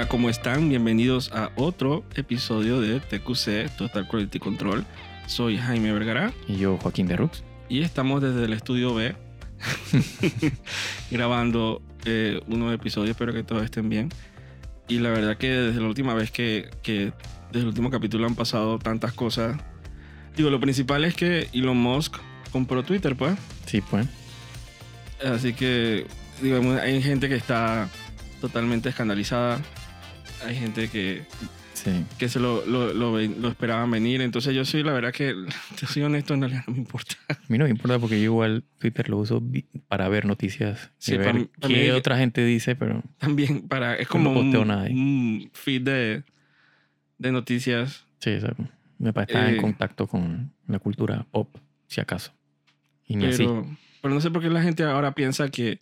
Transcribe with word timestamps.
Hola, 0.00 0.08
¿cómo 0.08 0.30
están? 0.30 0.70
Bienvenidos 0.70 1.30
a 1.30 1.50
otro 1.56 2.06
episodio 2.14 2.80
de 2.80 3.00
TQC, 3.00 3.76
Total 3.76 4.08
Quality 4.08 4.38
Control. 4.38 4.86
Soy 5.26 5.58
Jaime 5.58 5.92
Vergara 5.92 6.32
Y 6.48 6.56
yo, 6.56 6.78
Joaquín 6.78 7.06
de 7.06 7.16
Rux. 7.16 7.44
y 7.68 7.82
estamos 7.82 8.22
desde 8.22 8.46
el 8.46 8.54
estudio 8.54 8.94
B 8.94 9.14
grabando 11.10 11.82
eh, 12.06 12.40
unos 12.46 12.72
episodios, 12.72 13.10
espero 13.10 13.34
que 13.34 13.42
todos 13.42 13.62
estén 13.62 13.90
bien. 13.90 14.08
Y 14.88 15.00
la 15.00 15.10
verdad 15.10 15.36
que 15.36 15.50
desde 15.50 15.82
la 15.82 15.88
última 15.88 16.14
vez 16.14 16.30
que, 16.30 16.70
que 16.82 17.12
desde 17.48 17.60
el 17.60 17.66
último 17.66 17.90
capítulo 17.90 18.26
han 18.26 18.36
pasado 18.36 18.78
tantas 18.78 19.12
cosas. 19.12 19.60
Digo, 20.34 20.48
lo 20.48 20.60
principal 20.60 21.04
es 21.04 21.14
que 21.14 21.50
Elon 21.52 21.76
Musk 21.76 22.16
compró 22.52 22.82
Twitter, 22.84 23.16
pues. 23.16 23.36
Sí, 23.66 23.82
pues. 23.82 24.06
Así 25.22 25.52
que, 25.52 26.06
digo, 26.40 26.58
hay 26.80 27.02
gente 27.02 27.28
que 27.28 27.34
está 27.34 27.90
totalmente 28.40 28.88
escandalizada. 28.88 29.60
Hay 30.44 30.56
gente 30.56 30.88
que, 30.88 31.22
Sí. 31.74 32.04
que 32.18 32.28
se 32.28 32.40
lo, 32.40 32.64
lo, 32.66 32.92
lo, 32.92 33.18
lo 33.18 33.48
esperaban 33.48 33.90
venir. 33.90 34.20
Entonces 34.20 34.54
yo 34.54 34.64
soy, 34.64 34.82
la 34.82 34.92
verdad 34.92 35.12
que, 35.12 35.34
te 35.80 35.86
soy 35.86 36.02
honesto, 36.02 36.34
en 36.34 36.40
realidad 36.42 36.64
no 36.66 36.72
me 36.74 36.78
importa. 36.80 37.14
A 37.28 37.36
mí 37.48 37.58
no 37.58 37.64
me 37.64 37.70
importa 37.70 37.98
porque 37.98 38.16
yo 38.18 38.24
igual 38.24 38.64
Twitter 38.78 39.08
lo 39.08 39.18
uso 39.18 39.42
para 39.88 40.08
ver 40.08 40.26
noticias. 40.26 40.90
Sí, 40.98 41.16
ver 41.16 41.26
pa- 41.32 41.32
pa' 41.60 41.68
mí 41.68 41.74
qué 41.74 41.92
otra 41.92 42.16
gente 42.18 42.44
dice, 42.44 42.74
pero 42.76 43.02
También 43.18 43.66
para, 43.68 43.94
es 43.96 44.06
No 44.08 44.12
como 44.12 44.34
posteo 44.34 44.62
un, 44.62 44.70
un 44.70 45.50
feed 45.54 45.82
de, 45.82 46.22
de 47.18 47.32
noticias. 47.32 48.04
sí, 48.18 48.30
o 48.34 48.40
sea, 48.40 48.54
me 48.98 49.12
parece 49.12 49.32
estar 49.34 49.48
Eh. 49.50 49.56
en 49.56 49.62
contacto 49.62 50.06
con 50.06 50.52
la 50.66 50.78
cultura 50.78 51.26
pop, 51.30 51.48
si 51.86 52.00
acaso. 52.00 52.32
Y 53.06 53.16
ni 53.16 53.26
así. 53.26 53.38
Pero, 53.44 53.66
pero 54.02 54.14
no 54.14 54.20
sé 54.20 54.30
por 54.30 54.42
qué 54.42 54.50
la 54.50 54.62
gente 54.62 54.82
ahora 54.84 55.12
piensa 55.12 55.48
que, 55.48 55.80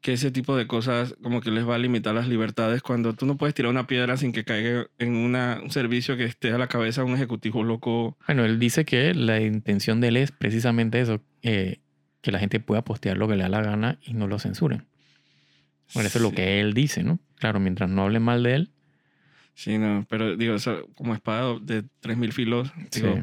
que 0.00 0.12
ese 0.12 0.30
tipo 0.30 0.56
de 0.56 0.66
cosas 0.66 1.14
como 1.22 1.40
que 1.40 1.50
les 1.50 1.68
va 1.68 1.74
a 1.74 1.78
limitar 1.78 2.14
las 2.14 2.28
libertades 2.28 2.82
cuando 2.82 3.14
tú 3.14 3.26
no 3.26 3.36
puedes 3.36 3.54
tirar 3.54 3.70
una 3.70 3.86
piedra 3.86 4.16
sin 4.16 4.32
que 4.32 4.44
caiga 4.44 4.86
en 4.98 5.16
una, 5.16 5.60
un 5.62 5.70
servicio 5.70 6.16
que 6.16 6.24
esté 6.24 6.52
a 6.52 6.58
la 6.58 6.68
cabeza 6.68 7.02
de 7.02 7.08
un 7.08 7.14
ejecutivo 7.14 7.64
loco. 7.64 8.16
Bueno, 8.26 8.44
él 8.44 8.58
dice 8.58 8.84
que 8.84 9.14
la 9.14 9.40
intención 9.40 10.00
de 10.00 10.08
él 10.08 10.16
es 10.16 10.30
precisamente 10.30 11.00
eso, 11.00 11.20
eh, 11.42 11.80
que 12.20 12.30
la 12.30 12.38
gente 12.38 12.60
pueda 12.60 12.82
postear 12.82 13.16
lo 13.16 13.26
que 13.26 13.36
le 13.36 13.42
da 13.42 13.48
la 13.48 13.62
gana 13.62 13.98
y 14.02 14.14
no 14.14 14.28
lo 14.28 14.38
censuren. 14.38 14.86
Bueno, 15.94 16.08
eso 16.08 16.18
es 16.18 16.22
lo 16.22 16.32
que 16.32 16.60
él 16.60 16.74
dice, 16.74 17.02
¿no? 17.02 17.18
Claro, 17.36 17.60
mientras 17.60 17.88
no 17.88 18.02
hable 18.02 18.20
mal 18.20 18.42
de 18.42 18.54
él. 18.54 18.70
Sí, 19.54 19.78
no, 19.78 20.06
pero 20.08 20.36
digo, 20.36 20.54
eso 20.54 20.88
como 20.94 21.14
espada 21.14 21.58
de 21.60 21.82
3.000 22.02 22.32
filos, 22.32 22.72
digo, 22.92 23.16
sí. 23.16 23.22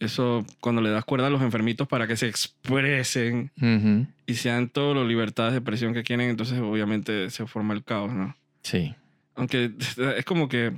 Eso 0.00 0.44
cuando 0.60 0.82
le 0.82 0.90
das 0.90 1.04
cuerda 1.04 1.28
a 1.28 1.30
los 1.30 1.42
enfermitos 1.42 1.86
para 1.86 2.06
que 2.06 2.16
se 2.16 2.26
expresen 2.26 3.50
Ujú, 3.60 4.06
y 4.26 4.34
sean 4.34 4.68
todas 4.68 4.96
las 4.96 5.06
libertades 5.06 5.52
de 5.52 5.58
expresión 5.58 5.94
que 5.94 6.02
quieren, 6.02 6.30
entonces 6.30 6.58
obviamente 6.60 7.30
se 7.30 7.46
forma 7.46 7.74
el 7.74 7.84
caos, 7.84 8.12
¿no? 8.12 8.34
sí. 8.62 8.94
Aunque 9.36 9.72
es 10.16 10.24
como 10.24 10.48
que 10.48 10.72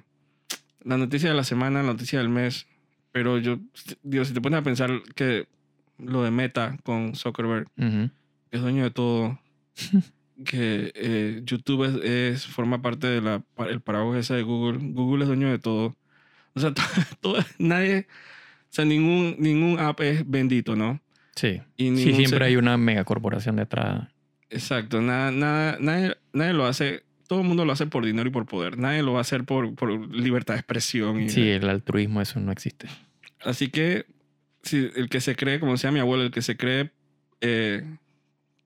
la 0.84 0.96
noticia 0.98 1.28
de 1.30 1.34
la 1.36 1.44
semana, 1.44 1.80
la 1.82 1.92
noticia 1.92 2.18
del 2.18 2.28
mes, 2.28 2.66
pero 3.12 3.38
yo, 3.38 3.58
digo, 4.02 4.24
si 4.24 4.34
te 4.34 4.40
pones 4.40 4.58
a 4.60 4.62
pensar 4.62 4.90
que 5.14 5.46
lo 5.98 6.22
de 6.22 6.30
Meta 6.30 6.76
con 6.84 7.14
Zuckerberg, 7.14 7.68
Ujú. 7.76 8.10
que 8.50 8.56
es 8.56 8.60
dueño 8.60 8.82
de 8.84 8.90
todo, 8.90 9.38
que 10.44 10.92
eh, 10.94 11.42
YouTube 11.44 11.84
es, 11.84 11.94
es- 12.04 12.46
forma 12.46 12.82
parte 12.82 13.06
del 13.06 13.42
el 13.68 13.80
paraguas 13.80 14.18
ese 14.18 14.34
de 14.34 14.42
Google, 14.42 14.78
Google 14.92 15.22
es 15.24 15.28
dueño 15.28 15.48
de 15.50 15.58
todo. 15.58 15.94
O 16.54 16.60
sea, 16.60 16.72
todo, 17.20 17.38
nadie, 17.58 18.06
sea, 18.74 18.84
ningún, 18.84 19.36
ningún 19.38 19.78
app 19.78 20.00
es 20.00 20.28
bendito, 20.28 20.76
¿no? 20.76 21.00
Sí. 21.34 21.60
Y 21.76 21.96
Sí, 21.96 22.14
siempre 22.14 22.44
hay 22.46 22.56
una 22.56 22.76
megacorporación 22.76 23.56
detrás. 23.56 24.08
Exacto, 24.50 25.00
nada, 25.00 25.30
nada, 25.30 25.76
nadie, 25.80 26.16
nadie 26.32 26.52
lo 26.52 26.66
hace, 26.66 27.04
todo 27.26 27.40
el 27.40 27.46
mundo 27.46 27.64
lo 27.64 27.72
hace 27.72 27.86
por 27.86 28.04
dinero 28.04 28.28
y 28.28 28.32
por 28.32 28.46
poder, 28.46 28.78
nadie 28.78 29.02
lo 29.02 29.12
va 29.14 29.18
a 29.18 29.22
hacer 29.22 29.44
por, 29.44 29.74
por 29.74 29.90
libertad 30.14 30.54
de 30.54 30.60
expresión. 30.60 31.22
Y, 31.22 31.28
Sí, 31.30 31.48
el 31.48 31.68
altruismo, 31.68 32.20
eso 32.20 32.38
no 32.40 32.52
existe. 32.52 32.86
Así 33.44 33.68
que 33.68 34.06
si 34.62 34.90
el 34.94 35.08
que 35.08 35.20
se 35.20 35.36
cree, 35.36 35.58
como 35.58 35.72
decía 35.72 35.90
mi 35.90 36.00
abuelo, 36.00 36.24
el 36.24 36.30
que 36.30 36.42
se 36.42 36.56
cree 36.56 36.90
eh, 37.40 37.82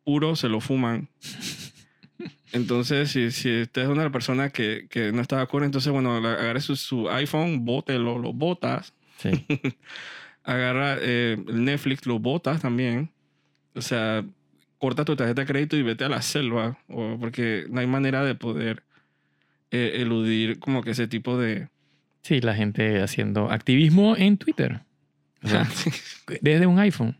puro, 0.04 0.36
se 0.36 0.48
lo 0.48 0.60
fuman. 0.60 1.08
Entonces, 2.52 3.10
si, 3.10 3.30
si 3.30 3.62
usted 3.62 3.82
es 3.82 3.88
una 3.88 4.10
persona 4.10 4.50
que, 4.50 4.86
que 4.88 5.12
no 5.12 5.20
está 5.20 5.36
de 5.36 5.42
acuerdo, 5.42 5.66
entonces, 5.66 5.92
bueno, 5.92 6.14
agarre 6.14 6.60
su, 6.60 6.76
su 6.76 7.10
iPhone, 7.10 7.64
bótelo, 7.64 8.18
lo 8.18 8.32
botas. 8.32 8.94
Sí. 9.18 9.30
Agarra 10.44 10.96
eh, 11.00 11.36
Netflix, 11.52 12.06
lo 12.06 12.18
botas 12.18 12.60
también. 12.62 13.10
O 13.74 13.80
sea, 13.82 14.24
corta 14.78 15.04
tu 15.04 15.16
tarjeta 15.16 15.42
de 15.42 15.46
crédito 15.46 15.76
y 15.76 15.82
vete 15.82 16.04
a 16.04 16.08
la 16.08 16.22
selva. 16.22 16.78
O, 16.88 17.16
porque 17.18 17.64
no 17.68 17.80
hay 17.80 17.86
manera 17.86 18.24
de 18.24 18.34
poder 18.34 18.82
eh, 19.70 19.92
eludir 19.96 20.58
como 20.60 20.82
que 20.82 20.90
ese 20.92 21.08
tipo 21.08 21.36
de... 21.38 21.68
sí, 22.22 22.40
la 22.40 22.54
gente 22.54 23.02
haciendo 23.02 23.50
activismo 23.50 24.16
en 24.16 24.36
Twitter. 24.38 24.80
O 25.42 25.48
sea, 25.48 25.68
desde 26.40 26.66
un 26.66 26.78
iPhone. 26.78 27.16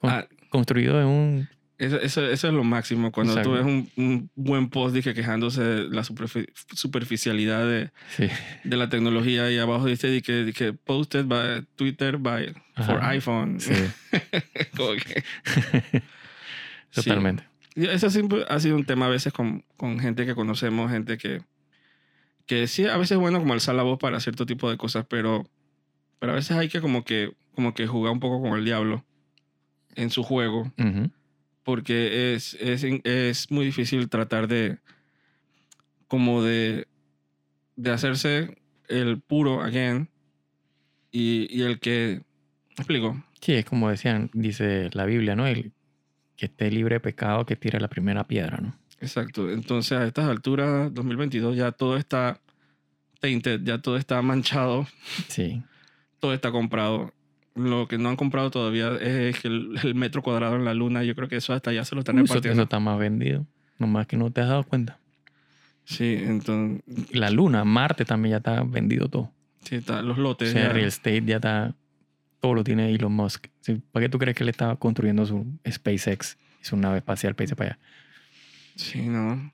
Con- 0.00 0.10
Ah. 0.10 0.26
Construido 0.50 1.00
en 1.00 1.06
un... 1.06 1.48
Eso, 1.78 2.00
eso, 2.00 2.24
eso 2.26 2.48
es 2.48 2.54
lo 2.54 2.64
máximo. 2.64 3.12
Cuando 3.12 3.34
tú 3.42 3.52
ves 3.52 3.60
Exacto. 3.66 3.92
un, 4.00 4.04
un 4.04 4.30
buen 4.34 4.70
post 4.70 4.94
dije, 4.94 5.12
quejándose 5.12 5.62
de 5.62 5.84
la 5.90 6.02
superfi- 6.02 6.48
superficialidad 6.74 7.66
de, 7.68 7.90
Sí. 8.16 8.28
de 8.64 8.76
la 8.78 8.88
tecnología 8.88 9.50
y 9.50 9.58
abajo 9.58 9.84
dice 9.86 10.08
dije, 10.08 10.44
dije, 10.44 10.72
posted 10.72 11.26
by 11.26 11.66
Twitter 11.76 12.16
by 12.16 12.54
for 12.86 13.02
iPhone. 13.04 13.60
Sí, 13.60 13.72
que- 14.12 15.22
Sí. 16.90 17.02
totalmente. 17.02 17.44
Y 17.74 17.86
Eso 17.86 18.08
siempre 18.08 18.44
ha 18.48 18.58
sido 18.58 18.74
un 18.76 18.84
tema 18.86 19.04
a 19.06 19.10
veces 19.10 19.32
con, 19.34 19.62
con 19.76 19.98
gente 19.98 20.24
que 20.24 20.34
conocemos, 20.34 20.90
gente 20.90 21.18
que, 21.18 21.42
que 22.46 22.68
sí, 22.68 22.86
a 22.86 22.96
veces 22.96 23.12
es 23.12 23.18
bueno 23.18 23.38
como 23.38 23.52
alzar 23.52 23.74
la 23.74 23.82
voz 23.82 23.98
para 23.98 24.18
cierto 24.20 24.46
tipo 24.46 24.70
de 24.70 24.78
cosas, 24.78 25.04
pero, 25.10 25.46
pero 26.18 26.32
a 26.32 26.36
veces 26.36 26.56
hay 26.56 26.70
que 26.70 26.80
como 26.80 27.04
que, 27.04 27.34
como 27.54 27.74
que 27.74 27.86
jugar 27.86 28.12
un 28.14 28.20
poco 28.20 28.40
con 28.40 28.58
el 28.58 28.64
diablo 28.64 29.04
en 29.94 30.08
su 30.08 30.22
juego. 30.22 30.72
Ujú. 30.78 31.10
Porque 31.66 32.34
es, 32.36 32.54
es, 32.60 32.84
es 33.02 33.50
muy 33.50 33.64
difícil 33.66 34.08
tratar 34.08 34.46
de 34.46 34.78
como 36.06 36.40
de, 36.44 36.86
de 37.74 37.90
hacerse 37.90 38.56
el 38.88 39.20
puro 39.20 39.60
again 39.62 40.08
y, 41.10 41.48
y 41.50 41.62
el 41.62 41.80
que 41.80 42.22
¿me 42.68 42.82
explico 42.82 43.20
Sí, 43.40 43.54
es 43.54 43.64
como 43.64 43.90
decían, 43.90 44.30
dice 44.32 44.90
la 44.92 45.04
Biblia, 45.06 45.34
¿no? 45.36 45.46
El 45.46 45.72
que 46.36 46.46
esté 46.46 46.70
libre 46.70 46.94
de 46.96 47.00
pecado, 47.00 47.44
que 47.46 47.56
tire 47.56 47.80
la 47.80 47.88
primera 47.88 48.24
piedra, 48.26 48.58
¿no? 48.58 48.78
exacto 49.00 49.50
entonces 49.50 49.98
a 49.98 50.06
estas 50.06 50.26
alturas 50.28 50.94
2022 50.94 51.56
ya 51.56 51.72
todo 51.72 51.96
está 51.98 52.40
tainted 53.20 53.60
ya 53.64 53.76
todo 53.78 53.96
está 53.98 54.22
manchado 54.22 54.86
Sí. 55.28 55.62
todo 56.20 56.32
está 56.32 56.50
comprado 56.52 57.12
lo 57.56 57.88
que 57.88 57.98
no 57.98 58.08
han 58.10 58.16
comprado 58.16 58.50
todavía 58.50 58.94
es 59.00 59.44
el, 59.44 59.78
el 59.82 59.94
metro 59.94 60.22
cuadrado 60.22 60.56
en 60.56 60.64
la 60.64 60.74
luna 60.74 61.02
yo 61.02 61.14
creo 61.14 61.28
que 61.28 61.36
eso 61.36 61.52
hasta 61.52 61.72
ya 61.72 61.84
se 61.84 61.94
lo 61.94 62.00
están 62.00 62.16
Uy, 62.16 62.22
repartiendo 62.22 62.52
eso 62.52 62.62
está 62.64 62.78
más 62.80 62.98
vendido. 62.98 63.46
Nomás 63.78 64.06
que 64.06 64.16
no 64.16 64.30
te 64.30 64.40
has 64.42 64.48
dado 64.48 64.62
cuenta. 64.64 64.98
sí 65.84 66.16
entonces 66.20 66.82
La 67.12 67.30
luna, 67.30 67.64
Marte 67.64 68.04
también 68.04 68.32
ya 68.32 68.36
está 68.38 68.62
vendido 68.62 69.08
todo. 69.08 69.32
sí 69.64 69.76
está, 69.76 70.02
los 70.02 70.18
O 70.18 70.20
lotes 70.20 70.52
sea, 70.52 70.64
ya- 70.68 70.72
real 70.72 70.86
estate 70.88 71.22
ya 71.24 71.36
está. 71.36 71.74
Todo 72.40 72.52
lo 72.54 72.62
tiene 72.64 72.90
Elon 72.94 73.12
Musk. 73.12 73.46
¿Para 73.90 74.04
qué 74.04 74.08
tú 74.10 74.18
crees 74.18 74.36
que 74.36 74.44
él 74.44 74.50
estaba 74.50 74.76
construyendo 74.76 75.24
su 75.26 75.46
SpaceX 75.68 76.36
y 76.62 76.64
su 76.66 76.76
nave 76.76 76.98
espacial 76.98 77.34
para 77.34 77.44
irse 77.44 77.56
para 77.56 77.70
allá? 77.70 77.78
Sí, 78.76 79.00
no. 79.08 79.52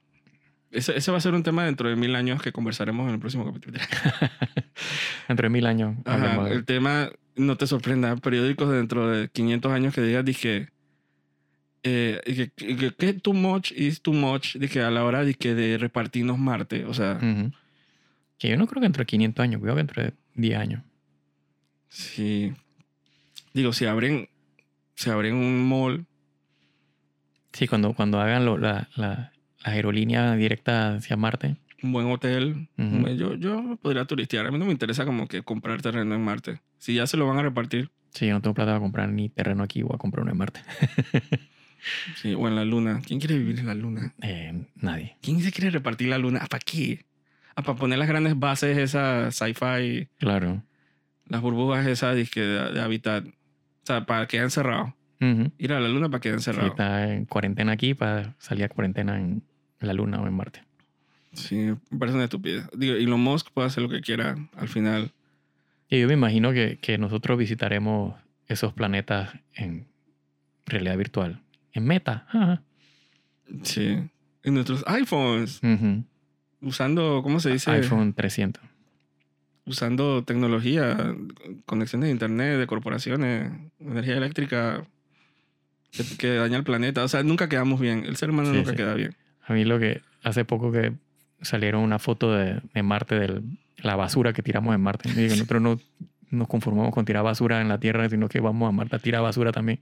Ese, 0.72 0.96
ese 0.96 1.10
va 1.12 1.18
a 1.18 1.20
ser 1.20 1.32
un 1.34 1.42
tema 1.44 1.64
dentro 1.64 1.88
de 1.88 1.96
mil 1.96 2.14
años 2.16 2.42
que 2.42 2.50
conversaremos 2.50 3.06
en 3.06 3.14
el 3.14 3.20
próximo 3.20 3.44
capítulo. 3.46 3.78
Entre 5.28 5.48
mil 5.48 5.66
años. 5.66 5.96
Ajá, 6.04 6.44
de- 6.44 6.52
el 6.54 6.64
tema, 6.64 7.10
no 7.36 7.56
te 7.56 7.66
sorprenda, 7.66 8.14
periódicos 8.16 8.70
dentro 8.70 9.08
de 9.08 9.28
500 9.28 9.72
años 9.72 9.94
que 9.94 10.00
digas, 10.02 10.24
dije, 10.24 10.68
eh, 11.84 12.20
que, 12.24 12.52
y 12.66 12.76
que, 12.76 12.92
¿qué 12.94 13.12
too 13.14 13.32
much 13.32 13.72
is 13.72 14.00
too 14.02 14.12
much? 14.12 14.56
Dije, 14.56 14.82
a 14.82 14.90
la 14.90 15.04
hora 15.04 15.24
de, 15.24 15.34
que 15.34 15.54
de 15.54 15.78
repartirnos 15.78 16.38
Marte. 16.38 16.84
O 16.84 16.94
sea. 16.94 17.18
Que 18.38 18.48
yo 18.48 18.56
no 18.56 18.66
creo 18.66 18.80
que 18.80 18.86
entre 18.86 19.06
500 19.06 19.42
años, 19.42 19.60
cuidado 19.60 19.76
que 19.76 19.80
entre 19.82 20.12
10 20.34 20.58
años. 20.58 20.82
sí. 21.88 22.52
Digo, 23.54 23.72
si 23.74 23.84
abren, 23.84 24.28
si 24.94 25.10
abren 25.10 25.34
un 25.34 25.68
mall, 25.68 26.06
Sí, 27.52 27.68
cuando, 27.68 27.92
cuando 27.92 28.18
hagan 28.18 28.46
lo- 28.46 28.56
la, 28.56 28.88
la, 28.96 29.30
la 29.62 29.72
aerolínea 29.72 30.34
directa 30.36 30.94
hacia 30.94 31.16
Marte. 31.18 31.56
Un 31.82 31.92
buen 31.92 32.06
hotel, 32.06 32.68
yo, 33.16 33.34
yo 33.34 33.76
podría 33.82 34.04
turistear. 34.04 34.46
A 34.46 34.50
mí 34.50 34.58
no 34.58 34.64
me 34.66 34.72
interesa 34.72 35.04
como 35.04 35.26
que 35.26 35.42
comprar 35.42 35.82
terreno 35.82 36.14
en 36.14 36.24
Marte. 36.24 36.60
Si 36.78 36.94
ya 36.94 37.06
se 37.06 37.16
lo 37.16 37.26
van 37.26 37.38
a 37.38 37.42
repartir, 37.42 37.90
Sí, 38.10 38.26
yo 38.26 38.34
no 38.34 38.42
tengo 38.42 38.52
plata 38.54 38.72
para 38.72 38.80
comprar 38.80 39.08
ni 39.08 39.30
terreno 39.30 39.62
aquí, 39.62 39.82
voy 39.82 39.94
a 39.94 39.98
comprar 39.98 40.22
uno 40.22 40.32
en 40.32 40.36
Marte. 40.38 40.60
sí, 42.16 42.34
o 42.34 42.46
en 42.48 42.54
la 42.56 42.64
luna. 42.64 43.00
¿Quién 43.06 43.18
quiere 43.20 43.38
vivir 43.38 43.58
en 43.58 43.66
la 43.66 43.74
luna? 43.74 44.12
Eh, 44.22 44.66
nadie. 44.76 45.16
¿Quién 45.22 45.40
se 45.40 45.50
quiere 45.50 45.70
repartir 45.70 46.08
la 46.08 46.18
luna? 46.18 46.40
¿Para 46.50 46.60
qué? 46.64 47.04
Ah, 47.56 47.62
para 47.62 47.78
poner 47.78 47.98
las 47.98 48.08
grandes 48.08 48.38
bases, 48.38 48.76
esas 48.78 49.34
sci-fi, 49.34 50.08
Claro. 50.18 50.62
las 51.26 51.40
burbujas 51.40 51.86
esas 51.86 52.14
disque 52.16 52.40
de, 52.40 52.72
de 52.72 52.80
hábitat. 52.80 53.26
O 53.26 53.30
sea, 53.84 54.04
para 54.06 54.26
quedar 54.26 54.44
encerrado. 54.44 54.94
Ujú. 55.20 55.50
Ir 55.58 55.72
a 55.72 55.80
la 55.80 55.88
luna 55.88 56.08
para 56.10 56.20
quedar 56.20 56.40
Sí, 56.40 56.50
encerrado. 56.50 56.70
está 56.72 57.12
en 57.12 57.24
cuarentena 57.26 57.72
aquí 57.72 57.94
para 57.94 58.34
salir 58.38 58.64
a 58.64 58.68
cuarentena 58.68 59.18
en 59.18 59.42
la 59.80 59.92
Luna 59.94 60.20
o 60.20 60.26
en 60.26 60.34
Marte. 60.34 60.62
Sí, 61.32 61.56
me 61.90 61.98
parece 61.98 62.14
una 62.16 62.24
estupidez. 62.24 62.68
Digo, 62.76 62.94
Elon 62.94 63.20
Musk 63.20 63.48
puede 63.52 63.66
hacer 63.68 63.82
lo 63.82 63.88
que 63.88 64.00
quiera 64.00 64.36
al 64.56 64.68
final. 64.68 65.12
Y 65.88 66.00
yo 66.00 66.06
me 66.08 66.14
imagino 66.14 66.52
que, 66.52 66.78
que 66.80 66.98
nosotros 66.98 67.38
visitaremos 67.38 68.14
esos 68.48 68.72
planetas 68.72 69.32
en 69.54 69.86
realidad 70.66 70.96
virtual. 70.96 71.40
En 71.72 71.84
meta. 71.86 72.26
ajá. 72.32 72.62
Sí. 73.62 73.98
En 74.44 74.54
nuestros 74.54 74.84
iPhones. 74.86 75.60
Usando, 76.60 77.20
¿cómo 77.22 77.40
se 77.40 77.50
dice? 77.50 77.70
iPhone 77.70 78.12
300. 78.12 78.62
Usando 79.64 80.24
tecnología, 80.24 81.14
conexiones 81.66 82.08
de 82.08 82.12
internet, 82.12 82.58
de 82.58 82.66
corporaciones, 82.66 83.52
energía 83.78 84.16
eléctrica 84.16 84.84
que, 85.92 86.02
que 86.18 86.34
daña 86.34 86.56
el 86.56 86.64
planeta. 86.64 87.04
O 87.04 87.08
sea, 87.08 87.22
nunca 87.22 87.48
quedamos 87.48 87.80
bien. 87.80 88.04
El 88.04 88.16
ser 88.16 88.30
humano 88.30 88.50
Sí, 88.50 88.56
nunca 88.56 88.70
sí. 88.70 88.76
queda 88.76 88.94
bien. 88.94 89.14
A 89.46 89.52
mí 89.52 89.64
lo 89.64 89.78
que 89.78 90.02
hace 90.24 90.44
poco 90.44 90.72
que 90.72 90.92
salieron 91.42 91.82
una 91.82 91.98
foto 91.98 92.32
de, 92.32 92.60
de 92.74 92.82
Marte, 92.82 93.18
de 93.18 93.42
la 93.78 93.96
basura 93.96 94.32
que 94.32 94.42
tiramos 94.42 94.74
en 94.74 94.80
Marte. 94.80 95.08
Y 95.10 95.28
nosotros 95.28 95.60
no 95.62 95.80
nos 96.30 96.48
conformamos 96.48 96.92
con 96.94 97.04
tirar 97.04 97.22
basura 97.24 97.60
en 97.60 97.68
la 97.68 97.78
Tierra, 97.78 98.08
sino 98.08 98.28
que 98.28 98.40
vamos 98.40 98.68
a 98.68 98.72
Marte 98.72 98.96
a 98.96 98.98
tirar 98.98 99.22
basura 99.22 99.52
también. 99.52 99.80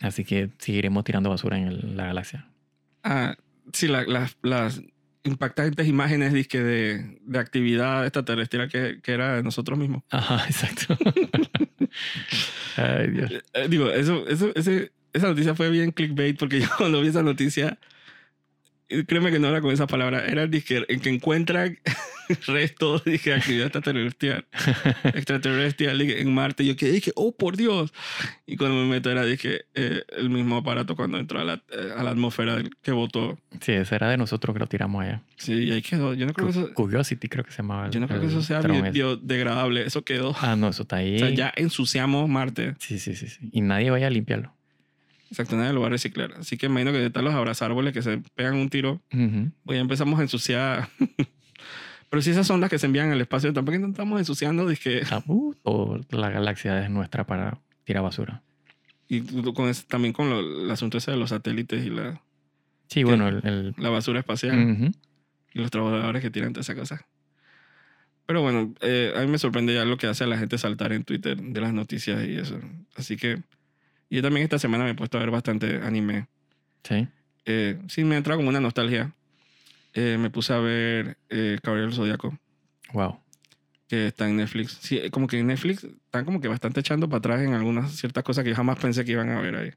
Así 0.00 0.24
que 0.24 0.50
seguiremos 0.58 1.02
tirando 1.04 1.30
basura 1.30 1.58
en 1.58 1.66
el- 1.68 1.96
la 1.96 2.06
galaxia. 2.06 2.46
Ah, 3.02 3.34
sí, 3.72 3.88
la- 3.88 4.04
las- 4.04 4.36
las 4.42 4.80
impactantes 5.24 5.88
imágenes 5.88 6.32
dizque, 6.32 6.62
de, 6.62 7.18
de 7.22 7.38
actividad 7.38 8.04
extraterrestre 8.04 8.68
que, 8.68 9.00
que 9.02 9.12
era 9.12 9.34
de 9.36 9.42
nosotros 9.42 9.76
mismos. 9.78 10.02
Ajá, 10.10 10.44
exacto. 10.48 10.96
Ay, 12.76 13.10
Dios. 13.10 13.30
Eh, 13.32 13.42
eh, 13.54 13.66
digo, 13.68 13.90
eso, 13.90 14.26
eso, 14.28 14.52
ese, 14.54 14.92
esa 15.12 15.28
noticia 15.28 15.54
fue 15.54 15.70
bien 15.70 15.90
clickbait 15.90 16.38
porque 16.38 16.60
yo 16.60 16.68
cuando 16.78 17.00
vi 17.00 17.08
esa 17.08 17.22
noticia, 17.22 17.78
créeme 19.06 19.30
que 19.30 19.38
no 19.38 19.48
era 19.48 19.60
con 19.60 19.70
esa 19.72 19.86
palabra, 19.86 20.24
era 20.26 20.46
dizque, 20.46 20.84
en 20.88 21.00
que 21.00 21.10
encuentran 21.10 21.78
restos 22.46 23.04
dije, 23.04 23.32
actividad 23.34 23.66
extraterrestre, 23.66 24.44
extraterrestre 25.14 26.20
en 26.20 26.34
Marte. 26.34 26.64
Yo 26.64 26.76
que 26.76 26.90
dije, 26.90 27.12
oh 27.14 27.32
por 27.32 27.56
Dios. 27.56 27.92
Y 28.46 28.56
cuando 28.56 28.76
me 28.76 28.86
meto 28.86 29.10
era 29.10 29.24
dije, 29.24 29.62
eh, 29.74 30.02
el 30.16 30.30
mismo 30.30 30.56
aparato 30.58 30.96
cuando 30.96 31.18
entró 31.18 31.40
a 31.40 31.44
la, 31.44 31.54
eh, 31.70 31.92
a 31.96 32.02
la 32.02 32.10
atmósfera 32.10 32.62
que 32.82 32.92
votó. 32.92 33.38
Sí, 33.60 33.72
ese 33.72 33.94
era 33.94 34.08
de 34.10 34.16
nosotros 34.16 34.54
que 34.54 34.60
lo 34.60 34.66
tiramos 34.66 35.02
allá. 35.04 35.22
Sí, 35.36 35.52
y 35.54 35.72
ahí 35.72 35.82
quedó. 35.82 36.14
Yo 36.14 36.26
no 36.26 36.32
creo 36.32 36.48
que 36.48 36.58
eso, 36.58 36.74
Curiosity 36.74 37.28
creo 37.28 37.44
que 37.44 37.50
se 37.50 37.58
llamaba. 37.58 37.86
el- 37.86 37.92
yo 37.92 38.00
no 38.00 38.08
creo 38.08 38.20
que 38.20 38.26
el 38.26 38.32
eso 38.32 38.42
sea 38.42 38.60
biodegradable. 38.60 39.86
Eso 39.86 40.02
quedó. 40.02 40.34
Ah, 40.40 40.56
no, 40.56 40.68
eso 40.68 40.82
está 40.82 40.96
ahí. 40.96 41.16
O 41.16 41.18
sea, 41.20 41.30
ya 41.30 41.52
ensuciamos 41.56 42.28
Marte. 42.28 42.74
Sí, 42.78 42.98
sí, 42.98 43.14
sí, 43.14 43.28
sí. 43.28 43.48
Y 43.52 43.60
nadie 43.60 43.90
vaya 43.90 44.06
a 44.08 44.10
limpiarlo. 44.10 44.54
Exacto, 45.30 45.56
nadie 45.56 45.72
lo 45.72 45.80
va 45.80 45.86
a 45.88 45.90
reciclar. 45.90 46.32
Así 46.38 46.56
que 46.56 46.66
imagino 46.66 46.90
que 46.92 47.04
están 47.06 47.24
los 47.24 47.34
abrazárboles 47.34 47.92
que 47.92 48.02
se 48.02 48.18
pegan 48.34 48.54
un 48.54 48.68
tiro. 48.70 49.00
Ujú. 49.12 49.50
Pues 49.64 49.76
ya 49.76 49.80
empezamos 49.82 50.18
a 50.18 50.22
ensuciar. 50.22 50.88
Pero 52.10 52.22
si 52.22 52.30
esas 52.30 52.48
ondas 52.50 52.70
que 52.70 52.78
se 52.78 52.86
envían 52.86 53.10
al 53.12 53.20
espacio, 53.20 53.52
tampoco 53.52 53.76
estamos 53.86 54.18
ensuciando. 54.18 54.66
Dije, 54.66 55.02
Ah, 55.10 55.22
uh, 55.26 55.54
toda 55.62 56.00
la 56.10 56.30
galaxia 56.30 56.82
es 56.82 56.90
nuestra 56.90 57.26
para 57.26 57.58
tirar 57.84 58.02
basura. 58.02 58.42
y 59.10 59.20
con 59.52 59.68
ese- 59.68 59.84
también 59.86 60.12
con 60.12 60.28
lo- 60.30 60.40
el 60.64 60.70
asunto 60.70 60.98
ese 60.98 61.10
de 61.10 61.16
los 61.18 61.30
satélites 61.30 61.84
y 61.84 61.90
la, 61.90 62.20
Sí, 62.88 63.04
bueno, 63.04 63.28
el... 63.28 63.40
el- 63.46 63.74
la 63.78 63.88
basura 63.90 64.18
espacial 64.20 64.58
Ujú. 64.72 64.90
y 65.54 65.58
los 65.60 65.70
trabajadores 65.70 66.22
que 66.22 66.30
tiran 66.30 66.52
toda 66.54 66.60
esa 66.62 66.74
cosa. 66.74 67.06
Pero 68.26 68.42
bueno, 68.42 68.74
eh, 68.82 69.12
a 69.16 69.20
mí 69.20 69.26
me 69.28 69.38
sorprende 69.38 69.72
ya 69.74 69.84
lo 69.86 69.96
que 69.96 70.06
hace 70.06 70.24
a 70.24 70.26
la 70.26 70.36
gente 70.38 70.58
saltar 70.58 70.92
en 70.92 71.04
Twitter 71.04 71.36
de 71.40 71.60
las 71.60 71.72
noticias 71.72 72.22
y 72.26 72.36
eso. 72.36 72.58
Así 72.96 73.16
que 73.16 73.42
yo 74.16 74.22
también 74.22 74.44
esta 74.44 74.58
semana 74.58 74.84
me 74.84 74.90
he 74.90 74.94
puesto 74.94 75.18
a 75.18 75.20
ver 75.20 75.30
bastante 75.30 75.80
anime. 75.82 76.26
Sí. 76.84 77.06
Eh, 77.44 77.78
sí, 77.88 78.04
me 78.04 78.14
ha 78.14 78.18
entrado 78.18 78.38
como 78.38 78.48
una 78.48 78.60
nostalgia. 78.60 79.12
Eh, 79.94 80.16
me 80.18 80.30
puse 80.30 80.52
a 80.52 80.58
ver 80.58 81.16
eh, 81.30 81.58
Caballero 81.62 81.88
del 81.88 81.96
Zodíaco, 81.96 82.38
Wow. 82.92 83.20
que 83.88 84.08
está 84.08 84.28
en 84.28 84.36
Netflix. 84.36 84.78
Sí, 84.80 84.98
eh, 84.98 85.10
como 85.10 85.26
que 85.26 85.38
en 85.38 85.46
Netflix 85.48 85.84
están 85.84 86.24
como 86.24 86.40
que 86.40 86.48
bastante 86.48 86.80
echando 86.80 87.08
para 87.08 87.18
atrás 87.18 87.40
en 87.42 87.54
algunas 87.54 87.92
ciertas 87.92 88.22
cosas 88.22 88.44
que 88.44 88.50
yo 88.50 88.56
jamás 88.56 88.78
pensé 88.78 89.04
que 89.04 89.12
iban 89.12 89.30
a 89.30 89.40
ver 89.40 89.56
ahí. 89.56 89.70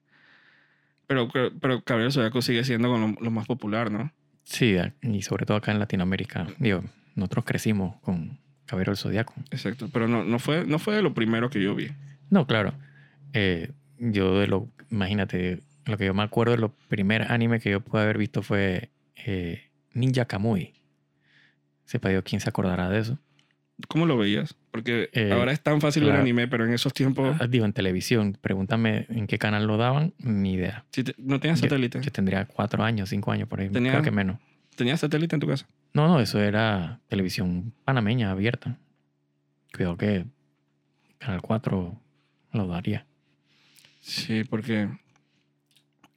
Pero, 1.08 1.30
pero, 1.60 1.84
Caballero 1.84 2.06
del 2.06 2.14
Zodíaco 2.14 2.42
sigue 2.42 2.64
siendo 2.64 2.90
con 2.90 3.02
lo, 3.02 3.08
lo 3.22 3.32
más 3.32 3.46
popular, 3.48 3.92
¿no? 3.92 4.12
Sí, 4.44 4.76
y 5.02 5.22
sobre 5.24 5.46
todo 5.46 5.58
acá 5.58 5.72
en 5.72 5.80
Latinoamérica. 5.80 6.48
Digo, 6.58 6.84
nosotros 7.16 7.46
crecimos 7.46 8.00
con 8.02 8.38
Caballero 8.66 8.92
del 8.92 8.98
Zodíaco. 8.98 9.34
Exacto. 9.52 9.90
Pero 9.92 10.08
no, 10.08 10.24
no, 10.24 10.40
fue, 10.40 10.66
no 10.66 10.80
fue 10.80 10.96
de 10.96 11.02
lo 11.02 11.14
primero 11.14 11.50
que 11.50 11.62
yo 11.62 11.76
vi. 11.76 11.90
No, 12.30 12.48
claro. 12.48 12.74
Eh, 13.34 13.72
yo 14.04 14.40
de 14.40 14.48
lo, 14.48 14.68
imagínate, 14.90 15.62
lo 15.86 15.98
que 15.98 16.06
yo 16.06 16.14
me 16.14 16.24
acuerdo 16.24 16.52
de 16.54 16.58
lo 16.60 16.74
primer 16.90 17.32
anime 17.32 17.60
que 17.60 17.70
yo 17.72 17.82
pude 17.82 18.02
haber 18.02 18.18
visto 18.18 18.42
fue 18.42 18.90
eh, 19.16 19.70
Ninja 19.94 20.26
Kamui. 20.26 20.74
Sepa 21.86 22.10
Dios 22.10 22.24
quién 22.26 22.40
se 22.42 22.50
acordará 22.50 22.90
de 22.90 23.00
eso. 23.00 23.20
¿Cómo 23.88 24.06
lo 24.06 24.18
veías? 24.18 24.56
Porque 24.72 25.10
Eh, 25.14 25.32
ahora 25.32 25.52
es 25.52 25.62
tan 25.62 25.82
fácil 25.82 26.04
ver 26.06 26.16
anime, 26.16 26.48
pero 26.48 26.66
en 26.66 26.74
esos 26.74 26.94
tiempos 26.94 27.36
Ah, 27.40 27.48
Digo, 27.48 27.66
en 27.66 27.74
televisión. 27.74 28.38
Pregúntame 28.40 29.08
en 29.10 29.26
qué 29.28 29.38
canal 29.40 29.66
lo 29.66 29.78
daban, 29.78 30.14
ni 30.20 30.54
idea. 30.54 30.86
te- 30.92 31.16
no 31.18 31.40
tenías 31.40 31.60
satélite. 31.60 32.00
Yo 32.02 32.12
tendría 32.12 32.46
cuatro 32.46 32.84
años, 32.84 33.10
cinco 33.10 33.32
años 33.32 33.48
por 33.48 33.60
ahí. 33.60 33.70
Tenía- 33.70 33.92
Creo 33.92 34.04
que 34.04 34.12
menos. 34.12 34.38
¿Tenías 34.76 35.00
satélite 35.00 35.36
en 35.36 35.40
tu 35.40 35.48
casa? 35.48 35.68
No, 35.94 36.08
no, 36.08 36.20
eso 36.20 36.40
era 36.40 37.00
televisión 37.08 37.74
panameña 37.84 38.32
abierta. 38.32 38.78
Cuidado 39.76 39.98
que 39.98 40.26
Canal 41.18 41.42
4 41.42 42.00
lo 42.54 42.68
daría. 42.68 43.06
Sí, 44.02 44.44
porque 44.44 44.90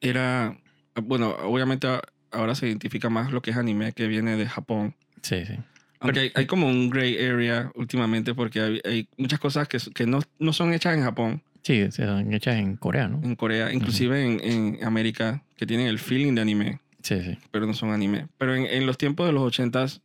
era, 0.01 0.59
bueno, 1.03 1.31
obviamente 1.45 1.87
ahora 2.31 2.55
se 2.55 2.67
identifica 2.67 3.09
más 3.11 3.33
lo 3.33 3.43
que 3.43 3.51
es 3.53 3.57
anime 3.57 3.93
que 3.93 4.07
viene 4.07 4.37
de 4.37 4.47
Japón. 4.49 4.95
Sí, 5.23 5.45
sí. 5.47 5.55
Aunque 6.01 6.21
hay, 6.21 6.33
hay 6.35 6.47
como 6.47 6.67
un 6.67 6.91
gray 6.91 7.17
area 7.25 7.71
últimamente 7.77 8.35
porque 8.35 8.61
hay, 8.61 8.81
hay 8.85 9.09
muchas 9.17 9.41
cosas 9.41 9.69
que, 9.69 9.79
que 9.95 10.07
no, 10.07 10.21
no 10.39 10.53
son 10.53 10.73
hechas 10.75 10.97
en 10.97 11.05
Japón, 11.05 11.43
Sí, 11.63 11.91
se 11.93 12.05
han 12.05 12.31
hechas 12.35 12.57
en 12.57 12.77
Corea, 12.77 13.09
¿no? 13.09 13.23
en 13.25 13.37
Corea, 13.37 13.73
inclusive 13.73 14.23
en, 14.23 14.39
en 14.77 14.85
América, 14.85 15.43
que 15.57 15.65
tienen 15.65 15.87
el 15.87 15.99
feeling 15.99 16.35
de 16.35 16.43
anime, 16.43 16.81
Sí, 17.01 17.23
sí. 17.23 17.39
pero 17.51 17.67
no 17.67 17.73
son 17.73 17.91
anime. 17.91 18.27
Pero 18.37 18.55
en, 18.55 18.67
en 18.67 18.85
los 18.85 18.99
tiempos 18.99 19.27
de 19.27 19.33
los 19.33 19.43
80s 19.59 20.03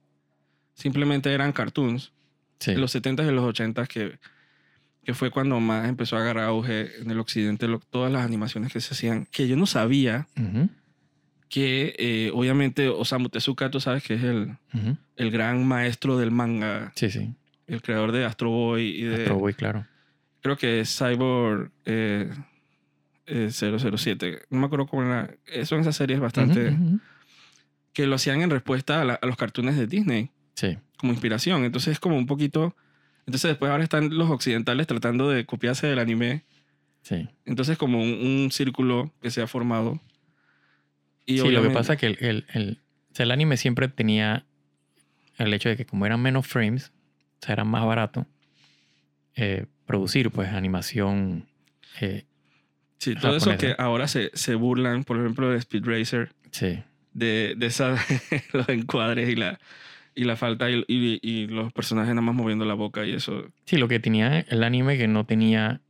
simplemente 0.73 1.33
eran 1.33 1.51
cartoons. 1.51 2.13
sí. 2.59 2.71
En 2.71 2.79
los 2.79 2.95
70s 2.95 3.27
y 3.27 3.31
los 3.35 3.43
80s 3.43 3.87
que, 3.89 4.17
que 5.03 5.13
fue 5.13 5.31
cuando 5.31 5.59
más 5.59 5.87
empezó 5.89 6.17
a 6.17 6.21
agarrar 6.21 6.45
auge 6.45 7.01
en 7.01 7.09
el 7.11 7.19
occidente 7.19 7.67
lo- 7.67 7.79
todas 7.79 8.11
las 8.11 8.23
animaciones 8.25 8.71
que 8.71 8.81
se 8.81 8.93
hacían, 8.93 9.25
que 9.31 9.47
yo 9.47 9.55
no 9.55 9.65
sabía 9.65 10.27
que 11.49 11.95
eh, 11.97 12.31
obviamente 12.33 12.87
Osamu 12.89 13.29
Tezuka, 13.29 13.71
tú 13.71 13.79
sabes 13.79 14.03
que 14.03 14.13
es 14.15 14.23
el, 14.23 14.55
el 15.15 15.31
gran 15.31 15.67
maestro 15.67 16.17
del 16.17 16.29
manga, 16.31 16.91
Sí, 16.95 17.09
sí. 17.09 17.33
el 17.65 17.81
creador 17.81 18.11
de 18.11 18.25
Astro 18.25 18.49
Boy 18.51 18.83
y 19.01 19.03
de... 19.03 19.15
Astro 19.15 19.39
Boy, 19.39 19.53
claro. 19.55 19.85
Creo 20.41 20.57
que 20.57 20.81
es 20.81 20.95
Cyborg 20.95 21.71
eh, 21.85 22.29
eh, 23.25 23.49
007. 23.51 24.43
No 24.51 24.59
me 24.59 24.65
acuerdo 24.67 24.85
cómo 24.87 25.03
era. 25.03 25.29
eh, 25.47 25.65
Son 25.65 25.79
esas 25.79 25.95
series 25.95 26.19
bastante... 26.19 26.77
Que 27.93 28.05
lo 28.05 28.15
hacían 28.15 28.41
en 28.41 28.49
respuesta 28.51 29.01
a, 29.01 29.05
la- 29.05 29.15
a 29.21 29.25
los 29.25 29.35
cartoons 29.35 29.75
de 29.75 29.87
Disney, 29.87 30.29
Sí, 30.53 30.77
como 30.97 31.11
inspiración. 31.13 31.63
Entonces 31.65 31.93
es 31.93 31.99
como 31.99 32.15
un 32.17 32.27
poquito... 32.27 32.75
Entonces 33.29 33.49
después 33.51 33.69
ahora 33.69 33.83
están 33.83 34.17
los 34.17 34.27
occidentales 34.31 34.87
tratando 34.87 35.29
de 35.29 35.45
copiarse 35.45 35.85
del 35.85 35.99
anime. 35.99 36.41
sí. 37.03 37.27
Entonces 37.45 37.77
como 37.77 38.01
un, 38.01 38.09
un 38.09 38.51
círculo 38.51 39.13
que 39.21 39.29
se 39.29 39.41
ha 39.43 39.45
formado. 39.47 40.01
Y 41.27 41.37
sí, 41.37 41.49
lo 41.51 41.61
que 41.61 41.69
pasa 41.69 41.93
es 41.93 41.99
que 41.99 42.07
el, 42.07 42.17
el, 42.21 42.45
el, 42.53 42.79
el 43.15 43.31
anime 43.31 43.55
siempre 43.57 43.87
tenía 43.87 44.45
el 45.37 45.53
hecho 45.53 45.69
de 45.69 45.77
que 45.77 45.85
como 45.85 46.07
eran 46.07 46.19
menos 46.21 46.47
frames, 46.47 46.91
o 47.41 47.45
sea, 47.45 47.53
era 47.53 47.63
más 47.65 47.85
barato 47.85 48.25
eh, 49.35 49.67
producir 49.85 50.31
pues 50.31 50.49
animación. 50.49 51.47
eh, 52.01 52.25
Sí, 52.97 53.13
todo 53.15 53.37
eso 53.37 53.55
que 53.57 53.75
ahora 53.77 54.07
se, 54.09 54.31
se 54.33 54.55
burlan, 54.55 55.03
por 55.05 55.17
ejemplo, 55.19 55.49
de 55.51 55.57
Speed 55.59 55.85
Racer, 55.85 56.33
sí, 56.51 56.83
de, 57.13 57.53
de 57.55 57.65
esa, 57.67 57.95
los 58.53 58.67
encuadres 58.69 59.29
y 59.29 59.35
la, 59.35 59.57
y 60.15 60.23
la 60.25 60.35
falta 60.35 60.69
y, 60.69 60.83
y- 60.87 61.19
y 61.21 61.47
los 61.47 61.71
personajes 61.73 62.09
nada 62.13 62.21
más 62.21 62.35
moviendo 62.35 62.65
la 62.65 62.73
boca 62.73 63.05
y 63.05 63.13
eso. 63.13 63.45
Sí, 63.65 63.77
lo 63.77 63.87
que 63.87 63.99
tenía 63.99 64.39
el 64.39 64.63
anime 64.63 64.97
que 64.97 65.07
no 65.07 65.25
tenía, 65.25 65.81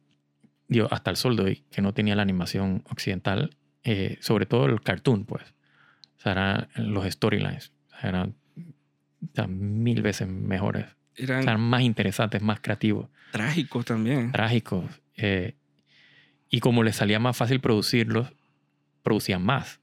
digo, 0.68 0.88
hasta 0.92 1.10
el 1.12 1.18
sol 1.18 1.36
de 1.36 1.44
hoy, 1.44 1.64
que 1.72 1.82
no 1.82 1.94
tenía 1.94 2.16
la 2.16 2.22
animación 2.22 2.84
occidental, 2.90 3.56
eh, 3.84 4.18
sobre 4.22 4.46
todo 4.46 4.66
el 4.66 4.82
cartoon, 4.82 5.26
pues. 5.26 5.44
O 6.18 6.22
sea, 6.22 6.32
eran 6.34 6.68
los 6.76 7.06
storylines. 7.12 7.72
O 7.96 8.00
sea, 8.02 8.10
eran 8.10 8.36
sea, 9.34 9.48
mil 9.48 10.02
veces 10.02 10.28
mejores. 10.28 10.86
O 10.86 10.96
Eran 11.16 11.44
sea, 11.44 11.52
eran 11.54 11.62
más 11.62 11.82
interesantes, 11.82 12.42
más 12.42 12.60
creativos, 12.62 13.10
trágicos 13.32 13.86
también. 13.86 14.32
trágicos. 14.32 14.86
eh, 15.18 15.56
y 16.50 16.62
como 16.62 16.84
les 16.84 16.96
salía 16.96 17.20
más 17.20 17.38
fácil 17.38 17.60
producirlos, 17.60 18.32
producían 19.04 19.44
más. 19.44 19.79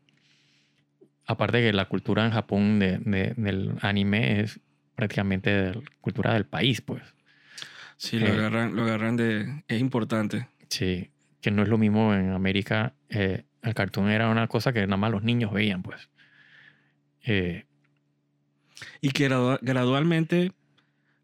Aparte 1.27 1.61
que 1.61 1.73
la 1.73 1.87
cultura 1.87 2.25
en 2.25 2.33
Japón 2.33 2.79
de- 2.79 2.99
de- 2.99 3.35
del 3.37 3.73
anime 3.83 4.41
es 4.41 4.61
prácticamente 4.95 5.51
de 5.51 5.75
la 5.75 5.81
cultura 6.01 6.33
del 6.35 6.47
país, 6.47 6.81
pues. 6.81 7.03
Sí, 7.97 8.19
lo 8.19 8.27
Eh. 8.27 8.31
agarran, 8.33 8.77
lo 8.77 8.83
agarran 8.83 9.17
de... 9.17 9.65
Es 9.69 9.81
importante. 9.81 10.49
Sí, 10.69 11.11
que 11.41 11.51
no 11.51 11.63
es 11.63 11.69
lo 11.69 11.79
mismo 11.79 12.15
en 12.15 12.31
América. 12.31 12.95
eh, 13.09 13.45
el 13.63 13.75
cartoon 13.75 14.11
era 14.11 14.29
una 14.29 14.47
cosa 14.49 14.73
que 14.73 14.81
nada 14.87 14.97
más 14.97 15.11
los 15.11 15.23
niños 15.23 15.53
veían, 15.53 15.83
pues. 15.83 16.09
Eh, 17.25 17.65
Y 19.01 19.11
que 19.11 19.29
gradua- 19.29 19.59
gradualmente, 19.63 20.53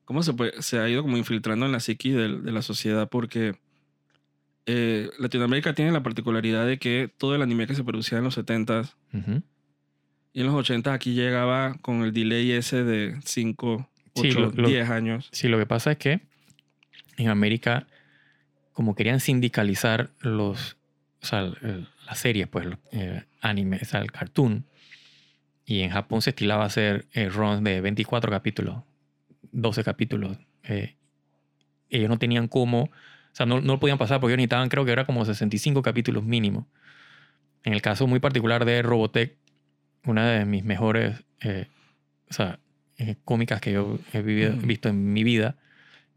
¿cómo 0.04 0.22
se, 0.22 0.32
puede- 0.32 0.60
se 0.62 0.78
ha 0.78 0.88
ido 0.88 1.02
como 1.02 1.16
infiltrando 1.16 1.66
en 1.66 1.72
la 1.72 1.80
psiquis 1.80 2.14
del- 2.14 2.42
de, 2.44 2.52
la 2.52 2.62
sociedad? 2.62 3.08
Porque 3.08 3.56
eh, 4.66 5.10
Latinoamérica 5.18 5.74
tiene 5.74 5.90
la 5.92 6.02
particularidad 6.02 6.66
de 6.66 6.78
que 6.78 7.10
todo 7.18 7.34
el 7.34 7.42
anime 7.42 7.66
que 7.66 7.74
se 7.74 7.82
producía 7.84 8.18
en 8.18 8.24
los 8.24 8.34
70s 8.38 8.94
ujú. 9.12 9.42
Y 10.32 10.40
en 10.40 10.46
los 10.46 10.54
80 10.54 10.92
aquí 10.92 11.14
llegaba 11.14 11.74
con 11.82 12.02
el 12.02 12.12
delay 12.12 12.52
ese 12.52 12.84
de 12.84 13.16
5, 13.24 13.88
Sí, 14.14 14.28
8, 14.28 14.40
lo- 14.40 14.50
lo- 14.50 14.68
10 14.68 14.88
años. 14.90 15.28
Sí, 15.32 15.48
lo 15.48 15.58
que 15.58 15.66
pasa 15.66 15.92
es 15.92 15.98
que 15.98 16.20
en 17.16 17.28
América, 17.28 17.86
como 18.72 18.94
querían 18.94 19.20
sindicalizar 19.20 20.10
los, 20.20 20.76
o 21.22 21.26
sea, 21.26 21.40
el- 21.40 21.58
el- 21.62 21.88
las 22.06 22.18
series, 22.18 22.48
pues, 22.48 22.66
eh, 22.92 23.24
anime, 23.40 23.78
o 23.80 23.84
sea, 23.84 24.00
el 24.00 24.10
cartoon, 24.12 24.64
y 25.64 25.80
en 25.80 25.90
Japón 25.90 26.20
se 26.22 26.30
estilaba 26.30 26.64
hacer 26.64 27.06
eh, 27.14 27.28
runs 27.28 27.62
de 27.62 27.80
24 27.80 28.30
capítulos, 28.30 28.82
12 29.52 29.84
capítulos. 29.84 30.36
eh, 30.64 30.94
ellos 31.90 32.08
no 32.08 32.18
tenían 32.18 32.46
cómo, 32.48 32.84
o 32.84 32.90
sea, 33.34 33.46
no, 33.46 33.60
no 33.60 33.74
lo 33.74 33.80
podían 33.80 33.98
pasar 33.98 34.20
porque 34.20 34.32
ellos 34.32 34.38
necesitaban, 34.38 34.68
creo 34.68 34.84
que 34.84 34.92
era 34.92 35.04
como 35.06 35.24
65 35.24 35.82
capítulos 35.82 36.22
mínimo. 36.24 36.68
En 37.64 37.72
el 37.74 37.82
caso 37.82 38.06
muy 38.06 38.18
particular 38.20 38.64
de 38.64 38.80
Robotech, 38.82 39.36
una 40.04 40.28
de 40.30 40.44
mis 40.44 40.64
mejores, 40.64 41.22
eh, 41.40 41.66
o 42.30 42.32
sea, 42.32 42.58
eh, 42.98 43.16
cómicas 43.24 43.60
que 43.60 43.72
yo 43.72 43.98
he 44.12 44.22
vivido- 44.22 44.54
visto 44.56 44.88
en 44.88 45.12
mi 45.12 45.24
vida, 45.24 45.56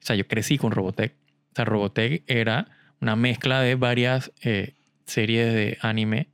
o 0.02 0.06
sea, 0.06 0.16
yo 0.16 0.28
crecí 0.28 0.58
con 0.58 0.72
Robotech. 0.72 1.14
O 1.52 1.56
sea, 1.56 1.66
Robotech 1.66 2.24
era 2.28 2.68
una 3.02 3.16
mezcla 3.16 3.62
de 3.62 3.76
varias 3.76 4.32
eh, 4.42 4.74
series 5.06 5.54
de 5.54 5.78
anime, 5.82 6.28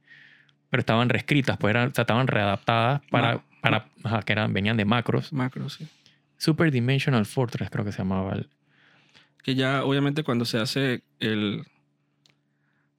pero 0.70 0.80
estaban 0.82 1.10
reescritas, 1.10 1.58
pues 1.58 1.72
eran, 1.72 1.90
o 1.90 1.94
sea, 1.94 2.04
estaban 2.04 2.28
readaptadas 2.28 3.02
para, 3.10 3.36
Ma- 3.36 3.44
para 3.62 3.90
ajá, 4.04 4.22
que 4.24 4.32
eran, 4.34 4.54
venían 4.54 4.78
de 4.78 4.86
macros. 4.86 5.32
Macro, 5.34 5.70
sí. 5.70 5.88
Super 6.38 6.72
Dimensional 6.72 7.26
Fortress 7.26 7.70
creo 7.70 7.86
que 7.86 7.92
se 7.92 8.00
llamaba. 8.00 8.34
el- 8.34 8.50
Que 9.44 9.56
ya, 9.56 9.84
obviamente, 9.84 10.24
cuando 10.24 10.46
se 10.46 10.58
hace 10.60 11.02
el. 11.20 11.64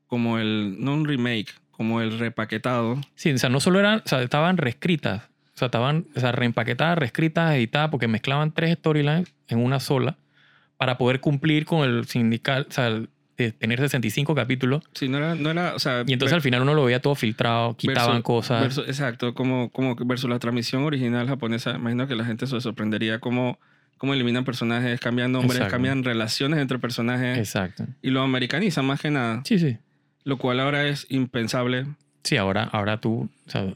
Como 0.07 0.39
el. 0.39 0.77
No 0.79 0.93
un 0.95 1.05
remake, 1.07 1.53
como 1.83 2.01
el 2.01 2.19
repaquetado. 2.19 3.01
Sí, 3.17 3.33
o 3.33 3.39
sea, 3.39 3.51
no 3.51 3.61
solo 3.61 3.81
eran, 3.81 4.03
o 4.05 4.09
sea, 4.09 4.23
estaban 4.23 4.57
reescritas, 4.57 5.23
o 5.55 5.59
sea, 5.59 5.67
estaban 5.67 6.07
o 6.17 6.21
sea, 6.21 6.33
reempaquetadas, 6.33 6.97
reescritas, 6.97 7.55
editadas, 7.55 7.91
porque 7.91 8.09
mezclaban 8.09 8.53
tres 8.53 8.77
storylines 8.79 9.33
en 9.49 9.59
una 9.59 9.81
sola 9.81 10.17
para 10.77 10.97
poder 10.99 11.21
cumplir 11.21 11.65
con 11.67 11.89
el 11.89 12.07
sindical, 12.07 12.67
o 12.69 12.73
sea, 12.73 12.87
el- 12.89 13.09
de 13.37 13.51
tener 13.51 13.81
65 13.81 14.35
capítulos. 14.35 14.85
Sí, 14.95 15.09
no 15.09 15.17
era. 15.17 15.35
No 15.35 15.51
era 15.51 15.75
o 15.75 15.79
sea, 15.79 16.05
Y 16.07 16.13
entonces 16.13 16.35
al 16.35 16.43
final 16.43 16.63
uno 16.63 16.75
lo 16.75 16.85
veía 16.85 17.01
todo 17.01 17.15
filtrado, 17.15 17.75
quitaban 17.77 18.17
versus- 18.17 18.23
cosas. 18.23 18.61
versus- 18.63 18.87
exacto, 18.87 19.35
como, 19.35 19.71
como 19.71 19.97
versus 19.97 20.29
la 20.31 20.39
transmisión 20.39 20.85
original 20.85 21.27
japonesa. 21.27 21.73
Imagino 21.73 22.07
que 22.07 22.15
la 22.15 22.25
gente 22.27 22.47
se 22.47 22.61
sorprendería 22.61 23.19
cómo, 23.21 23.59
cómo 23.97 24.13
eliminan 24.15 24.45
personajes, 24.45 25.01
cambian 25.01 25.33
nombres, 25.33 25.53
Exacto. 25.57 25.73
cambian 25.73 26.05
relaciones 26.05 26.61
entre 26.61 26.79
personajes 26.79 27.39
Exacto. 27.39 27.87
y 28.03 28.11
lo 28.11 28.21
americanizan 28.23 28.85
más 28.85 29.01
que 29.01 29.11
nada. 29.11 29.41
Sí, 29.45 29.59
sí. 29.59 29.79
Lo 30.25 30.39
cual 30.39 30.61
ahora 30.61 30.87
es 30.87 31.07
impensable. 31.11 31.87
Sí, 32.23 32.37
ahora, 32.37 32.65
ahora 32.65 33.01
tú, 33.01 33.29
o 33.47 33.51
sea, 33.51 33.75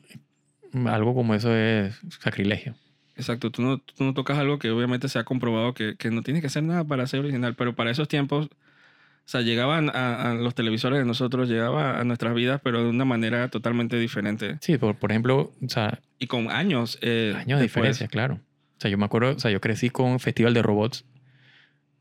algo 0.87 1.15
como 1.15 1.35
eso 1.35 1.55
es 1.55 1.99
sacrilegio. 2.21 2.75
Exacto, 3.17 3.50
tú 3.50 3.62
no, 3.62 3.79
tú 3.79 4.05
no 4.05 4.12
tocas 4.15 4.38
algo 4.38 4.59
que 4.59 4.71
obviamente 4.71 5.09
se 5.09 5.19
ha 5.19 5.25
comprobado 5.25 5.73
que, 5.75 5.97
que 5.97 6.11
no 6.11 6.23
tiene 6.23 6.41
que 6.41 6.49
hacer 6.49 6.62
nada 6.62 6.85
para 6.85 7.07
ser 7.07 7.21
original, 7.21 7.55
pero 7.55 7.75
para 7.75 7.91
esos 7.91 8.09
tiempos, 8.09 8.47
o 8.47 9.29
sea, 9.29 9.41
llegaban 9.41 9.88
a, 9.88 10.31
a 10.31 10.35
los 10.35 10.55
televisores 10.55 10.99
de 10.99 11.05
nosotros, 11.07 11.49
llegaba 11.49 11.99
a 11.99 12.05
nuestras 12.05 12.35
vidas, 12.35 12.61
pero 12.62 12.83
de 12.85 12.91
una 12.91 13.05
manera 13.07 13.49
totalmente 13.49 13.99
diferente. 13.99 14.59
Sí, 14.61 14.76
por, 14.76 14.97
por 14.97 15.11
ejemplo, 15.11 15.53
o 15.65 15.69
sea, 15.69 15.99
Y 16.19 16.26
con 16.26 16.50
años. 16.50 16.99
eh, 17.00 17.35
años 17.37 17.59
de 17.59 17.65
diferencia, 17.65 18.07
claro. 18.07 18.35
O 18.35 18.81
sea, 18.81 18.91
yo 18.91 18.99
me 18.99 19.07
acuerdo, 19.07 19.31
o 19.35 19.38
sea, 19.38 19.50
yo 19.50 19.61
crecí 19.62 19.88
con 19.91 20.11
un 20.11 20.21
festival 20.21 20.53
de 20.53 20.61
robots 20.62 21.05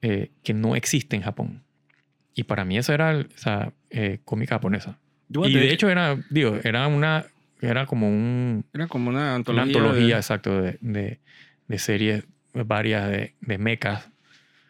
eh, 0.01 0.31
que 0.43 0.53
no 0.53 0.75
existe 0.75 1.15
en 1.15 1.21
Japón. 1.23 1.63
Y 2.35 2.43
para 2.43 2.65
mí 2.65 2.77
eso 2.77 2.93
era, 2.93 3.17
o 3.17 3.37
sea, 3.37 3.71
eh, 3.89 4.19
cómica 4.25 4.55
japonesa. 4.55 4.99
Yo 5.29 5.45
Y 5.47 5.53
de 5.53 5.71
hecho 5.73 5.89
era, 5.89 6.17
digo, 6.29 6.59
era 6.63 6.85
una, 6.87 7.25
era 7.61 7.85
como 7.87 8.07
un, 8.09 8.65
era 8.73 8.87
como 8.87 9.09
una 9.09 9.19
una 9.21 9.35
antología. 9.35 9.63
antología, 9.63 10.15
de- 10.15 10.19
exacto, 10.21 10.61
de, 10.61 10.77
de, 10.81 11.19
de 11.67 11.79
series 11.79 12.25
varias 12.53 13.09
de, 13.09 13.33
de 13.41 13.57
mechas 13.57 14.09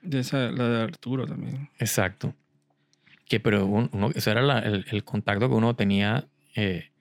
De 0.02 0.20
esa, 0.20 0.52
la 0.52 0.70
de 0.70 0.84
Arturo 0.84 1.26
también. 1.28 1.70
Exacto. 1.80 2.34
Que, 3.28 3.40
pero 3.40 3.66
un- 3.66 3.90
uno, 3.94 4.12
eso 4.14 4.30
era 4.32 4.42
la- 4.44 4.60
el, 4.60 4.86
el 4.92 5.04
contacto 5.04 5.50
que 5.50 5.56
uno 5.56 5.76
tenía, 5.76 6.26
eh, 6.56 6.92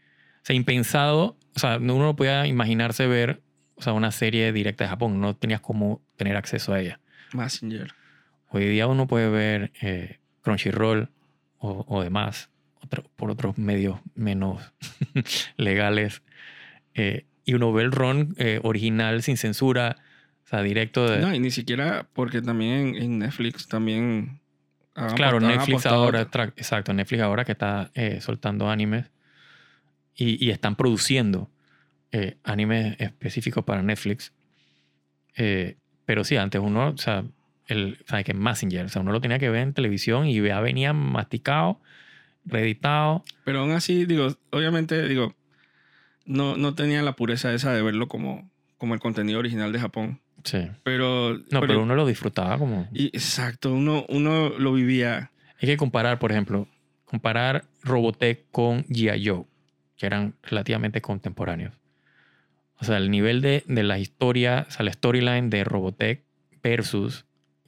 o 0.42 0.46
sea, 0.46 0.56
impensado. 0.56 1.36
O 1.54 1.58
sea, 1.58 1.76
uno 1.76 1.98
no 1.98 2.16
podía 2.16 2.46
imaginarse 2.46 3.06
ver, 3.06 3.42
o 3.76 3.82
sea, 3.82 3.92
una 3.92 4.10
serie 4.10 4.50
directa 4.52 4.84
de 4.84 4.88
Japón. 4.90 5.20
No 5.20 5.36
tenías 5.36 5.60
cómo 5.60 6.02
tener 6.16 6.36
acceso 6.36 6.72
a 6.72 6.80
ella. 6.80 6.98
Messenger. 7.34 7.92
Hoy 8.48 8.64
día 8.68 8.86
uno 8.86 9.06
puede 9.06 9.28
ver 9.28 9.72
eh, 9.82 10.18
Crunchyroll 10.44 11.08
o, 11.58 11.84
o 11.88 12.02
demás 12.02 12.48
otro- 12.82 13.02
por 13.16 13.30
otros 13.32 13.58
medios 13.58 13.98
menos 14.14 14.62
legales. 15.56 16.22
eh, 16.94 17.24
y 17.46 17.52
uno 17.54 17.72
ve 17.72 17.82
el 17.82 17.92
RON 17.92 18.34
eh, 18.38 18.60
original 18.62 19.22
sin 19.22 19.36
censura, 19.36 19.96
o 20.44 20.48
sea, 20.48 20.62
directo 20.62 21.06
de... 21.10 21.18
No, 21.18 21.34
y 21.34 21.38
ni 21.40 21.50
siquiera 21.50 22.06
porque 22.14 22.40
también 22.40 22.94
en, 22.96 23.18
Netflix 23.18 23.66
también. 23.68 24.40
Claro, 24.94 25.38
apostado- 25.38 25.48
Netflix 25.48 25.86
ahora, 25.86 26.20
exacto, 26.56 26.94
Netflix 26.94 27.20
ahora 27.22 27.44
que 27.44 27.52
está 27.52 27.90
eh, 27.94 28.20
soltando 28.22 28.70
animes 28.70 29.10
y, 30.14 30.42
y 30.42 30.50
están 30.50 30.76
produciendo 30.76 31.50
eh, 32.12 32.36
animes 32.44 32.96
específicos 33.00 33.64
para 33.64 33.82
Netflix. 33.82 34.32
Pero 36.06 36.24
sí, 36.24 36.36
antes 36.36 36.60
uno, 36.62 36.88
o 36.90 36.96
sea, 36.98 37.24
el, 37.66 37.98
sea, 38.06 38.22
que 38.24 38.34
Messenger, 38.34 38.86
o 38.86 38.88
sea, 38.88 39.02
uno 39.02 39.12
lo 39.12 39.20
tenía 39.20 39.38
que 39.38 39.48
ver 39.50 39.62
en 39.62 39.72
televisión 39.72 40.26
y 40.26 40.40
ya 40.40 40.60
venía 40.60 40.92
masticado, 40.92 41.80
reeditado. 42.44 43.24
Pero 43.44 43.60
aún 43.60 43.72
así, 43.72 44.04
digo, 44.04 44.28
obviamente, 44.50 45.08
digo, 45.08 45.34
no, 46.26 46.56
no 46.56 46.74
tenía 46.74 47.02
la 47.02 47.16
pureza 47.16 47.52
esa 47.52 47.72
de 47.72 47.82
verlo 47.82 48.08
como, 48.08 48.50
como 48.78 48.94
el 48.94 49.00
contenido 49.00 49.38
original 49.38 49.72
de 49.72 49.80
Japón. 49.80 50.20
Sí. 50.44 50.68
Pero. 50.82 51.38
No, 51.50 51.60
pero, 51.60 51.82
uno 51.82 51.94
lo 51.94 52.06
disfrutaba 52.06 52.58
como... 52.58 52.88
y- 52.92 53.06
exacto, 53.06 53.72
uno, 53.72 54.04
uno 54.08 54.50
lo 54.50 54.72
vivía. 54.72 55.30
Hay 55.60 55.68
que 55.68 55.76
comparar, 55.76 56.18
por 56.18 56.32
ejemplo, 56.32 56.68
comparar 57.06 57.64
Robotech 57.82 58.44
con 58.50 58.84
G.I. 58.84 59.26
Joe, 59.26 59.44
que 59.96 60.06
eran 60.06 60.34
relativamente 60.42 61.00
contemporáneos. 61.00 61.72
O 62.78 62.84
sea, 62.84 62.98
el 62.98 63.10
nivel 63.10 63.40
de, 63.40 63.64
de 63.66 63.82
la 63.82 63.98
historia, 63.98 64.66
o 64.68 64.70
sea, 64.70 64.84
la 64.84 64.92
storyline 64.92 65.48
de 65.48 65.64
Robotech 65.64 66.24
versus 66.62 67.24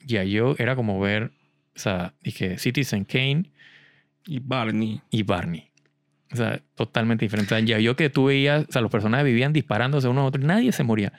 G.I. 0.06 0.38
Joe 0.38 0.54
era 0.58 0.76
como 0.76 0.98
ver, 1.00 1.32
o 1.74 1.78
sea, 1.78 2.14
dije 2.22 2.58
Citizen 2.58 3.04
Kane 3.04 3.50
Y 4.26 4.38
Barney. 4.40 5.00
y 5.10 5.22
Barney. 5.22 5.70
O 6.32 6.36
sea, 6.36 6.60
totalmente 6.74 7.24
diferente. 7.24 7.54
O 7.54 7.58
sea, 7.58 7.66
G.I. 7.66 7.86
Joe 7.86 7.96
que 7.96 8.10
tú 8.10 8.26
veías, 8.26 8.66
o 8.68 8.72
sea, 8.72 8.82
los 8.82 8.90
personajes 8.90 9.24
vivían 9.26 9.52
disparándose 9.52 10.08
unos 10.08 10.22
a 10.22 10.26
otros, 10.26 10.44
nadie 10.44 10.72
se 10.72 10.82
moría. 10.84 11.12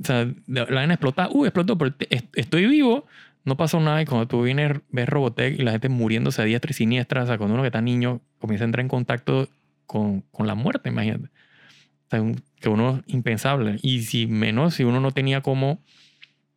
O 0.00 0.04
sea, 0.04 0.28
la 0.46 0.64
vaina 0.64 0.94
explotaba, 0.94 1.30
uh, 1.32 1.44
explotó, 1.44 1.78
pero 1.78 1.94
estoy 2.34 2.66
vivo, 2.66 3.06
no 3.44 3.56
pasó 3.56 3.78
nada. 3.80 4.02
Y 4.02 4.06
cuando 4.06 4.26
tú 4.26 4.42
vienes, 4.42 4.72
ves 4.90 5.08
Robotech 5.08 5.58
y 5.58 5.62
la 5.62 5.70
gente 5.72 5.88
muriéndose 5.88 6.42
a 6.42 6.44
diestra 6.44 6.70
y 6.70 6.74
siniestra, 6.74 7.22
o 7.22 7.26
sea, 7.26 7.38
cuando 7.38 7.54
uno 7.54 7.62
que 7.62 7.68
está 7.68 7.80
niño 7.80 8.20
comienza 8.38 8.64
a 8.64 8.66
entrar 8.66 8.82
en 8.82 8.88
contacto 8.88 9.48
con, 9.86 10.22
con 10.32 10.46
la 10.46 10.54
muerte, 10.54 10.88
imagínate. 10.88 11.26
O 11.26 12.10
sea, 12.10 12.22
un- 12.22 12.42
que 12.60 12.68
uno 12.68 13.02
es 13.06 13.14
impensable. 13.14 13.78
Y 13.82 14.02
si 14.02 14.26
menos, 14.26 14.74
si 14.74 14.84
uno 14.84 15.00
no 15.00 15.12
tenía 15.12 15.42
cómo 15.42 15.80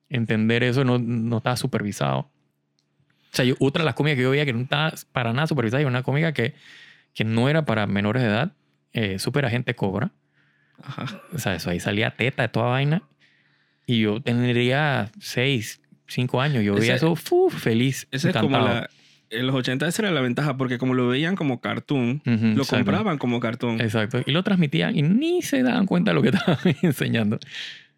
entender 0.10 0.64
eso, 0.64 0.84
no, 0.84 0.98
no 1.00 1.38
estaba 1.38 1.56
supervisado. 1.58 2.20
O 2.20 2.30
sea, 3.38 3.46
yo, 3.46 3.56
otra 3.60 3.82
de 3.84 3.86
las 3.86 3.96
cómicas 3.96 4.16
que 4.18 4.24
yo 4.24 4.32
veía 4.32 4.46
que 4.46 4.54
no 4.54 4.62
estaba 4.62 4.94
para 5.12 5.34
nada 5.34 5.48
supervisada 5.48 5.82
y 5.82 5.86
una 5.86 6.04
cómica 6.04 6.34
que, 6.34 6.54
que 7.14 7.24
no 7.24 7.50
era 7.50 7.66
para 7.66 7.86
menores 7.88 8.24
de 8.24 8.30
edad, 8.30 8.52
eh, 8.94 9.20
Super 9.20 9.46
Agente 9.46 9.76
Cobra. 9.76 10.12
Ajá. 10.82 11.22
O 11.34 11.40
sea, 11.40 11.56
eso 11.56 11.70
ahí 11.70 11.80
salía 11.80 12.12
teta 12.16 12.44
de 12.44 12.50
toda 12.50 12.68
vaina. 12.68 13.02
Y 13.86 14.02
yo 14.02 14.22
tendría 14.22 15.12
seis, 15.20 15.82
cinco 16.08 16.42
años. 16.42 16.64
Yo 16.64 16.74
veía 16.74 16.96
Ese- 16.96 17.06
eso 17.06 17.16
fu, 17.16 17.50
feliz. 17.50 18.08
Esa 18.12 18.30
es 18.30 18.36
como 18.36 18.58
encantado. 18.58 18.82
la. 18.82 18.90
En 19.30 19.46
los 19.46 19.56
80 19.56 19.86
esa 19.88 20.04
era 20.04 20.12
la 20.12 20.22
ventaja, 20.22 20.56
porque 20.56 20.78
como 20.78 20.94
lo 20.94 21.10
veían 21.10 21.36
como 21.36 21.60
cartoon, 21.60 22.22
Ujú, 22.26 22.30
lo 22.46 22.62
exacto. 22.64 22.76
compraban 22.78 23.18
como 23.18 23.42
cartoon. 23.42 23.82
Exacto. 23.82 24.22
Y 24.26 24.32
lo 24.32 24.42
transmitían 24.42 24.96
y 24.98 25.02
ni 25.02 25.42
se 25.42 25.64
daban 25.64 25.86
cuenta 25.86 26.12
de 26.12 26.16
lo 26.16 26.22
que 26.22 26.30
estaban 26.34 26.60
enseñando. 26.82 27.38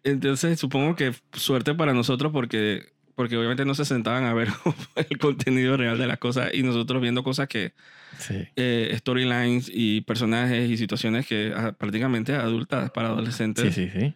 Entonces 0.04 0.58
supongo 0.58 0.96
que 0.96 1.12
suerte 1.32 1.74
para 1.74 1.92
nosotros 1.94 2.32
porque, 2.32 2.84
porque 3.14 3.36
obviamente 3.36 3.64
no 3.64 3.74
se 3.74 3.84
sentaban 3.84 4.24
a 4.24 4.32
ver 4.34 4.48
el 5.10 5.18
contenido 5.18 5.76
real 5.76 5.98
de 5.98 6.06
las 6.06 6.18
cosas 6.18 6.50
y 6.54 6.62
nosotros 6.62 7.00
viendo 7.02 7.22
cosas 7.22 7.48
que, 7.48 7.72
Sí. 8.18 8.34
eh, 8.56 8.92
storylines 8.98 9.70
y 9.72 10.00
personajes 10.02 10.68
y 10.68 10.76
situaciones 10.76 11.26
que 11.26 11.52
ah, 11.56 11.72
prácticamente 11.72 12.34
adultas 12.34 12.90
para 12.90 13.08
adolescentes. 13.08 13.72
Sí, 13.74 13.88
sí, 13.88 13.98
sí. 13.98 14.14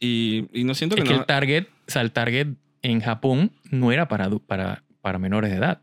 Y, 0.00 0.48
y 0.60 0.64
no 0.64 0.74
siento 0.74 0.96
que, 0.96 1.02
Es 1.02 1.08
que 1.08 1.14
no- 1.14 1.20
el 1.20 1.26
target, 1.26 1.66
o 1.86 1.90
sea, 1.90 2.02
el 2.02 2.12
target 2.12 2.48
en 2.82 3.00
Japón 3.00 3.52
no 3.70 3.92
era 3.92 4.08
para, 4.08 4.28
para, 4.30 4.84
para 5.00 5.18
menores 5.18 5.50
de 5.50 5.58
edad. 5.58 5.80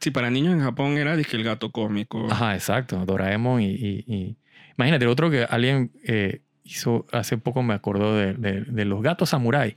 Sí, 0.00 0.10
para 0.10 0.30
niños 0.30 0.52
en 0.54 0.60
Japón 0.60 0.96
era 0.98 1.16
dizque 1.16 1.36
el 1.36 1.44
gato 1.44 1.70
cósmico. 1.70 2.30
Ajá, 2.30 2.54
exacto. 2.54 3.04
Doraemon 3.06 3.62
y, 3.62 3.70
y- 3.70 4.04
y- 4.06 4.36
Imagínate, 4.76 5.04
el 5.04 5.10
otro 5.10 5.30
que 5.30 5.44
alguien 5.44 5.92
eh, 6.04 6.42
hizo, 6.64 7.06
hace 7.12 7.38
poco 7.38 7.62
me 7.62 7.74
acordó 7.74 8.14
de, 8.16 8.34
de- 8.34 8.62
de 8.62 8.84
los 8.84 9.02
gatos 9.02 9.30
samurái. 9.30 9.76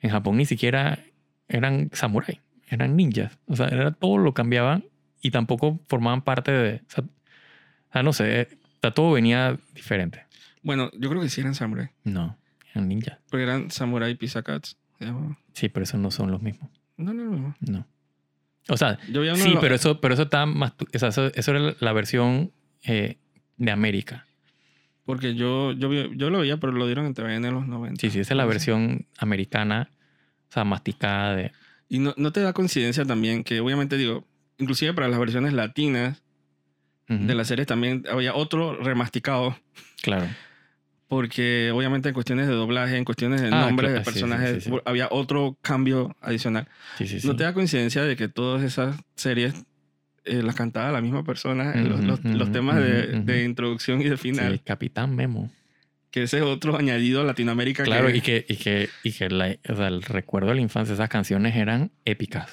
En 0.00 0.10
Japón 0.10 0.36
ni 0.36 0.44
siquiera 0.46 0.98
eran 1.48 1.90
samurái, 1.92 2.40
eran 2.68 2.96
ninjas. 2.96 3.38
O 3.46 3.56
sea, 3.56 3.68
era 3.68 3.90
todo 3.92 4.18
lo 4.18 4.34
cambiaban 4.34 4.84
y 5.20 5.30
tampoco 5.30 5.80
formaban 5.88 6.22
parte 6.22 6.52
de... 6.52 6.74
O 6.76 6.90
sea, 6.90 7.04
sea, 7.92 8.02
no 8.02 8.12
sé, 8.12 8.40
eh, 8.42 8.48
todo 8.94 9.12
venía 9.12 9.58
diferente. 9.74 10.24
Bueno, 10.62 10.90
yo 10.98 11.08
creo 11.08 11.22
que 11.22 11.28
sí 11.28 11.40
eran 11.40 11.54
samurai. 11.54 11.88
No, 12.04 12.36
eran 12.74 12.88
ninjas. 12.88 13.18
Porque 13.30 13.42
eran 13.44 13.70
samurai 13.70 14.14
pizza 14.14 14.42
cats. 14.42 14.76
Sí, 15.54 15.68
pero 15.68 15.84
esos 15.84 15.98
no 16.00 16.10
son 16.10 16.30
los 16.30 16.42
mismos. 16.42 16.70
No, 16.96 17.12
no, 17.14 17.24
no. 17.24 17.56
No. 17.60 17.86
O 18.68 18.76
sea, 18.76 18.98
Yo 19.10 19.22
sí, 19.36 19.50
los- 19.52 19.60
pero 19.60 19.74
eso, 19.74 20.00
pero 20.00 20.14
eso 20.14 20.24
está 20.24 20.44
más... 20.44 20.74
o 20.92 20.98
sea, 20.98 21.08
eso, 21.08 21.32
eso 21.34 21.50
era 21.56 21.74
la 21.80 21.92
versión 21.92 22.52
eh, 22.84 23.16
de 23.56 23.70
América. 23.70 24.26
Porque 25.08 25.34
yo, 25.34 25.72
yo, 25.72 25.90
yo 25.90 26.28
lo 26.28 26.40
veía, 26.40 26.58
pero 26.58 26.70
lo 26.74 26.84
dieron 26.84 27.06
en 27.06 27.14
TVN 27.14 27.42
en 27.46 27.54
los 27.54 27.66
90. 27.66 27.98
Sí, 27.98 28.10
sí, 28.10 28.20
esa 28.20 28.34
es 28.34 28.36
la 28.36 28.44
versión 28.44 29.06
americana, 29.16 29.88
o 30.50 30.52
sea, 30.52 30.64
masticada 30.64 31.34
de... 31.34 31.50
Y 31.88 31.98
no, 31.98 32.12
no 32.18 32.30
te 32.30 32.42
da 32.42 32.52
coincidencia 32.52 33.06
también 33.06 33.42
que, 33.42 33.58
obviamente, 33.60 33.96
digo, 33.96 34.26
inclusive 34.58 34.92
para 34.92 35.08
las 35.08 35.18
versiones 35.18 35.54
latinas 35.54 36.22
de 37.08 37.34
las 37.34 37.48
series 37.48 37.66
también 37.66 38.04
había 38.12 38.34
otro 38.34 38.76
remasticado. 38.76 39.56
Claro. 40.02 40.26
Porque, 41.06 41.70
obviamente, 41.74 42.10
en 42.10 42.14
cuestiones 42.14 42.46
de 42.46 42.52
doblaje, 42.52 42.98
en 42.98 43.06
cuestiones 43.06 43.40
de 43.40 43.46
Ah, 43.48 43.62
nombres 43.62 43.88
claro, 43.88 44.00
de 44.00 44.04
sí, 44.04 44.10
personajes, 44.10 44.64
sí, 44.64 44.70
sí. 44.70 44.76
había 44.84 45.08
otro 45.10 45.56
cambio 45.62 46.14
adicional. 46.20 46.68
Sí, 46.98 47.08
sí, 47.08 47.20
sí. 47.20 47.26
¿No 47.26 47.34
te 47.34 47.44
da 47.44 47.54
coincidencia 47.54 48.02
de 48.04 48.14
que 48.14 48.28
todas 48.28 48.62
esas 48.62 48.94
series 49.14 49.54
eh, 50.28 50.42
las 50.42 50.54
cantaba 50.54 50.92
la 50.92 51.00
misma 51.00 51.24
persona? 51.24 51.72
eh, 51.74 51.82
los, 51.84 52.52
temas 52.52 52.76
de, 52.76 53.44
introducción 53.44 54.00
y 54.00 54.04
de 54.04 54.16
Sí, 54.16 54.30
final. 54.32 54.52
el 54.52 54.62
Capitán 54.62 55.14
Memo. 55.16 55.50
Que 56.10 56.22
ese 56.22 56.38
es 56.38 56.42
otro 56.42 56.76
añadido 56.76 57.20
a 57.20 57.24
Latinoamérica. 57.24 57.84
Claro, 57.84 58.08
que 58.08 58.16
y 58.16 58.20
que, 58.22 58.46
y 58.48 58.56
que, 58.56 58.88
y 59.02 59.12
que 59.12 59.28
la- 59.28 59.56
o 59.68 59.76
sea, 59.76 59.88
el 59.88 60.02
recuerdo 60.02 60.48
de 60.48 60.54
la 60.56 60.60
infancia, 60.62 60.94
esas 60.94 61.08
canciones 61.10 61.54
eran 61.56 61.90
épicas. 62.04 62.50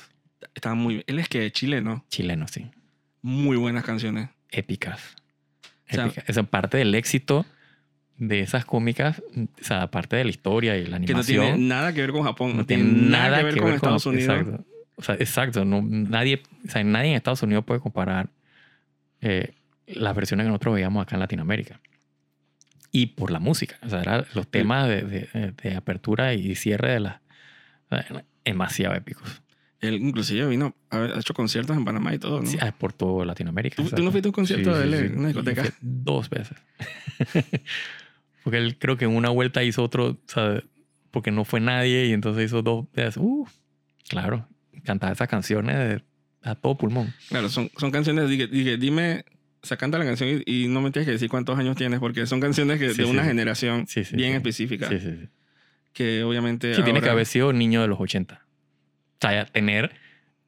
estaba 0.54 0.76
muy... 0.76 1.04
Él 1.08 1.20
es 1.20 1.30
que 1.30 1.50
chileno. 1.52 2.06
Chilenos, 2.10 2.52
sí. 2.52 2.66
Muy 3.22 3.56
buenas 3.58 3.84
canciones. 3.86 4.30
Épicas. 4.50 5.16
O 5.90 5.94
sea, 5.96 6.06
Épicas. 6.08 6.26
Esa 6.28 6.44
parte 6.44 6.78
del 6.78 6.94
éxito 6.96 7.46
de 8.18 8.40
esas 8.42 8.64
cómicas, 8.66 9.22
o 9.36 9.64
sea, 9.64 9.82
aparte 9.84 10.16
de 10.16 10.24
la 10.26 10.30
historia 10.30 10.78
y 10.78 10.82
la 10.86 11.00
Que 11.00 11.14
no 11.14 11.20
animación. 11.20 11.46
tiene 11.46 11.58
nada 11.68 11.94
que 11.94 12.02
ver 12.02 12.12
con 12.12 12.24
Japón. 12.24 12.56
no 12.58 12.66
tiene 12.66 12.84
nada, 12.84 13.38
que 13.40 13.44
ver 13.44 13.58
con 13.58 13.74
Estados 13.74 14.06
Unidos. 14.06 14.38
Exacto. 14.38 14.66
O 14.98 15.04
sea, 15.04 15.16
exacto. 15.16 15.66
No, 15.66 15.82
nadie, 15.82 16.42
o 16.68 16.72
sea, 16.72 16.84
nadie 16.84 17.10
en 17.12 17.16
Estados 17.16 17.44
Unidos 17.44 17.66
puede 17.66 17.80
comparar 17.80 18.30
eh, 19.22 19.54
las 19.88 20.16
versiones 20.16 20.46
que 20.46 20.50
nosotros 20.50 20.76
veíamos 20.76 21.02
acá 21.04 21.16
en 21.16 21.20
Latinoamérica. 21.20 21.80
Y 22.92 23.08
por 23.08 23.30
la 23.32 23.40
música. 23.40 23.78
O 23.84 23.90
sea, 23.90 24.02
eran 24.02 24.26
los 24.34 24.48
temas 24.48 24.88
de, 24.88 25.02
de- 25.02 25.52
de 25.52 25.76
apertura 25.76 26.34
y 26.34 26.56
cierre 26.56 26.92
de 26.94 27.00
las... 27.02 27.22
demasiado 28.46 28.96
épicos. 28.96 29.42
Él 29.82 29.96
inclusive 29.96 30.48
vino, 30.48 30.74
ha 30.90 31.06
hecho 31.20 31.34
conciertos 31.34 31.76
en 31.76 31.84
Panamá 31.84 32.16
y 32.16 32.18
todo, 32.20 32.40
¿no? 32.42 32.48
Sí, 32.48 32.58
ah, 32.62 32.72
por 32.78 32.94
todo 32.94 33.26
Latinoamérica. 33.26 33.76
¿Tú, 33.84 33.90
tú 33.90 34.02
no 34.04 34.12
fuiste 34.12 34.28
a 34.28 34.30
un 34.30 34.34
concierto 34.34 34.72
Sí, 34.74 34.78
de 34.80 34.84
él 34.86 34.92
sí, 34.98 35.14
en 35.14 35.20
una 35.20 35.28
discoteca? 35.28 35.64
Dos 35.82 36.30
veces. 36.30 36.58
porque 38.44 38.58
él 38.58 38.78
creo 38.80 38.98
que 38.98 39.06
en 39.06 39.16
una 39.16 39.30
vuelta 39.30 39.64
hizo 39.64 39.84
otro, 39.84 40.08
o 40.12 40.18
sea, 40.28 40.64
porque 41.12 41.32
no 41.32 41.46
fue 41.46 41.60
nadie 41.60 42.06
y 42.08 42.14
entonces 42.14 42.46
hizo 42.46 42.62
dos 42.62 42.86
veces. 42.94 43.18
Uh, 43.18 43.46
claro, 44.08 44.48
cantaba 44.86 45.12
esas 45.14 45.28
canciones 45.28 45.76
de- 45.78 46.02
a 46.44 46.56
todo 46.56 46.78
pulmón. 46.78 47.14
Claro, 47.30 47.50
son, 47.50 47.70
son 47.78 47.92
canciones, 47.92 48.30
dije, 48.30 48.48
dije, 48.48 48.78
dime, 48.78 49.26
o 49.64 49.66
sea, 49.68 49.78
canta 49.78 49.98
la 49.98 50.06
canción 50.06 50.42
y, 50.46 50.66
y 50.66 50.68
no 50.68 50.80
me 50.82 50.92
tienes 50.92 51.08
que 51.08 51.14
decir 51.14 51.28
cuántos 51.30 51.58
años 51.58 51.76
tienes, 51.76 52.00
porque 52.00 52.26
son 52.28 52.40
canciones 52.40 52.80
que, 52.80 52.92
Sí, 52.92 52.98
de 53.00 53.04
sí, 53.06 53.10
una 53.10 53.24
generación 53.26 53.88
Sí, 53.88 54.04
bien 54.14 54.36
específica, 54.36 54.88
Sí, 54.90 55.00
sí, 55.00 55.12
sí. 55.22 55.28
que 55.92 56.24
obviamente 56.24 56.76
Sí, 56.76 56.84
tiene 56.84 57.00
que 57.00 57.06
ahora- 57.06 57.14
haber 57.14 57.26
sido 57.26 57.52
niño 57.52 57.82
de 57.82 57.88
los 57.88 58.00
80. 58.00 58.46
O 58.46 59.28
sea, 59.28 59.46
tener 59.48 59.92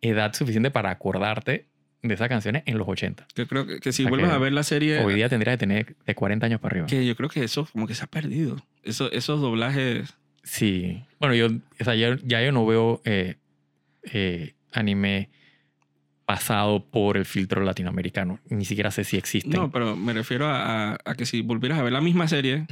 edad 0.02 0.34
suficiente 0.34 0.70
para 0.70 0.92
acordarte 0.92 1.66
de 2.04 2.14
esas 2.14 2.30
canciones 2.30 2.62
en 2.68 2.78
los 2.78 2.88
80. 2.88 3.26
Yo 3.36 3.48
creo 3.48 3.66
que, 3.66 3.80
que 3.80 3.92
si 3.92 4.04
O 4.04 4.06
sea, 4.06 4.10
vuelves 4.12 4.30
que 4.30 4.36
a 4.36 4.38
ver 4.38 4.54
la 4.54 4.62
serie, 4.64 5.00
Hoy 5.04 5.16
día 5.16 5.30
tendría 5.30 5.54
que 5.54 5.58
tener 5.58 5.96
de 6.06 6.14
40 6.16 6.46
años 6.46 6.60
para 6.62 6.74
arriba. 6.74 6.86
que 6.88 7.04
yo 7.08 7.16
creo 7.16 7.30
que 7.30 7.44
eso 7.44 7.68
como 7.72 7.88
que 7.88 7.96
se 7.96 8.04
ha 8.04 8.08
perdido. 8.08 8.64
Eso, 8.84 9.12
esos 9.12 9.42
doblajes, 9.42 10.14
Sí. 10.44 11.04
Bueno, 11.20 11.34
yo, 11.34 11.48
o 11.48 11.84
sea, 11.84 11.96
ya, 11.96 12.18
ya 12.24 12.42
yo 12.42 12.52
no 12.52 12.66
veo 12.68 13.02
eh, 13.04 13.36
eh, 14.14 14.56
anime 14.74 15.30
pasado 16.26 16.84
por 16.86 17.16
el 17.18 17.26
filtro 17.26 17.64
latinoamericano. 17.64 18.40
Ni 18.50 18.66
siquiera 18.66 18.92
sé 18.92 19.04
si 19.04 19.18
existen. 19.18 19.60
no, 19.60 19.72
pero 19.72 19.96
me 19.96 20.12
refiero 20.14 20.46
a, 20.48 20.92
a- 20.94 20.98
a 21.06 21.16
que 21.16 21.26
si 21.26 21.42
volvieras 21.42 21.80
a 21.80 21.84
ver 21.84 21.94
la 21.94 22.02
misma 22.02 22.28
serie 22.28 22.66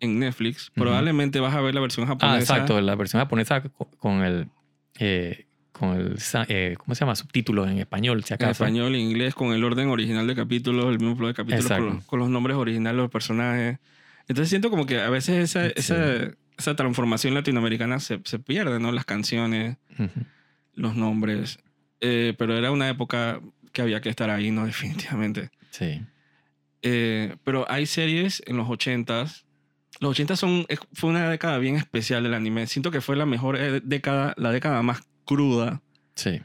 en 0.00 0.18
Netflix, 0.18 0.70
probablemente 0.74 1.40
vas 1.40 1.54
a 1.54 1.60
ver 1.60 1.74
la 1.74 1.80
versión 1.80 2.04
Ah, 2.04 2.08
japonesa. 2.08 2.38
exacto. 2.54 2.80
La 2.80 2.94
versión 2.94 3.20
japonesa 3.20 3.60
co- 3.62 3.90
con 3.98 4.22
el... 4.22 4.48
eh, 4.98 5.46
con 5.72 5.94
el... 5.94 6.16
eh, 6.48 6.74
¿Cómo 6.78 6.94
se 6.94 7.00
llama? 7.00 7.16
Subtítulos 7.16 7.68
en 7.70 7.78
español, 7.78 8.24
si 8.24 8.32
En 8.32 8.36
acaso. 8.36 8.64
español, 8.64 8.94
en 8.94 9.00
inglés, 9.02 9.34
con 9.34 9.52
el 9.52 9.62
orden 9.62 9.88
original 9.88 10.26
de 10.26 10.34
capítulos, 10.34 10.86
el 10.86 10.98
mismo 10.98 11.16
flow 11.16 11.28
de 11.28 11.34
capítulos, 11.34 11.70
con, 11.70 12.00
con 12.00 12.18
los 12.18 12.30
nombres 12.30 12.56
originales 12.56 12.96
de 12.96 13.02
los 13.02 13.10
personajes. 13.10 13.78
Entonces 14.26 14.48
siento 14.48 14.70
como 14.70 14.86
que 14.86 15.00
a 15.02 15.10
veces 15.10 15.36
esa, 15.54 15.66
Sí. 15.66 15.72
esa, 15.76 16.30
esa 16.56 16.76
transformación 16.76 17.34
latinoamericana 17.34 18.00
se, 18.00 18.20
se 18.24 18.38
pierde, 18.38 18.80
¿no? 18.80 18.90
Las 18.90 19.04
canciones, 19.04 19.76
Ujú. 19.98 20.08
Los 20.76 20.94
nombres. 20.94 21.58
Eh, 22.00 22.34
pero 22.38 22.56
era 22.56 22.70
una 22.70 22.88
época 22.88 23.40
que 23.72 23.82
había 23.82 24.00
que 24.00 24.08
estar 24.08 24.30
ahí, 24.30 24.50
¿no? 24.52 24.64
Definitivamente. 24.66 25.50
Sí. 25.70 26.00
Eh, 26.82 27.36
pero 27.44 27.66
hay 27.70 27.86
series 27.86 28.42
en 28.46 28.56
los 28.56 28.68
80s. 28.68 29.42
Los 30.00 30.18
80s 30.18 30.36
son, 30.36 30.66
fue 30.92 31.10
una 31.10 31.28
década 31.28 31.58
bien 31.58 31.76
especial 31.76 32.22
del 32.22 32.34
anime. 32.34 32.66
Siento 32.66 32.90
que 32.90 33.00
fue 33.00 33.16
la 33.16 33.26
mejor 33.26 33.56
eh, 33.56 33.80
década, 33.82 34.34
la 34.36 34.52
década 34.52 34.82
más 34.82 35.00
cruda. 35.24 35.82
Sí. 36.14 36.40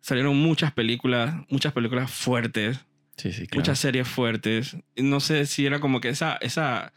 Salieron 0.00 0.36
muchas 0.36 0.72
películas, 0.72 1.34
muchas 1.48 1.72
películas 1.72 2.10
fuertes. 2.10 2.78
Sí, 3.16 3.32
sí, 3.32 3.46
claro. 3.46 3.60
muchas 3.60 3.78
series 3.78 4.06
fuertes. 4.06 4.76
No 4.96 5.20
sé 5.20 5.46
si 5.46 5.64
era 5.64 5.80
como 5.80 6.00
que 6.00 6.10
esa, 6.10 6.36
esa 6.36 6.92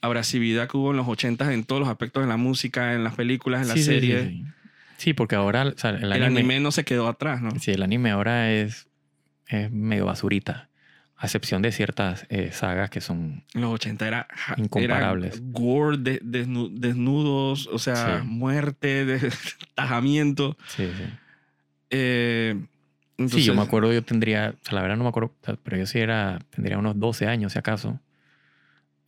abrasividad 0.00 0.68
que 0.68 0.76
hubo 0.76 0.90
en 0.92 0.98
los 0.98 1.08
80 1.08 1.52
en 1.52 1.64
todos 1.64 1.80
los 1.80 1.88
aspectos 1.88 2.22
de 2.22 2.28
la 2.28 2.36
música, 2.36 2.94
en 2.94 3.02
las 3.02 3.14
películas, 3.16 3.62
en 3.62 3.68
las 3.68 3.78
Sí, 3.78 3.82
sí, 3.82 3.90
sí, 3.90 4.00
series. 4.00 4.28
sí. 4.28 4.44
Sí, 4.96 5.12
porque 5.14 5.34
ahora 5.34 5.64
o 5.68 5.78
sea, 5.78 5.90
el, 5.90 6.12
El 6.12 6.22
anime, 6.22 6.60
no 6.60 6.70
se 6.72 6.84
quedó 6.84 7.08
atrás, 7.08 7.40
¿no? 7.42 7.50
Sí, 7.58 7.70
el 7.72 7.82
anime 7.82 8.10
ahora 8.10 8.52
es, 8.52 8.88
es 9.48 9.70
medio 9.70 10.06
basurita. 10.06 10.68
A 11.16 11.26
excepción 11.26 11.62
de 11.62 11.70
ciertas 11.72 12.26
eh, 12.28 12.50
sagas 12.52 12.90
que 12.90 13.00
son... 13.00 13.44
Los 13.54 13.72
80 13.74 14.06
era, 14.08 14.26
Incomparables. 14.56 15.34
era 15.36 15.42
gore, 15.50 15.96
de- 15.98 16.20
desnu- 16.22 16.70
desnudos, 16.72 17.66
o 17.68 17.78
sea, 17.78 18.20
Sí. 18.20 18.26
muerte, 18.26 19.04
de- 19.06 19.32
tajamiento. 19.74 20.56
Sí, 20.66 20.86
sí. 20.96 21.04
Eh, 21.90 22.56
entonces, 23.16 23.40
sí, 23.42 23.46
yo 23.46 23.54
me 23.54 23.62
acuerdo, 23.62 23.92
yo 23.92 24.02
tendría, 24.02 24.54
o 24.60 24.64
sea, 24.64 24.74
la 24.74 24.82
verdad 24.82 24.96
no 24.96 25.04
me 25.04 25.08
acuerdo, 25.10 25.32
pero 25.62 25.76
yo 25.76 25.86
sí 25.86 26.00
era, 26.00 26.40
tendría 26.50 26.78
unos 26.78 26.98
12 26.98 27.26
años 27.28 27.52
si 27.52 27.58
acaso, 27.60 28.00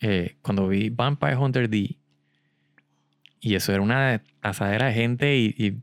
eh, 0.00 0.36
cuando 0.42 0.68
vi 0.68 0.90
Vampire 0.90 1.36
Hunter 1.36 1.68
D, 1.68 1.96
y 3.46 3.54
eso 3.54 3.72
era 3.72 3.80
una 3.82 4.22
asadera 4.42 4.86
de 4.86 4.94
gente 4.94 5.36
y, 5.36 5.54
y 5.56 5.74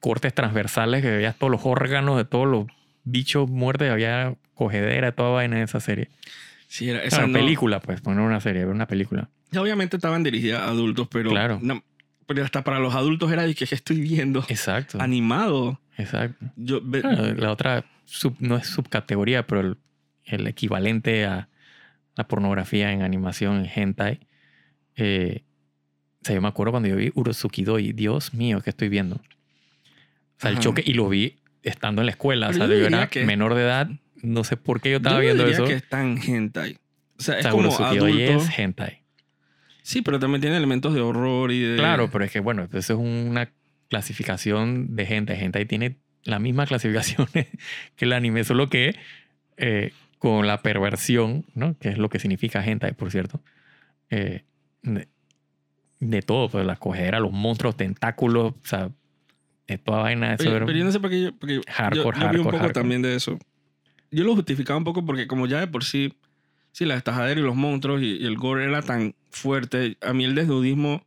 cortes 0.00 0.34
transversales 0.34 1.00
que 1.02 1.10
veías 1.10 1.36
todos 1.36 1.50
los 1.50 1.64
órganos 1.64 2.16
de 2.16 2.24
todos 2.24 2.46
los 2.46 2.66
bichos 3.04 3.48
muertos, 3.48 3.86
y 3.86 3.90
había 3.90 4.34
cogedera, 4.54 5.12
toda 5.12 5.30
vaina 5.30 5.56
en 5.58 5.62
esa 5.62 5.80
serie. 5.80 6.08
Sí, 6.66 6.88
era, 6.90 7.02
Esa 7.02 7.26
no- 7.26 7.32
película, 7.32 7.80
pues, 7.80 8.00
poner 8.00 8.20
una 8.20 8.40
serie, 8.40 8.64
ver 8.64 8.74
una 8.74 8.86
película. 8.86 9.28
Ya 9.52 9.62
obviamente 9.62 9.96
estaban 9.96 10.22
dirigidas 10.24 10.62
a 10.62 10.68
adultos, 10.68 11.06
pero, 11.10 11.30
Claro. 11.30 11.58
no, 11.62 11.82
pero 12.26 12.42
hasta 12.44 12.64
para 12.64 12.80
los 12.80 12.94
adultos 12.94 13.30
era 13.30 13.44
de 13.44 13.54
que 13.54 13.66
¿qué 13.66 13.74
estoy 13.74 14.00
viendo 14.00 14.44
Exacto. 14.48 15.00
animado. 15.00 15.80
Exacto. 15.96 16.46
Yo, 16.56 16.80
Claro, 16.82 17.34
la 17.34 17.52
otra 17.52 17.84
sub- 18.04 18.36
no 18.40 18.56
es 18.56 18.66
subcategoría, 18.66 19.46
pero 19.46 19.60
el, 19.60 19.76
el 20.24 20.46
equivalente 20.48 21.24
a 21.26 21.48
la 22.16 22.26
pornografía 22.26 22.90
en 22.92 23.02
animación, 23.02 23.64
en 23.64 23.70
hentai. 23.74 24.20
eh, 24.96 25.42
o 26.24 26.26
sea, 26.26 26.34
yo 26.34 26.40
me 26.40 26.48
acuerdo 26.48 26.70
cuando 26.72 26.88
yo 26.88 26.96
vi 26.96 27.12
Urosuki 27.14 27.64
Doi, 27.64 27.92
Dios 27.92 28.32
mío, 28.32 28.60
¿qué 28.62 28.70
estoy 28.70 28.88
viendo? 28.88 29.16
O 29.16 29.20
sea, 30.38 30.48
el 30.50 30.56
Ajá. 30.56 30.62
choque, 30.64 30.82
y 30.84 30.94
lo 30.94 31.08
vi 31.08 31.36
estando 31.62 32.00
en 32.02 32.06
la 32.06 32.12
escuela. 32.12 32.48
Pero 32.50 32.64
o 32.64 32.68
sea, 32.68 32.76
yo 32.76 32.86
era 32.86 33.08
que- 33.08 33.24
menor 33.26 33.54
de 33.54 33.62
edad, 33.62 33.88
no 34.22 34.42
sé 34.42 34.56
por 34.56 34.80
qué 34.80 34.90
yo 34.90 34.96
estaba 34.96 35.16
yo 35.16 35.20
viendo 35.22 35.44
diría 35.44 35.56
eso. 35.58 35.66
que 35.66 35.74
es 35.74 35.88
tan 35.88 36.18
hentai. 36.18 36.78
O 37.18 37.22
sea, 37.22 37.34
O 37.34 37.38
es 37.38 37.42
sea, 37.42 37.50
como 37.52 37.76
adulto. 37.78 38.16
es 38.16 38.58
hentai. 38.58 39.02
Sí, 39.82 40.00
pero 40.02 40.18
también 40.18 40.40
tiene 40.40 40.56
elementos 40.56 40.94
de 40.94 41.00
horror 41.02 41.52
y 41.52 41.60
de... 41.60 41.76
Claro, 41.76 42.10
pero 42.10 42.24
es 42.24 42.30
que, 42.32 42.40
bueno, 42.40 42.64
eso 42.72 42.78
es 42.94 42.98
una 42.98 43.50
clasificación 43.90 44.96
de 44.96 45.04
hentai. 45.04 45.42
Hentai 45.44 45.66
tiene 45.66 45.96
la 46.24 46.38
misma 46.38 46.66
clasificación 46.66 47.26
que 47.32 48.04
el 48.04 48.12
anime, 48.14 48.44
solo 48.44 48.68
que 48.70 48.96
eh, 49.58 49.92
con 50.18 50.46
la 50.46 50.62
perversión, 50.62 51.44
¿no? 51.54 51.76
Que 51.78 51.90
es 51.90 51.98
lo 51.98 52.08
que 52.08 52.18
significa 52.18 52.64
hentai, 52.64 52.92
por 52.94 53.10
cierto. 53.10 53.42
eh, 54.10 54.42
de, 56.00 56.22
todo, 56.22 56.48
pues 56.48 56.66
la 56.66 56.76
cogedera, 56.76 57.20
los 57.20 57.32
monstruos, 57.32 57.76
tentáculos, 57.76 58.52
o 58.52 58.66
sea, 58.66 58.90
de 59.66 59.78
toda 59.78 60.02
vaina. 60.02 60.34
Eso 60.34 60.44
Pero, 60.44 60.56
era 60.56 60.66
pero 60.66 60.78
yo 60.78 60.84
no 60.84 60.92
sé 60.92 61.00
por 61.00 61.10
qué 61.10 61.22
yo, 61.22 61.36
porque 61.36 61.54
yo- 61.56 61.60
Hardcore, 61.68 62.04
yo, 62.04 62.10
vi 62.12 62.12
un 62.12 62.20
hardcore, 62.20 62.44
poco 62.44 62.56
hardcore. 62.58 62.72
también 62.74 63.02
de 63.02 63.14
eso. 63.16 63.38
Yo 64.10 64.24
lo 64.24 64.34
justificaba 64.34 64.76
un 64.78 64.84
poco 64.84 65.04
porque 65.04 65.26
como 65.26 65.46
ya 65.46 65.60
de 65.60 65.66
por 65.66 65.84
sí 65.84 66.14
Sí, 66.72 66.84
la 66.86 66.96
estajadera 66.96 67.38
y 67.38 67.42
los 67.44 67.54
monstruos 67.54 68.02
y, 68.02 68.16
y 68.16 68.26
el 68.26 68.34
gore 68.36 68.64
era 68.64 68.82
tan 68.82 69.14
fuerte. 69.30 69.96
A 70.00 70.12
mí 70.12 70.24
el 70.24 70.34
desnudismo... 70.34 71.06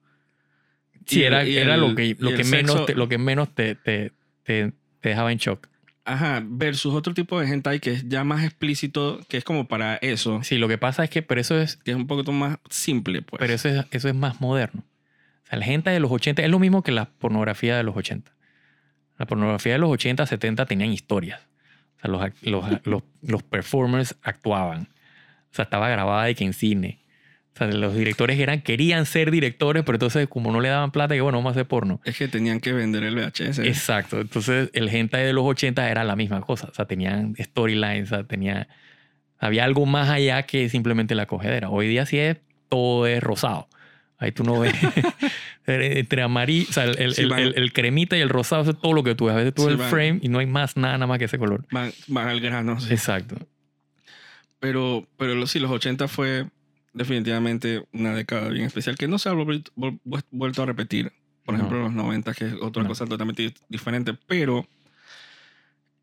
Sí, 1.06 1.20
y 1.20 1.24
era, 1.24 1.46
y 1.46 1.58
era 1.58 1.76
el- 1.76 1.82
lo, 1.82 1.94
que, 1.94 2.16
lo, 2.20 2.34
que 2.34 2.46
menos 2.46 2.86
te, 2.86 2.96
lo 2.96 3.10
que 3.10 3.18
menos 3.18 3.54
te, 3.54 3.76
te, 3.76 4.14
te, 4.44 4.72
te 5.02 5.10
dejaba 5.10 5.30
en 5.34 5.38
shock. 5.40 5.68
Ajá, 6.08 6.42
versus 6.42 6.94
otro 6.94 7.14
tipo 7.14 7.38
de 7.38 7.52
hentai 7.52 7.82
que 7.82 7.92
es 7.92 8.08
ya 8.08 8.24
más 8.24 8.46
explícito, 8.46 9.20
que 9.28 9.36
es 9.36 9.44
como 9.44 9.68
para 9.68 9.98
eso, 9.98 10.42
Sí, 10.42 10.58
lo 10.58 10.70
que 10.70 10.78
pasa 10.78 11.04
es 11.04 11.10
que, 11.10 11.22
pero 11.22 11.42
eso 11.42 11.60
es, 11.60 11.76
que 11.76 11.92
es 11.92 11.98
un 11.98 12.08
poquito 12.08 12.32
más 12.32 12.60
simple, 12.70 13.22
pues. 13.22 13.42
pero 13.42 13.54
eso 13.54 13.68
es, 13.68 13.86
eso 13.92 14.08
es 14.08 14.16
más 14.16 14.40
moderno. 14.40 14.86
O 15.44 15.48
sea, 15.50 15.60
la 15.60 15.66
gente 15.66 15.90
de 15.90 16.00
los 16.00 16.10
80 16.10 16.42
es 16.42 16.50
lo 16.50 16.60
mismo 16.60 16.82
que 16.82 16.94
la 16.94 17.10
pornografía 17.10 17.76
de 17.76 17.84
los 17.84 17.98
80. 17.98 18.32
La 19.18 19.26
pornografía 19.26 19.74
de 19.74 19.80
los 19.80 19.90
80, 19.90 20.26
70 20.26 20.66
tenían 20.66 20.94
historias. 20.94 21.42
O 21.98 22.00
sea, 22.00 22.10
los, 22.10 22.32
los, 22.42 22.66
los, 22.86 23.04
los 23.22 23.44
performers 23.44 24.16
actuaban. 24.22 24.84
O 25.52 25.56
sea, 25.56 25.64
estaba 25.64 25.90
grabada 25.90 26.24
de 26.24 26.36
que 26.36 26.46
en 26.46 26.54
cine. 26.54 27.00
O 27.60 27.60
sea, 27.60 27.68
los 27.68 27.96
directores 27.96 28.40
eran, 28.40 28.62
querían 28.62 29.06
ser 29.08 29.32
directores, 29.32 29.84
pero 29.84 29.96
entonces 29.96 30.28
como 30.28 30.52
no 30.52 30.62
le 30.62 30.70
daban 30.70 30.92
plata, 30.92 31.16
que 31.16 31.22
bueno, 31.22 31.40
vamos 31.40 31.50
a 31.50 31.54
hacer 31.54 31.66
porno. 31.68 32.00
Es 32.06 32.18
que 32.18 32.28
tenían 32.28 32.60
que 32.60 32.72
vender 32.74 33.04
el 33.04 33.16
VHS. 33.16 33.60
Exacto. 33.60 34.22
Entonces, 34.22 34.70
el 34.74 34.90
hentai 34.90 35.26
de 35.26 35.34
los 35.34 35.44
80 35.46 35.90
era 35.90 36.04
la 36.04 36.16
misma 36.16 36.42
cosa. 36.42 36.68
O 36.70 36.74
sea, 36.74 36.86
tenían 36.86 37.36
storylines, 37.40 38.12
o 38.12 38.16
sea, 38.16 38.24
tenía, 38.26 38.68
había 39.40 39.64
algo 39.64 39.86
más 39.88 40.10
allá 40.10 40.44
que 40.44 40.70
simplemente 40.70 41.16
la 41.16 41.26
cogedera. 41.26 41.70
Hoy 41.70 41.88
día 41.88 42.06
sí 42.06 42.20
es, 42.20 42.38
todo 42.70 43.08
es 43.08 43.24
rosado. 43.24 43.68
Ahí 44.20 44.32
tú 44.32 44.44
no 44.44 44.60
ves 44.60 44.74
entre 45.68 46.22
amarillo, 46.22 46.66
o 46.70 46.74
sea, 46.74 46.86
el, 46.86 46.98
el- 47.00 47.14
Sí, 47.14 47.28
el- 47.56 47.74
cremita 47.74 48.18
y 48.18 48.22
el 48.22 48.30
rosado, 48.30 48.62
eso 48.64 48.72
es 48.72 48.80
todo 48.82 48.94
lo 48.94 49.04
que 49.04 49.16
tú 49.16 49.26
ves. 49.26 49.34
A 49.36 49.38
veces 49.38 49.54
tú 49.54 49.64
ves 49.66 49.68
Sí, 49.68 49.72
el 49.74 49.78
van- 49.80 49.90
frame 49.90 50.20
y 50.22 50.30
no 50.30 50.40
hay 50.40 50.46
más 50.48 50.76
nada, 50.78 50.94
nada 50.94 51.08
más 51.08 51.20
que 51.20 51.26
ese 51.26 51.38
color. 51.38 51.66
Van, 51.72 51.92
van 52.08 52.28
al 52.28 52.40
grano, 52.40 52.80
sí. 52.80 52.92
Exacto. 52.94 53.36
Pero, 54.60 55.08
pero 55.18 55.46
sí, 55.46 55.60
los 55.60 55.70
80 55.72 56.08
fue 56.08 56.46
definitivamente 56.98 57.86
una 57.94 58.14
década 58.14 58.50
bien 58.50 58.66
especial 58.66 58.98
que 58.98 59.08
no 59.08 59.20
se 59.20 59.30
ha 59.30 59.34
vuelto 59.34 60.64
a 60.64 60.66
repetir. 60.66 61.14
Por 61.46 61.54
no. 61.54 61.60
ejemplo, 61.60 61.84
los 61.84 61.94
90, 61.94 62.34
que 62.34 62.46
es 62.46 62.54
otra 62.62 62.84
no. 62.84 62.90
cosa 62.90 63.06
totalmente 63.06 63.54
diferente. 63.70 64.14
Pero, 64.28 64.68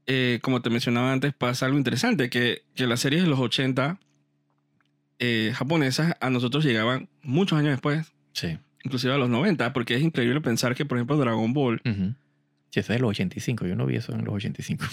eh, 0.07 0.39
como 0.41 0.63
te 0.63 0.71
mencionaba 0.71 1.13
antes, 1.13 1.35
pasa 1.35 1.67
algo 1.67 1.77
interesante, 1.77 2.31
que, 2.31 2.63
que 2.75 2.87
las 2.87 3.01
series 3.01 3.23
de 3.23 3.29
los 3.29 3.39
80 3.39 3.99
eh, 5.19 5.53
japonesas 5.55 6.17
a 6.21 6.31
nosotros 6.31 6.65
llegaban 6.65 7.11
muchos 7.23 7.59
años 7.59 7.73
después. 7.73 8.13
Sí. 8.33 8.59
Inclusive 8.85 9.13
a 9.13 9.19
los 9.19 9.29
90, 9.29 9.73
porque 9.75 9.97
es 9.97 10.03
increíble 10.03 10.41
pensar 10.41 10.75
que, 10.75 10.87
por 10.87 10.97
ejemplo, 10.97 11.19
Dragon 11.19 11.53
Ball... 11.53 11.83
Uh 11.85 11.89
-huh. 11.89 12.15
Sí, 12.71 12.81
esa 12.81 12.95
es 12.95 12.99
de 12.99 13.03
los 13.03 13.11
85. 13.11 13.67
Yo 13.67 13.77
no 13.77 13.87
vi 13.87 13.97
eso 13.97 14.13
en 14.13 14.25
los 14.25 14.35
85. 14.35 14.85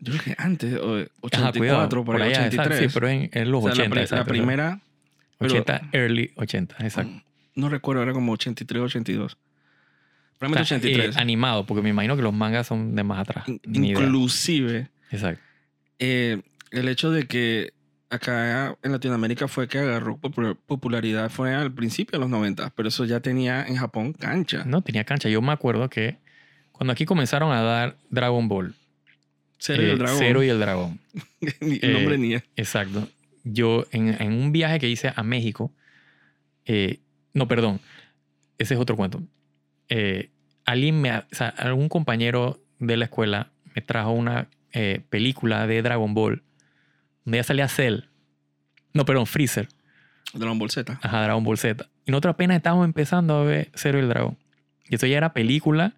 Yo 0.00 0.12
creo 0.12 0.24
que 0.24 0.34
antes, 0.36 0.74
84, 0.74 1.38
Ajá, 1.38 1.52
cuidado, 1.52 1.88
por, 1.88 2.04
por 2.04 2.16
allá, 2.20 2.46
83. 2.48 2.52
Exacto, 2.52 2.76
sí, 2.76 2.90
pero 2.92 3.08
en, 3.08 3.30
en 3.32 3.50
los 3.50 3.64
o 3.64 3.72
sea, 3.72 3.84
80. 3.86 4.14
La, 4.14 4.18
la 4.18 4.24
primera 4.26 4.80
80, 5.52 5.88
early 5.92 6.32
80, 6.36 6.76
exacto. 6.80 7.12
Mm, 7.12 7.22
no 7.56 7.68
recuerdo, 7.68 8.02
era 8.02 8.12
como 8.12 8.32
83, 8.32 8.82
82. 8.82 9.36
Realmente 10.40 10.62
83. 10.62 11.16
Animado, 11.16 11.64
porque 11.66 11.82
me 11.82 11.90
imagino 11.90 12.16
que 12.16 12.22
los 12.22 12.34
mangas 12.34 12.66
son 12.66 12.94
de 12.94 13.04
más 13.04 13.20
atrás. 13.20 13.46
In 13.48 13.60
inclusive. 13.84 14.88
Exacto. 15.10 15.42
Eh, 15.98 16.42
el 16.70 16.88
hecho 16.88 17.10
de 17.10 17.26
que 17.26 17.72
acá 18.10 18.76
en 18.82 18.92
Latinoamérica 18.92 19.48
fue 19.48 19.68
que 19.68 19.78
agarró 19.78 20.18
popularidad 20.18 21.30
fue 21.30 21.54
al 21.54 21.72
principio 21.72 22.18
de 22.18 22.20
los 22.20 22.30
90, 22.30 22.70
pero 22.70 22.88
eso 22.88 23.04
ya 23.04 23.20
tenía 23.20 23.64
en 23.66 23.76
Japón 23.76 24.12
cancha. 24.12 24.64
No, 24.64 24.82
tenía 24.82 25.04
cancha. 25.04 25.28
Yo 25.28 25.40
me 25.42 25.52
acuerdo 25.52 25.88
que 25.88 26.18
cuando 26.72 26.92
aquí 26.92 27.04
comenzaron 27.04 27.52
a 27.52 27.62
dar 27.62 27.96
Dragon 28.10 28.48
Ball. 28.48 28.74
Cero 29.58 29.82
y 29.82 29.86
el 29.86 29.92
eh, 29.92 30.58
dragón. 30.58 31.00
El 31.40 31.78
el 31.82 31.92
nombre 31.92 32.14
eh, 32.16 32.18
ni 32.18 32.34
es. 32.34 32.42
Exacto. 32.56 33.08
Yo 33.44 33.86
en, 33.90 34.20
en 34.20 34.32
un 34.32 34.52
viaje 34.52 34.80
que 34.80 34.88
hice 34.88 35.12
a 35.14 35.22
México, 35.22 35.72
eh, 36.64 37.00
no, 37.32 37.46
perdón, 37.46 37.80
ese 38.58 38.74
es 38.74 38.80
otro 38.80 38.96
cuento. 38.96 39.22
Eh, 39.88 40.30
alguien 40.64 41.00
me, 41.00 41.16
o 41.16 41.24
sea, 41.30 41.48
algún 41.48 41.88
compañero 41.88 42.60
de 42.78 42.96
la 42.96 43.04
escuela 43.04 43.50
me 43.74 43.82
trajo 43.82 44.12
una 44.12 44.48
eh, 44.72 45.02
película 45.10 45.66
de 45.66 45.82
Dragon 45.82 46.14
Ball 46.14 46.42
donde 47.24 47.38
ya 47.38 47.44
salía 47.44 47.68
Cell. 47.68 48.04
No, 48.92 49.04
perdón, 49.04 49.26
Freezer. 49.26 49.68
Dragon 50.32 50.58
Ball 50.58 50.70
Z. 50.70 50.98
Ajá, 51.02 51.22
Dragon 51.22 51.44
Ball 51.44 51.58
Z. 51.58 51.86
Y 52.06 52.10
nosotros 52.10 52.34
apenas 52.34 52.56
estábamos 52.56 52.84
empezando 52.84 53.36
a 53.36 53.44
ver 53.44 53.70
Cero 53.74 53.98
y 53.98 54.02
el 54.02 54.08
Dragón. 54.08 54.36
Y 54.88 54.96
eso 54.96 55.06
ya 55.06 55.16
era 55.16 55.32
película. 55.32 55.94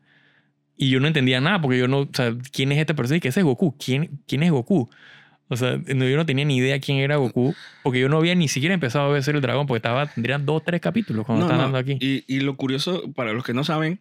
Y 0.77 0.91
yo 0.91 1.01
no 1.01 1.07
entendía 1.07 1.41
nada 1.41 1.61
porque 1.61 1.79
yo 1.79 1.89
no, 1.89 2.01
o 2.01 2.09
sea, 2.13 2.35
¿quién 2.53 2.71
es 2.73 2.79
este 2.79 2.95
personaje? 2.95 3.21
¿Qué 3.21 3.29
es 3.29 3.43
Goku? 3.43 3.77
¿Quién, 3.79 4.21
¿Quién 4.27 4.43
es 4.43 4.51
Goku? 4.51 4.91
O 5.49 5.57
sea, 5.57 5.77
no, 5.95 6.09
yo 6.09 6.17
no 6.17 6.27
tenía 6.27 6.45
ni 6.45 6.57
idea 6.57 6.81
quién 6.81 6.99
era 6.99 7.17
Goku 7.17 7.55
porque 7.85 8.01
yo 8.01 8.09
no 8.09 8.17
había 8.19 8.35
ni 8.35 8.49
siquiera 8.49 8.75
empezado 8.75 9.07
a 9.07 9.13
ver 9.13 9.23
Cero 9.23 9.37
y 9.37 9.39
el 9.39 9.43
Dragón 9.43 9.67
porque 9.67 9.79
estaba, 9.79 10.07
tendrían 10.07 10.45
dos, 10.45 10.65
tres 10.65 10.81
capítulos 10.81 11.25
cuando 11.25 11.47
No, 11.47 11.53
no, 11.53 11.59
dando 11.59 11.79
aquí. 11.79 11.97
Y, 12.01 12.25
y 12.27 12.41
lo 12.41 12.57
curioso, 12.57 13.13
para 13.15 13.33
los 13.33 13.45
que 13.45 13.55
no 13.55 13.63
saben, 13.63 14.01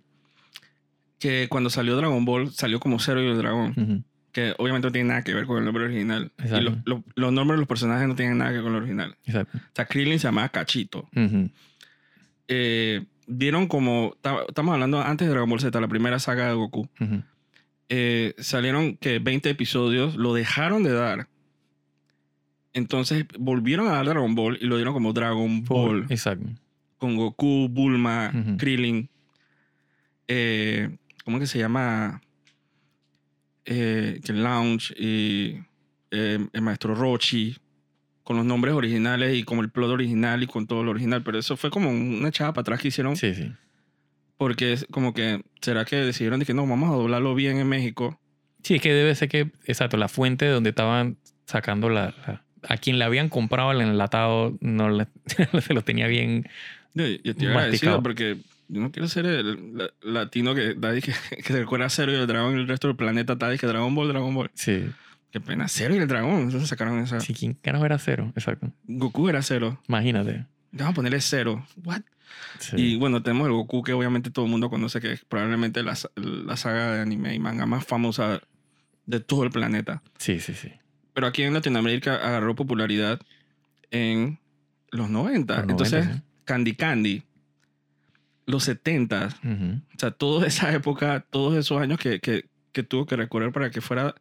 que 1.19 1.47
cuando 1.49 1.69
salió 1.69 1.95
Dragon 1.95 2.25
Ball, 2.25 2.51
salió 2.51 2.79
como 2.79 2.99
Cero 2.99 3.21
y 3.23 3.27
el 3.27 3.38
dragón. 3.38 4.03
Que 4.31 4.53
obviamente 4.58 4.88
no 4.88 4.91
tiene 4.91 5.10
nada 5.10 5.23
que 5.23 5.34
ver 5.34 5.45
con 5.45 5.60
el 5.60 5.65
nombre 5.65 5.86
original. 5.86 6.31
Y 6.39 6.41
Exacto. 6.43 6.81
los, 6.86 7.01
los- 7.15 7.31
nombres 7.31 7.55
de 7.58 7.62
los 7.62 7.67
personajes 7.67 8.05
no 8.08 8.15
tienen 8.15 8.38
nada 8.39 8.49
que 8.49 8.55
ver 8.55 8.63
con 8.63 8.73
el 8.75 8.79
original. 8.81 9.15
Exacto. 9.25 9.58
O 9.58 9.62
sea, 9.73 9.86
Krillin 9.86 10.19
se 10.19 10.27
llamaba 10.27 10.49
Cachito. 10.49 11.08
Eh, 12.47 13.05
dieron 13.27 13.67
como, 13.67 14.15
ta- 14.21 14.43
estamos 14.47 14.73
hablando 14.73 15.01
antes 15.01 15.27
de 15.27 15.31
Dragon 15.31 15.49
Ball 15.49 15.60
Z, 15.60 15.79
la 15.79 15.88
primera 15.88 16.19
saga 16.19 16.47
de 16.47 16.53
Goku, 16.53 16.88
eh, 17.89 18.34
salieron 18.38 18.97
que 18.97 19.19
20 19.19 19.49
episodios, 19.49 20.15
lo 20.15 20.34
dejaron 20.34 20.84
de 20.84 20.91
dar. 20.91 21.27
Entonces 22.75 23.25
volvieron 23.39 23.88
a 23.88 23.93
dar 23.93 24.05
Dragon 24.05 24.35
Ball 24.35 24.59
y 24.61 24.65
lo 24.65 24.75
dieron 24.75 24.93
como 24.93 25.11
Dragon 25.13 25.63
Ball, 25.63 26.05
Exacto. 26.09 26.45
con 26.99 27.15
Goku, 27.15 27.67
Bulma, 27.69 28.31
Ujú. 28.33 28.57
Krillin, 28.57 29.09
eh, 30.27 30.95
¿cómo 31.23 31.39
que 31.39 31.47
se 31.47 31.57
llama? 31.57 32.21
Eh, 33.65 34.19
el 34.27 34.43
Lounge 34.43 34.93
y 34.97 35.59
eh, 36.11 36.47
el 36.53 36.61
maestro 36.61 36.93
Rochi, 36.93 37.55
con 38.23 38.38
los 38.38 38.45
nombres 38.45 38.73
originales 38.75 39.35
y 39.35 39.43
como 39.43 39.61
el 39.61 39.71
plot 39.71 39.89
original 39.89 40.43
y 40.43 40.47
con 40.47 40.67
todo 40.67 40.83
lo 40.83 40.91
original, 40.91 41.23
pero 41.23 41.39
eso 41.39 41.57
fue 41.57 41.71
como 41.71 41.89
una 41.89 42.29
echada 42.29 42.53
para 42.53 42.61
atrás 42.61 42.81
que 42.81 42.89
hicieron 42.89 43.15
Sí, 43.15 43.33
sí. 43.33 43.51
porque 44.38 44.73
es 44.73 44.85
como 44.91 45.13
que, 45.13 45.43
¿será 45.61 45.85
que 45.85 45.95
decidieron 45.95 46.39
de 46.39 46.45
que 46.45 46.53
no, 46.53 46.67
vamos 46.67 46.91
a 46.91 46.95
doblarlo 46.95 47.33
bien 47.35 47.57
en 47.57 47.67
México? 47.67 48.19
Sí, 48.63 48.75
es 48.75 48.81
que 48.81 48.93
debe 48.93 49.15
ser 49.15 49.29
que, 49.29 49.51
exacto, 49.65 49.97
la 49.97 50.07
fuente 50.09 50.45
de 50.45 50.51
donde 50.51 50.69
estaban 50.71 51.17
sacando 51.45 51.89
la, 51.89 52.13
la- 52.27 52.44
a 52.69 52.78
quien 52.78 52.99
le 52.99 53.06
habían 53.06 53.30
comprado 53.30 53.71
el 53.71 53.82
enlatado 53.82 54.58
no 54.62 54.89
le- 54.89 55.08
se 55.62 55.73
lo 55.73 55.84
tenía 55.84 56.08
bien. 56.08 56.47
Yo, 56.93 57.06
yo 57.08 57.49
agradecido 57.49 58.01
porque 58.04 58.38
yo 58.67 58.82
no 58.82 58.91
quiero 58.91 59.08
ser 59.08 59.25
el, 59.25 59.78
la- 59.78 59.89
latino 60.01 60.56
que, 60.56 60.75
que, 60.80 61.13
que 61.38 61.43
se 61.43 61.60
recuerda 61.60 61.86
a 61.88 61.89
Cero 61.89 62.12
y 62.12 62.15
el 62.15 62.28
dragón 62.28 62.58
y 62.58 62.62
el 62.62 62.67
resto 62.67 62.88
del 62.88 62.95
planeta 62.97 63.34
está 63.34 63.56
que 63.58 63.67
Dragon 63.67 63.93
Ball, 63.93 64.08
Dragon 64.10 64.34
Ball. 64.34 64.49
Sí. 64.54 64.86
Qué 65.32 65.41
pena, 65.41 65.67
Cero 65.67 65.93
y 65.95 65.97
el 65.97 66.08
dragón. 66.08 66.43
Entonces 66.43 66.69
sacaron 66.69 66.99
esa. 66.99 67.19
Sí, 67.19 67.34
¿quién 67.34 67.54
carajo 67.56 67.86
era 67.86 67.99
cero? 67.99 68.32
Exacto. 68.36 68.71
Goku 68.88 69.28
era 69.28 69.41
Cero. 69.41 69.82
Imagínate. 69.89 70.45
Vamos 70.71 70.91
a 70.91 70.95
ponerle 70.95 71.19
Cero. 71.21 71.65
What? 71.84 72.01
Sí. 72.60 72.75
Y 72.78 72.95
bueno, 72.95 73.21
tenemos 73.21 73.47
el 73.47 73.54
Goku 73.54 73.84
que 73.84 73.91
obviamente 73.91 74.32
todo 74.32 74.45
el 74.45 74.51
mundo 74.51 74.69
conoce 74.69 75.01
que 75.01 75.12
es 75.12 75.25
probablemente 75.25 75.84
la, 75.84 75.97
la 76.15 76.56
saga 76.58 76.93
de 76.93 77.01
anime 77.01 77.34
y 77.36 77.39
manga 77.39 77.65
más 77.65 77.86
famosa 77.86 78.41
de 79.06 79.19
todo 79.19 79.43
el 79.43 79.51
planeta. 79.51 80.01
sí, 80.17 80.39
sí, 80.39 80.54
sí. 80.54 80.69
Pero 81.15 81.28
aquí 81.28 81.43
en 81.43 81.54
Latinoamérica 81.54 82.15
agarró 82.17 82.56
popularidad 82.56 83.21
en 83.89 84.38
los 84.91 85.10
90. 85.10 85.54
Los 85.62 85.69
Entonces, 85.69 86.06
90, 86.06 86.23
Candy 86.43 86.75
Candy, 86.75 87.23
los 88.45 88.65
70, 88.65 89.30
sí. 89.30 89.38
Ujú. 89.47 89.82
o 89.95 89.99
sea, 89.99 90.12
toda 90.12 90.45
esa 90.45 90.73
época, 90.73 91.25
todos 91.30 91.56
esos 91.56 91.82
años 91.82 91.99
que, 91.99 92.19
que, 92.19 92.45
que 92.73 92.84
tuvo 92.84 93.06
que 93.06 93.15
recorrer 93.15 93.54
para 93.54 93.71
que 93.71 93.80
fuera. 93.80 94.13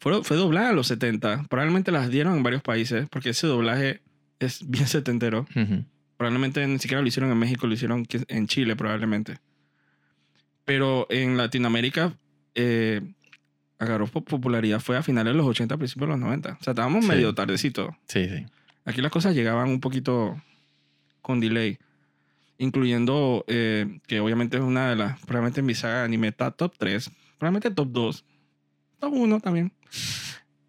Fue, 0.00 0.24
fue 0.24 0.36
doblada 0.36 0.70
en 0.70 0.76
los 0.76 0.88
70. 0.88 1.44
Probablemente 1.48 1.92
las 1.92 2.10
dieron 2.10 2.36
en 2.36 2.42
varios 2.42 2.62
países, 2.62 3.08
porque 3.08 3.30
ese 3.30 3.46
doblaje 3.46 4.02
es 4.40 4.68
bien 4.68 4.88
setentero. 4.88 5.46
Ujú. 5.54 5.84
Probablemente 6.16 6.66
ni 6.66 6.80
siquiera 6.80 7.00
lo 7.00 7.06
hicieron 7.06 7.30
en 7.30 7.38
México, 7.38 7.68
lo 7.68 7.74
hicieron 7.74 8.04
en 8.26 8.46
Chile, 8.48 8.74
probablemente. 8.74 9.38
Pero 10.64 11.06
en 11.10 11.36
Latinoamérica 11.36 12.12
eh, 12.56 13.02
agarró 13.82 14.06
po- 14.06 14.24
popularidad, 14.24 14.80
fue 14.80 14.96
a 14.96 15.02
finales 15.02 15.32
de 15.32 15.36
los 15.38 15.46
80, 15.46 15.76
principios 15.76 16.08
de 16.08 16.12
los 16.12 16.18
90. 16.20 16.56
O 16.60 16.62
sea, 16.62 16.72
estábamos 16.72 17.04
Sí. 17.04 17.10
medio 17.10 17.34
tardecito. 17.34 17.96
Sí, 18.06 18.28
sí. 18.28 18.46
Aquí 18.84 19.00
las 19.00 19.12
cosas 19.12 19.34
llegaban 19.34 19.68
un 19.68 19.80
poquito 19.80 20.40
con 21.20 21.40
delay. 21.40 21.78
Incluyendo 22.58 23.44
eh, 23.48 23.98
que 24.06 24.20
obviamente 24.20 24.56
es 24.56 24.62
una 24.62 24.90
de 24.90 24.96
las, 24.96 25.18
probablemente 25.20 25.60
en 25.60 25.66
mi 25.66 25.74
saga 25.74 25.98
de 26.00 26.04
anime 26.04 26.28
está 26.28 26.50
top 26.52 26.74
3, 26.78 27.10
probablemente 27.38 27.70
top 27.72 27.88
2, 27.90 28.24
top 29.00 29.12
1 29.12 29.40
también. 29.40 29.72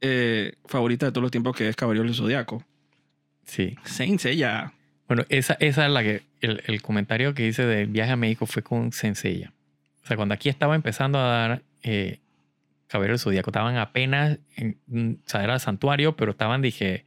Eh, 0.02 0.54
favorita 0.66 1.06
de 1.06 1.12
todos 1.12 1.22
los 1.22 1.32
tiempos 1.32 1.56
que 1.56 1.70
es 1.70 1.76
Caballero 1.76 2.06
del 2.06 2.16
Zodiaco. 2.16 2.64
Sí. 3.46 3.76
Saint 3.86 4.20
Seiya. 4.20 4.74
Bueno, 5.08 5.24
esa, 5.30 5.54
esa 5.60 5.86
es 5.86 5.92
la 5.92 6.02
que. 6.02 6.24
El, 6.42 6.62
el 6.66 6.82
comentario 6.82 7.34
que 7.34 7.48
hice 7.48 7.66
del 7.66 7.88
viaje 7.88 8.12
a 8.12 8.16
México 8.18 8.46
fue 8.46 8.64
con 8.64 8.92
Senseiya. 8.92 9.54
O 10.04 10.08
sea, 10.08 10.18
cuando 10.18 10.34
aquí 10.34 10.50
estaba 10.50 10.76
empezando 10.76 11.20
a 11.20 11.24
dar 11.24 11.62
eh, 11.84 12.20
Caballero 12.94 13.14
del 13.14 13.20
Zodíaco, 13.20 13.50
estaban 13.50 13.76
apenas. 13.78 14.40
En, 14.56 14.78
mm, 14.88 15.10
o 15.26 15.30
sea, 15.30 15.44
era 15.44 15.60
santuario, 15.60 16.16
pero 16.16 16.32
estaban, 16.32 16.62
dije. 16.62 17.04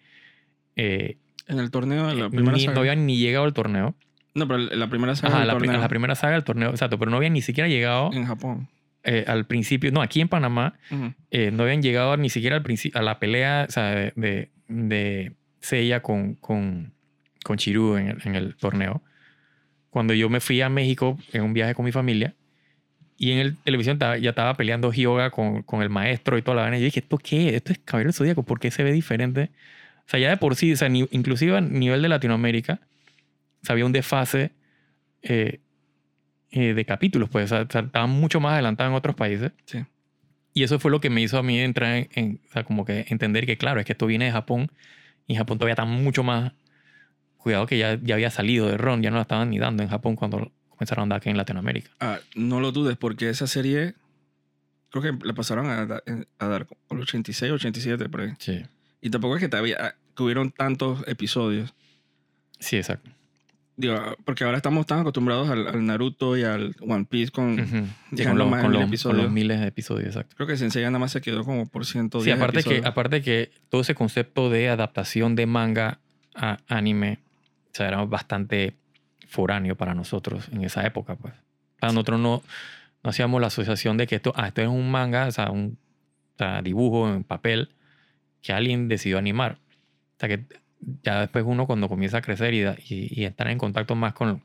eh, 0.76 1.16
En 1.48 1.58
el 1.58 1.70
torneo, 1.70 2.10
en 2.10 2.20
la 2.20 2.28
primera 2.28 2.56
ni, 2.56 2.64
saga. 2.64 2.74
no 2.74 2.80
habían 2.80 3.06
ni 3.06 3.16
llegado 3.18 3.44
al 3.46 3.54
torneo. 3.54 3.94
No, 4.34 4.46
pero 4.46 4.58
la 4.58 4.88
primera 4.90 5.16
saga 5.16 5.28
Ajá, 5.28 5.38
del 5.38 5.46
la, 5.48 5.52
torneo 5.54 5.78
la 5.80 5.88
primera 5.88 6.14
saga 6.14 6.34
del 6.34 6.44
torneo, 6.44 6.68
exacto, 6.70 6.98
pero 6.98 7.10
no 7.10 7.16
habían 7.16 7.32
ni 7.32 7.40
siquiera 7.40 7.68
llegado 7.68 8.12
en 8.12 8.26
Japón. 8.26 8.68
eh, 9.04 9.24
al 9.26 9.46
principio, 9.46 9.90
no, 9.92 10.02
aquí 10.02 10.20
en 10.20 10.28
Panamá, 10.28 10.74
Ujú. 10.90 11.14
eh, 11.30 11.50
no 11.52 11.62
habían 11.62 11.80
llegado 11.80 12.14
ni 12.18 12.28
siquiera 12.28 12.56
al 12.56 12.64
a 12.94 13.02
la 13.02 13.18
pelea 13.18 13.64
o 13.66 13.72
sea, 13.72 13.84
de, 13.94 14.12
de, 14.16 14.50
de 14.68 15.32
Seiya 15.60 16.02
con, 16.02 16.34
con, 16.34 16.92
con 17.44 17.56
Chiru 17.56 17.96
en 17.96 18.08
el, 18.08 18.18
en 18.24 18.34
el 18.34 18.56
torneo. 18.56 19.02
Cuando 19.88 20.12
yo 20.12 20.28
me 20.28 20.40
fui 20.40 20.60
a 20.60 20.68
México 20.68 21.16
en 21.32 21.42
un 21.42 21.54
viaje 21.54 21.74
con 21.74 21.86
mi 21.86 21.92
familia 21.92 22.34
y 23.18 23.32
en 23.32 23.38
el 23.38 23.56
televisión 23.56 23.98
ya 23.98 24.30
estaba 24.30 24.54
peleando 24.54 24.92
Hyoga 24.92 25.30
con, 25.30 25.62
con 25.62 25.82
el 25.82 25.88
maestro 25.90 26.36
y 26.38 26.42
toda 26.42 26.56
la 26.56 26.62
vaina. 26.62 26.76
Y 26.78 26.80
yo 26.80 26.84
dije, 26.86 27.00
¿esto 27.00 27.18
qué? 27.18 27.54
¿Esto 27.56 27.72
es 27.72 27.78
Caballero 27.78 28.08
del 28.08 28.14
Zodíaco? 28.14 28.42
¿Por 28.42 28.60
qué 28.60 28.70
se 28.70 28.82
ve 28.82 28.92
diferente? 28.92 29.50
O 30.06 30.08
sea, 30.08 30.20
ya 30.20 30.28
de 30.30 30.36
por 30.36 30.54
sí, 30.56 30.72
o 30.72 30.76
sea, 30.76 30.88
ni- 30.88 31.08
inclusive 31.10 31.56
a 31.56 31.60
nivel 31.60 32.02
de 32.02 32.08
Latinoamérica, 32.08 32.80
o 33.62 33.66
sea, 33.66 33.72
había 33.72 33.86
un 33.86 33.92
desfase 33.92 34.50
eh, 35.22 35.60
eh, 36.50 36.74
de 36.74 36.84
capítulos, 36.84 37.28
pues, 37.28 37.46
o 37.46 37.48
sea, 37.48 37.62
o 37.62 37.70
sea, 37.70 37.80
estaban 37.82 38.10
mucho 38.10 38.38
más 38.38 38.52
adelantados 38.52 38.90
en 38.92 38.96
otros 38.96 39.16
países. 39.16 39.52
Sí. 39.64 39.78
Y 40.54 40.62
eso 40.62 40.78
fue 40.78 40.90
lo 40.90 41.00
que 41.00 41.10
me 41.10 41.20
hizo 41.22 41.38
a 41.38 41.42
mí 41.42 41.58
entrar 41.58 41.94
en, 41.96 42.08
en- 42.14 42.40
o 42.48 42.52
sea, 42.52 42.64
como 42.64 42.84
que 42.84 43.06
entender 43.08 43.46
que, 43.46 43.56
claro, 43.58 43.80
es 43.80 43.86
que 43.86 43.92
esto 43.92 44.06
viene 44.06 44.26
de 44.26 44.32
Japón 44.32 44.70
y 45.26 45.32
en 45.32 45.38
Japón 45.38 45.58
todavía 45.58 45.72
está 45.72 45.84
mucho 45.84 46.22
más. 46.22 46.52
Cuidado 47.38 47.66
que 47.66 47.78
ya, 47.78 47.98
ya 48.02 48.14
había 48.14 48.30
salido 48.30 48.68
de 48.68 48.76
Ron, 48.76 49.02
ya 49.02 49.10
no 49.10 49.16
la 49.16 49.22
estaban 49.22 49.50
ni 49.50 49.58
dando 49.58 49.82
en 49.82 49.88
Japón 49.88 50.16
cuando 50.16 50.50
comenzaron 50.76 51.04
a 51.10 51.14
dar 51.14 51.18
aquí 51.18 51.28
en 51.30 51.36
Latinoamérica. 51.36 51.90
Ah, 52.00 52.18
no 52.34 52.60
lo 52.60 52.72
dudes, 52.72 52.96
porque 52.96 53.28
esa 53.28 53.46
serie 53.46 53.94
creo 54.90 55.02
que 55.18 55.26
la 55.26 55.34
pasaron 55.34 55.66
a, 55.66 56.00
a 56.38 56.46
dar 56.48 56.66
con 56.66 56.98
el 56.98 57.02
86, 57.02 57.52
87, 57.52 58.08
por 58.08 58.20
ahí. 58.22 58.32
Sí. 58.38 58.62
Y 59.00 59.10
tampoco 59.10 59.36
es 59.36 59.40
que, 59.42 59.48
todavía, 59.48 59.94
que 60.16 60.22
hubieron 60.22 60.50
tantos 60.50 61.02
episodios. 61.06 61.74
Sí, 62.58 62.76
exacto. 62.76 63.10
Digo, 63.78 63.94
porque 64.24 64.44
ahora 64.44 64.56
estamos 64.56 64.86
tan 64.86 65.00
acostumbrados 65.00 65.50
al, 65.50 65.66
al 65.66 65.84
Naruto 65.84 66.34
y 66.38 66.44
al 66.44 66.74
One 66.80 67.04
Piece 67.04 67.30
con... 67.30 67.60
Ujú. 67.60 67.66
Sí, 68.08 68.16
llegando 68.16 68.44
con, 68.44 68.50
los, 68.50 68.50
más 68.50 68.62
con 68.62 68.72
los- 68.72 69.02
con 69.02 69.16
los 69.18 69.30
miles 69.30 69.60
de 69.60 69.66
episodios, 69.66 70.06
exacto. 70.08 70.34
Creo 70.34 70.46
que 70.46 70.56
Sensei 70.56 70.82
nada 70.84 70.98
más 70.98 71.12
se 71.12 71.20
quedó 71.20 71.44
como 71.44 71.66
por 71.66 71.84
110 71.84 72.24
Sí, 72.24 72.30
aparte 72.30 72.62
que, 72.62 72.80
aparte 72.86 73.20
que 73.20 73.50
todo 73.68 73.82
ese 73.82 73.94
concepto 73.94 74.48
de 74.48 74.70
adaptación 74.70 75.36
de 75.36 75.44
manga 75.44 75.98
a 76.34 76.56
anime 76.68 77.18
o 77.72 77.76
sea, 77.76 77.88
era 77.88 78.02
bastante 78.06 78.74
foráneo 79.26 79.76
para 79.76 79.94
nosotros 79.94 80.48
en 80.52 80.64
esa 80.64 80.86
época. 80.86 81.16
Pues. 81.16 81.34
Para 81.78 81.92
nosotros 81.92 82.20
no, 82.20 82.42
no 83.02 83.10
hacíamos 83.10 83.40
la 83.40 83.48
asociación 83.48 83.96
de 83.96 84.06
que 84.06 84.16
esto, 84.16 84.32
ah, 84.36 84.48
esto 84.48 84.62
es 84.62 84.68
un 84.68 84.90
manga, 84.90 85.26
o 85.26 85.32
sea, 85.32 85.50
un 85.50 85.78
dibujo 86.62 87.08
en 87.08 87.24
papel 87.24 87.70
que 88.42 88.52
alguien 88.52 88.88
decidió 88.88 89.18
animar. 89.18 89.58
O 90.16 90.20
sea, 90.20 90.28
que 90.28 90.44
ya 91.02 91.20
después 91.20 91.44
uno 91.46 91.66
cuando 91.66 91.88
comienza 91.88 92.18
a 92.18 92.22
crecer 92.22 92.54
y, 92.54 93.24
estar 93.24 93.48
en 93.48 93.58
contacto 93.58 93.94
más 93.94 94.12
con, 94.12 94.42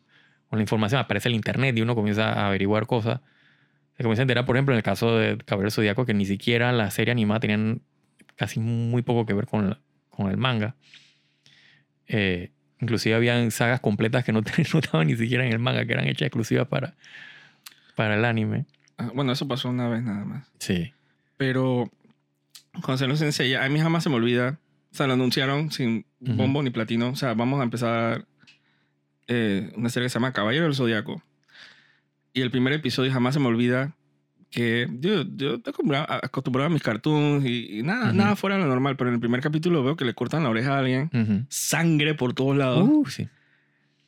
la 0.51 0.61
información, 0.61 0.99
aparece 0.99 1.29
el 1.29 1.35
internet 1.35 1.77
y 1.77 1.81
uno 1.81 1.95
comienza 1.95 2.33
a 2.33 2.47
averiguar 2.47 2.85
cosas. 2.85 3.21
Se 3.95 4.03
comienza 4.03 4.21
a 4.21 4.23
enterar, 4.23 4.45
por 4.45 4.57
ejemplo, 4.57 4.73
en 4.73 4.77
el 4.77 4.83
caso 4.83 5.17
de 5.17 5.37
Caballero 5.37 5.71
Zodíaco, 5.71 6.05
que 6.05 6.13
ni 6.13 6.25
siquiera 6.25 6.71
la 6.71 6.91
serie 6.91 7.11
animada 7.11 7.39
tenían 7.39 7.81
casi 8.35 8.59
muy 8.59 9.01
poco 9.01 9.25
que 9.25 9.33
ver 9.33 9.45
con 9.45 9.77
el 10.17 10.37
manga. 10.37 10.75
Eh, 12.07 12.51
inclusive 12.81 13.15
habían 13.15 13.51
sagas 13.51 13.79
completas 13.79 14.23
que 14.23 14.33
no, 14.33 14.41
no 14.73 14.79
estaban 14.79 15.07
ni 15.07 15.15
siquiera 15.15 15.45
en 15.45 15.51
el 15.51 15.59
manga, 15.59 15.85
que 15.85 15.93
eran 15.93 16.07
hechas 16.07 16.27
exclusivas 16.27 16.67
para, 16.67 16.95
para 17.95 18.15
el 18.15 18.25
anime. 18.25 18.65
Ah, 18.97 19.11
bueno, 19.13 19.31
eso 19.31 19.47
pasó 19.47 19.69
una 19.69 19.87
vez 19.87 20.03
nada 20.03 20.25
más. 20.25 20.51
Sí. 20.59 20.93
Pero 21.37 21.89
cuando 22.83 22.97
se 22.97 23.07
lo 23.07 23.15
Sensei, 23.15 23.55
a 23.55 23.67
mí 23.69 23.79
jamás 23.79 24.03
se 24.03 24.09
me 24.09 24.15
olvida. 24.15 24.59
O 24.91 24.95
sea, 24.95 25.07
lo 25.07 25.13
anunciaron 25.13 25.71
sin 25.71 26.05
bombo 26.19 26.61
ni 26.61 26.69
platino. 26.69 27.09
O 27.09 27.15
sea, 27.15 27.33
vamos 27.33 27.59
a 27.61 27.63
empezar 27.63 28.25
eh, 29.27 29.71
una 29.75 29.89
serie 29.89 30.05
que 30.05 30.09
se 30.09 30.15
llama 30.15 30.33
Caballero 30.33 30.65
del 30.65 30.75
Zodiaco. 30.75 31.23
Y 32.33 32.41
el 32.41 32.51
primer 32.51 32.73
episodio 32.73 33.11
jamás 33.11 33.33
se 33.33 33.39
me 33.39 33.47
olvida 33.47 33.95
que 34.51 34.87
yo, 34.99 35.23
yo 35.35 35.55
estoy 35.55 35.71
acostumbrado, 35.71 36.05
acostumbrado 36.09 36.67
a 36.67 36.69
mis 36.69 36.83
cartoons 36.83 37.45
y, 37.45 37.79
y 37.79 37.83
nada, 37.83 38.09
Ujú. 38.09 38.15
nada 38.17 38.35
fuera 38.35 38.57
de 38.57 38.61
lo 38.63 38.67
normal. 38.67 38.97
Pero 38.97 39.09
en 39.09 39.13
el 39.15 39.19
primer 39.19 39.41
capítulo 39.41 39.83
veo 39.83 39.95
que 39.95 40.05
le 40.05 40.13
cortan 40.13 40.43
la 40.43 40.49
oreja 40.49 40.75
a 40.75 40.79
alguien, 40.79 41.09
Ujú. 41.13 41.45
sangre 41.49 42.13
por 42.13 42.33
todos 42.33 42.55
lados. 42.57 42.87
Uh, 42.87 43.05
sí. 43.09 43.27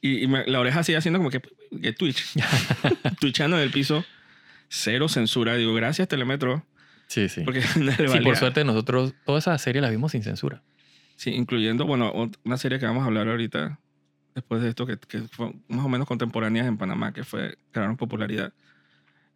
Y, 0.02 0.24
y 0.24 0.28
me- 0.28 0.46
la 0.46 0.60
oreja 0.60 0.84
sigue 0.84 0.98
haciendo 0.98 1.20
como 1.20 1.30
que, 1.30 1.42
que 1.82 1.94
Twitch. 1.94 2.34
Twitchando 3.22 3.58
en 3.58 3.64
el 3.64 3.72
piso. 3.72 4.04
Cero 4.68 5.08
censura. 5.08 5.56
Digo, 5.56 5.74
gracias, 5.74 6.08
Telemetro. 6.08 6.66
Sí, 7.08 7.30
sí. 7.30 7.42
Porque 7.46 7.62
no 7.78 7.86
le 7.98 8.08
Sí, 8.10 8.20
por 8.20 8.36
suerte 8.36 8.64
nosotros 8.66 9.14
toda 9.26 9.40
esa 9.40 9.58
serie 9.58 9.82
la 9.82 9.90
vimos 9.90 10.12
sin 10.12 10.24
censura. 10.24 10.62
Sí, 11.16 11.30
incluyendo, 11.30 11.86
bueno, 11.86 12.12
una 12.44 12.58
serie 12.58 12.80
que 12.80 12.86
vamos 12.86 13.04
a 13.04 13.06
hablar 13.06 13.30
ahorita, 13.30 13.80
después 14.34 14.62
de 14.64 14.70
esto, 14.70 14.86
que, 14.86 14.98
que 14.98 15.22
fue 15.32 15.54
más 15.70 15.86
o 15.86 15.90
menos 15.90 16.08
contemporáneas 16.08 16.68
en 16.68 16.78
Panamá, 16.78 17.14
que 17.14 17.24
fue, 17.24 17.56
ganaron 17.72 17.96
popularidad, 17.98 18.52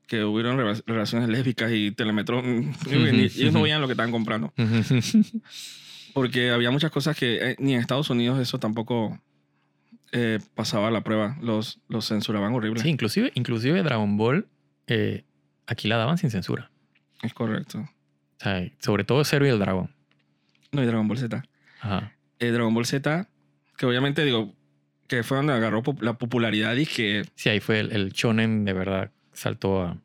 que 0.08 0.24
hubieron 0.24 0.58
rela- 0.58 0.82
relaciones 0.88 1.30
lésbicas 1.30 1.72
y 1.74 1.91
Telemetro, 1.91 2.41
mm, 2.41 2.72
y 2.91 3.26
ellos 3.26 3.54
no 3.54 3.62
veían 3.62 3.82
lo 3.82 3.88
que 3.88 3.93
estaban 3.93 4.12
comprando. 4.12 4.54
Porque 6.13 6.50
había 6.52 6.72
muchas 6.72 6.91
cosas 6.91 7.15
que 7.17 7.52
eh, 7.52 7.56
ni 7.60 7.74
en 7.76 7.80
Estados 7.82 8.10
Unidos 8.10 8.39
eso 8.39 8.60
tampoco 8.60 9.20
eh, 10.12 10.39
pasaba 10.56 10.89
la 10.89 11.02
prueba. 11.02 11.38
Los, 11.41 11.80
los 11.88 12.06
censuraban 12.08 12.54
horrible. 12.54 12.82
sí, 12.82 12.89
inclusive, 12.89 13.32
inclusive 13.36 13.84
Dragon 13.84 14.17
Ball 14.17 14.48
eh, 14.88 15.26
aquí 15.67 15.88
la 15.88 15.98
daban 15.98 16.17
sin 16.17 16.32
censura. 16.32 16.72
Es 17.22 17.34
correcto. 17.34 17.80
O 17.80 18.43
sea, 18.43 18.67
sobre 18.80 19.04
todo 19.04 19.24
Zero 19.26 19.46
y 19.46 19.50
el 19.50 19.60
Dragón. 19.60 19.93
No, 20.72 20.82
y 20.82 20.86
Dragon 20.86 21.08
Ball 21.08 21.17
Z. 21.17 21.43
Ajá. 21.82 22.13
Eh, 22.39 22.52
Dragon 22.52 22.74
Ball 22.74 22.86
Z, 22.86 23.28
que 23.78 23.86
obviamente 23.86 24.24
digo, 24.24 24.54
que 25.08 25.24
fue 25.24 25.38
donde 25.38 25.54
agarró 25.54 25.84
la 26.02 26.17
popularidad 26.17 26.76
y 26.76 26.86
que 26.86 27.26
Sí, 27.36 27.50
ahí 27.50 27.60
fue 27.60 27.80
el, 27.80 27.91
el 27.91 28.10
shonen 28.12 28.65
de 28.65 28.74
verdad 28.74 29.12
saltó 29.38 29.82
a... 29.84 29.97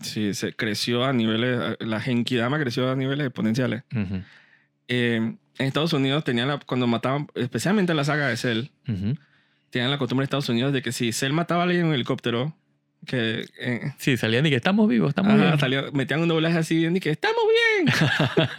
Sí, 0.00 0.32
se 0.34 0.52
creció 0.52 1.04
a 1.04 1.12
niveles, 1.12 1.76
la 1.80 2.00
Genkidama 2.00 2.58
creció 2.60 2.90
a 2.90 2.94
niveles 2.96 3.26
exponenciales. 3.26 3.82
Ujú, 3.94 4.22
Eh, 4.86 5.16
en 5.16 5.66
Estados 5.66 5.92
Unidos 5.92 6.22
tenían 6.24 6.46
la, 6.48 6.58
cuando 6.58 6.86
mataban, 6.86 7.26
especialmente 7.34 7.92
en 7.92 7.96
la 7.96 8.04
saga 8.04 8.28
de 8.28 8.36
Cell, 8.36 8.66
ujú. 8.88 9.16
tenían 9.70 9.90
la 9.90 9.98
costumbre 9.98 10.22
de 10.22 10.26
Estados 10.26 10.48
Unidos 10.48 10.72
de 10.72 10.82
que 10.82 10.92
si 10.92 11.10
Cell 11.12 11.32
mataba 11.32 11.62
a 11.62 11.64
alguien 11.64 11.82
en 11.82 11.86
un 11.88 11.94
helicóptero, 11.94 12.54
que 13.06 13.44
eh, 13.60 13.92
Sí, 13.98 14.16
salían 14.16 14.46
y 14.46 14.50
que 14.50 14.56
estamos 14.56 14.88
vivos, 14.88 15.08
estamos 15.10 15.32
ajá, 15.34 15.44
vivos. 15.44 15.60
salía- 15.60 15.90
metían 15.92 16.20
un 16.20 16.28
doblaje 16.28 16.58
así 16.58 16.76
bien 16.76 16.96
y 16.96 17.00
que 17.00 17.10
estamos 17.10 17.42
bien. 17.76 17.88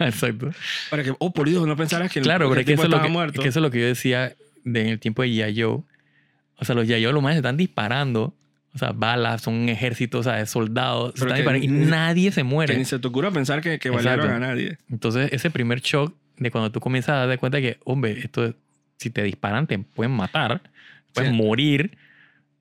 Exacto. 0.00 0.50
Para 0.90 1.02
que, 1.04 1.14
oh, 1.18 1.32
por 1.32 1.48
Dios, 1.48 1.66
no 1.66 1.74
pensaras 1.76 2.12
que 2.12 2.20
Claro, 2.20 2.48
pero 2.50 2.54
el 2.54 2.60
es 2.60 2.66
que, 2.66 2.72
eso 2.74 2.82
es, 2.84 2.88
lo 2.90 2.96
estaba 2.96 3.06
que, 3.08 3.12
muerto. 3.12 3.42
que 3.42 3.48
eso 3.48 3.58
es 3.60 3.62
lo 3.62 3.70
que 3.70 3.80
yo 3.80 3.86
decía 3.86 4.34
de, 4.64 4.80
en 4.82 4.88
el 4.88 4.98
tiempo 5.00 5.22
de 5.22 5.32
Yayo. 5.34 5.84
O 6.56 6.64
sea, 6.66 6.74
los 6.74 6.86
Yayo 6.86 7.12
lo 7.12 7.20
más 7.22 7.34
están 7.36 7.56
disparando. 7.56 8.34
O 8.74 8.78
sea, 8.78 8.92
balas, 8.92 9.42
son 9.42 9.54
un 9.54 9.68
ejército, 9.68 10.18
o 10.18 10.22
sea, 10.22 10.34
de 10.36 10.46
soldados. 10.46 11.14
que 11.14 11.58
y 11.58 11.66
nadie 11.68 12.30
se 12.30 12.40
que 12.40 12.44
muere. 12.44 12.76
ni 12.78 12.84
se 12.84 12.98
te 12.98 13.08
ocurra 13.08 13.30
pensar 13.32 13.60
que, 13.60 13.78
que 13.78 13.90
valieron 13.90 14.30
a 14.30 14.38
nadie. 14.38 14.78
Entonces, 14.88 15.32
ese 15.32 15.50
primer 15.50 15.80
shock 15.80 16.14
de 16.36 16.50
cuando 16.50 16.70
tú 16.70 16.80
comienzas 16.80 17.14
a 17.14 17.26
darte 17.26 17.38
cuenta 17.38 17.60
que, 17.60 17.78
hombre, 17.84 18.18
esto, 18.20 18.44
es- 18.46 18.54
si 18.96 19.10
te 19.10 19.22
disparan, 19.22 19.66
te 19.66 19.78
pueden 19.78 20.12
matar, 20.12 20.60
pueden 21.14 21.32
Sí. 21.32 21.36
morir. 21.38 21.96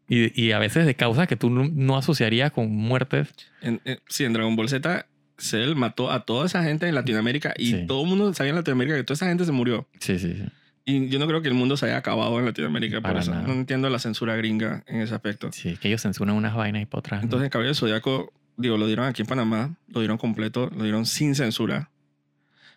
Y, 0.08 0.42
y 0.42 0.52
a 0.54 0.58
veces 0.60 0.88
de 0.88 0.96
causas 0.96 1.28
que 1.28 1.36
tú 1.36 1.52
no, 1.52 1.70
no 1.72 1.96
asociarías 1.98 2.52
con 2.52 2.72
muertes. 2.76 3.30
En, 3.62 3.80
en- 3.86 4.00
sí, 4.08 4.24
en 4.26 4.34
Dragon 4.34 4.56
Ball 4.56 4.68
Z, 4.70 5.06
Cell 5.38 5.76
mató 5.76 6.12
a 6.12 6.26
toda 6.26 6.48
esa 6.48 6.64
gente 6.64 6.88
en 6.88 6.96
Latinoamérica 6.96 7.54
y 7.58 7.68
Sí. 7.72 7.86
todo 7.88 8.02
el 8.04 8.10
mundo 8.10 8.34
sabía 8.34 8.50
en 8.50 8.56
Latinoamérica 8.56 8.98
que 8.98 9.04
toda 9.04 9.14
esa 9.16 9.28
gente 9.28 9.46
se 9.46 9.52
murió. 9.52 9.88
Sí, 10.00 10.18
sí, 10.18 10.34
sí. 10.34 10.44
Y 10.90 11.08
yo 11.10 11.20
no 11.20 11.28
creo 11.28 11.42
que 11.42 11.48
el 11.50 11.54
mundo 11.54 11.78
se 11.78 11.86
haya 11.86 11.98
acabado 11.98 12.40
en 12.40 12.46
Latinoamérica 12.46 12.96
por 12.96 13.04
Para 13.04 13.20
eso. 13.20 13.32
nada. 13.32 13.46
No 13.46 13.54
entiendo 13.54 13.90
la 13.90 14.00
censura 14.00 14.36
gringa 14.36 14.84
en 14.88 15.02
ese 15.02 15.14
aspecto. 15.14 15.52
Sí, 15.52 15.78
que 15.78 15.88
ellos 15.88 16.02
censuran 16.02 16.36
unas 16.36 16.56
vainas 16.56 16.82
y 16.82 16.86
para 16.86 17.00
otras. 17.00 17.20
¿no? 17.20 17.26
Entonces, 17.26 17.46
el 17.46 17.52
Caballero 17.52 17.76
Zodíaco, 17.76 18.34
digo, 18.58 18.78
lo 18.78 18.88
dieron 18.88 19.06
aquí 19.06 19.22
en 19.22 19.28
Panamá, 19.28 19.76
lo 19.90 20.00
dieron 20.00 20.18
completo, 20.18 20.72
lo 20.76 20.84
dieron 20.84 21.06
sin 21.06 21.36
censura. 21.36 21.92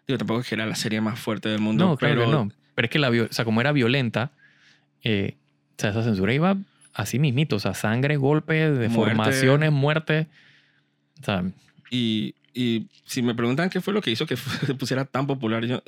Digo, 0.07 0.18
tampoco 0.18 0.40
es 0.40 0.48
que 0.48 0.57
era 0.57 0.66
la 0.66 0.75
serie 0.75 1.01
más 1.01 1.18
fuerte 1.18 1.48
del 1.48 1.61
mundo, 1.61 1.87
no, 1.87 1.96
claro 1.96 2.14
pero 2.16 2.27
que 2.27 2.33
no. 2.33 2.53
Pero 2.75 2.87
es 2.87 2.90
que 2.90 2.98
la, 2.98 3.09
o 3.09 3.33
sea, 3.33 3.44
como 3.46 3.61
era 3.62 3.72
violenta, 3.72 4.33
eh, 5.05 5.37
o 5.79 5.81
sea, 5.81 5.90
esa 5.90 6.03
censura 6.03 6.35
iba 6.35 6.57
así 6.92 7.18
mismito. 7.18 7.57
O 7.57 7.61
sea, 7.61 7.72
sangre, 7.72 8.16
golpes, 8.16 8.79
deformaciones, 8.79 9.72
muerte. 9.72 10.27
O 11.20 11.25
sea, 11.25 11.44
Y, 11.90 12.35
y 12.53 12.88
si 13.07 13.22
me 13.22 13.35
preguntan 13.35 13.70
qué 13.70 13.81
fue 13.81 13.94
lo 13.94 14.03
que 14.03 14.11
hizo 14.11 14.27
que 14.27 14.37
se 14.66 14.75
pusiera 14.75 15.05
tan 15.07 15.27
popular, 15.27 15.64
yo, 15.64 15.83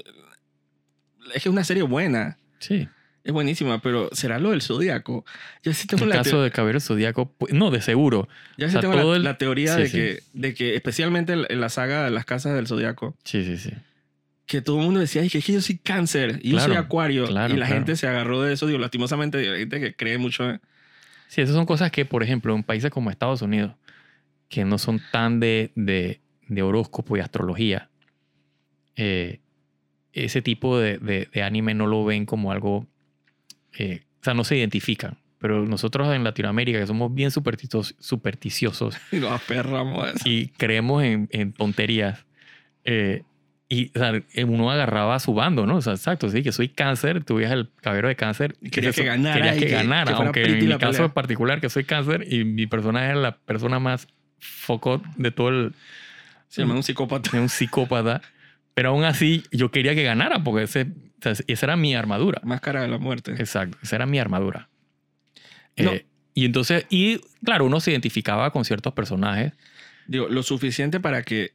es 1.28 1.32
que 1.42 1.48
es 1.48 1.52
una 1.52 1.64
serie 1.64 1.82
buena, 1.82 2.38
sí. 2.58 2.88
es 3.24 3.32
buenísima, 3.32 3.80
pero 3.80 4.10
¿será 4.12 4.38
lo 4.38 4.50
del 4.50 4.60
Zodíaco? 4.62 5.24
Yo 5.62 5.72
sí 5.72 5.86
tengo 5.86 6.02
En 6.04 6.10
la, 6.10 6.16
caso 6.16 6.42
de 6.42 6.50
Caballero 6.50 6.80
Zodíaco, 6.80 7.34
no, 7.50 7.70
de 7.70 7.80
seguro. 7.80 8.28
yo 8.58 8.66
o 8.66 8.68
sí 8.68 8.72
sea, 8.72 8.80
tengo 8.82 8.94
la, 8.94 9.16
el- 9.16 9.22
la 9.24 9.38
teoría 9.38 9.74
Sí, 9.76 9.80
de, 9.82 9.88
sí. 9.88 9.96
Que, 9.96 10.22
de 10.34 10.54
que, 10.54 10.74
especialmente 10.74 11.32
en 11.32 11.60
la 11.60 11.68
saga 11.68 12.04
de 12.04 12.10
las 12.10 12.24
casas 12.24 12.54
del 12.54 12.66
Zodíaco, 12.66 13.16
Sí, 13.24 13.44
sí, 13.44 13.56
sí. 13.56 13.70
que 14.46 14.60
todo 14.60 14.78
el 14.78 14.84
mundo 14.84 15.00
decía, 15.00 15.22
"Ay, 15.22 15.30
que 15.30 15.38
es 15.38 15.44
que 15.46 15.52
yo 15.54 15.60
soy 15.62 15.78
cáncer 15.78 16.38
y 16.42 16.50
yo 16.50 16.58
soy 16.58 16.68
Claro, 16.72 16.82
acuario. 16.82 17.26
claro, 17.26 17.54
y 17.54 17.56
la 17.56 17.66
claro. 17.66 17.80
gente 17.80 17.96
se 17.96 18.06
agarró 18.06 18.42
de 18.42 18.52
eso, 18.52 18.66
digo, 18.66 18.78
lastimosamente, 18.78 19.42
la 19.42 19.56
gente 19.56 19.80
que 19.80 19.94
cree 19.96 20.18
mucho 20.18 20.48
en... 20.50 20.60
Sí, 21.28 21.40
esas 21.40 21.54
son 21.56 21.64
cosas 21.66 21.90
que, 21.90 22.04
por 22.04 22.22
ejemplo, 22.22 22.54
en 22.54 22.62
países 22.62 22.90
como 22.90 23.10
Estados 23.10 23.40
Unidos, 23.42 23.72
que 24.50 24.64
no 24.66 24.76
son 24.78 25.00
tan 25.10 25.40
de, 25.40 25.72
de, 25.74 26.20
de 26.46 26.62
horóscopo 26.62 27.16
y 27.16 27.20
astrología, 27.20 27.88
eh, 28.96 29.40
ese 30.14 30.40
tipo 30.42 30.78
de, 30.78 30.98
de- 30.98 31.28
de 31.32 31.42
anime 31.42 31.74
no 31.74 31.86
lo 31.86 32.04
ven 32.04 32.24
como 32.26 32.52
algo, 32.52 32.86
eh, 33.78 34.02
o 34.20 34.24
sea, 34.24 34.34
no 34.34 34.44
se 34.44 34.56
identifican. 34.56 35.18
Pero 35.38 35.66
nosotros 35.66 36.14
en 36.14 36.24
Latinoamérica, 36.24 36.78
que 36.78 36.86
somos 36.86 37.12
bien 37.14 37.30
supersticiosos, 37.30 38.96
Y 39.12 39.16
nos 39.16 39.32
aferramos 39.32 40.04
a 40.04 40.10
eso. 40.12 40.18
y 40.24 40.48
creemos 40.48 41.02
en, 41.02 41.28
en 41.32 41.52
tonterías, 41.52 42.24
eh, 42.84 43.22
y 43.68 43.90
o 43.96 43.98
sea, 43.98 44.12
uno 44.46 44.70
agarraba 44.70 45.14
a 45.16 45.18
su 45.18 45.34
bando, 45.34 45.66
¿no? 45.66 45.76
O 45.76 45.82
sea, 45.82 45.94
exacto, 45.94 46.28
sí, 46.28 46.42
que 46.42 46.52
soy 46.52 46.68
cáncer, 46.68 47.24
tú 47.24 47.40
el 47.40 47.70
caballero 47.80 48.08
de 48.08 48.16
cáncer. 48.16 48.56
Y 48.60 48.70
querías 48.70 48.94
eso- 48.94 49.02
que 49.02 49.08
ganara 49.08 49.36
Querías 49.36 49.56
que, 49.56 49.66
que- 49.66 49.72
ganara, 49.72 50.04
que 50.16 50.22
aunque 50.22 50.42
en 50.44 50.58
mi 50.58 50.66
la 50.66 50.78
caso 50.78 50.92
pelea. 50.92 51.06
en 51.06 51.12
particular, 51.12 51.60
que 51.60 51.68
soy 51.70 51.84
cáncer 51.84 52.26
y 52.32 52.44
mi 52.44 52.66
personaje 52.66 53.10
es 53.12 53.16
la 53.16 53.36
persona 53.36 53.78
más 53.78 54.06
focot 54.38 55.02
de 55.16 55.30
todo 55.30 55.48
el, 55.48 55.72
Se 56.48 56.60
llama 56.62 56.74
un 56.74 56.82
psicópata. 56.82 57.30
un 57.38 57.48
psicópata. 57.48 58.20
Pero 58.74 58.90
aún 58.90 59.04
así, 59.04 59.44
yo 59.52 59.70
quería 59.70 59.94
que 59.94 60.02
ganara 60.02 60.42
porque 60.42 60.64
ese, 60.64 60.82
o 60.82 61.22
sea, 61.22 61.32
esa 61.46 61.66
era 61.66 61.76
mi 61.76 61.94
armadura. 61.94 62.40
Máscara 62.44 62.82
de 62.82 62.88
la 62.88 62.98
muerte. 62.98 63.32
Exacto, 63.38 63.78
esa 63.82 63.96
era 63.96 64.06
mi 64.06 64.18
armadura. 64.18 64.68
No. 65.76 65.92
Eh, 65.92 66.06
y 66.34 66.44
entonces, 66.44 66.86
y 66.90 67.18
claro, 67.44 67.64
uno 67.66 67.78
se 67.80 67.92
identificaba 67.92 68.50
con 68.50 68.64
ciertos 68.64 68.92
personajes. 68.92 69.52
Digo, 70.08 70.28
lo 70.28 70.42
suficiente 70.42 70.98
para 70.98 71.22
que, 71.22 71.52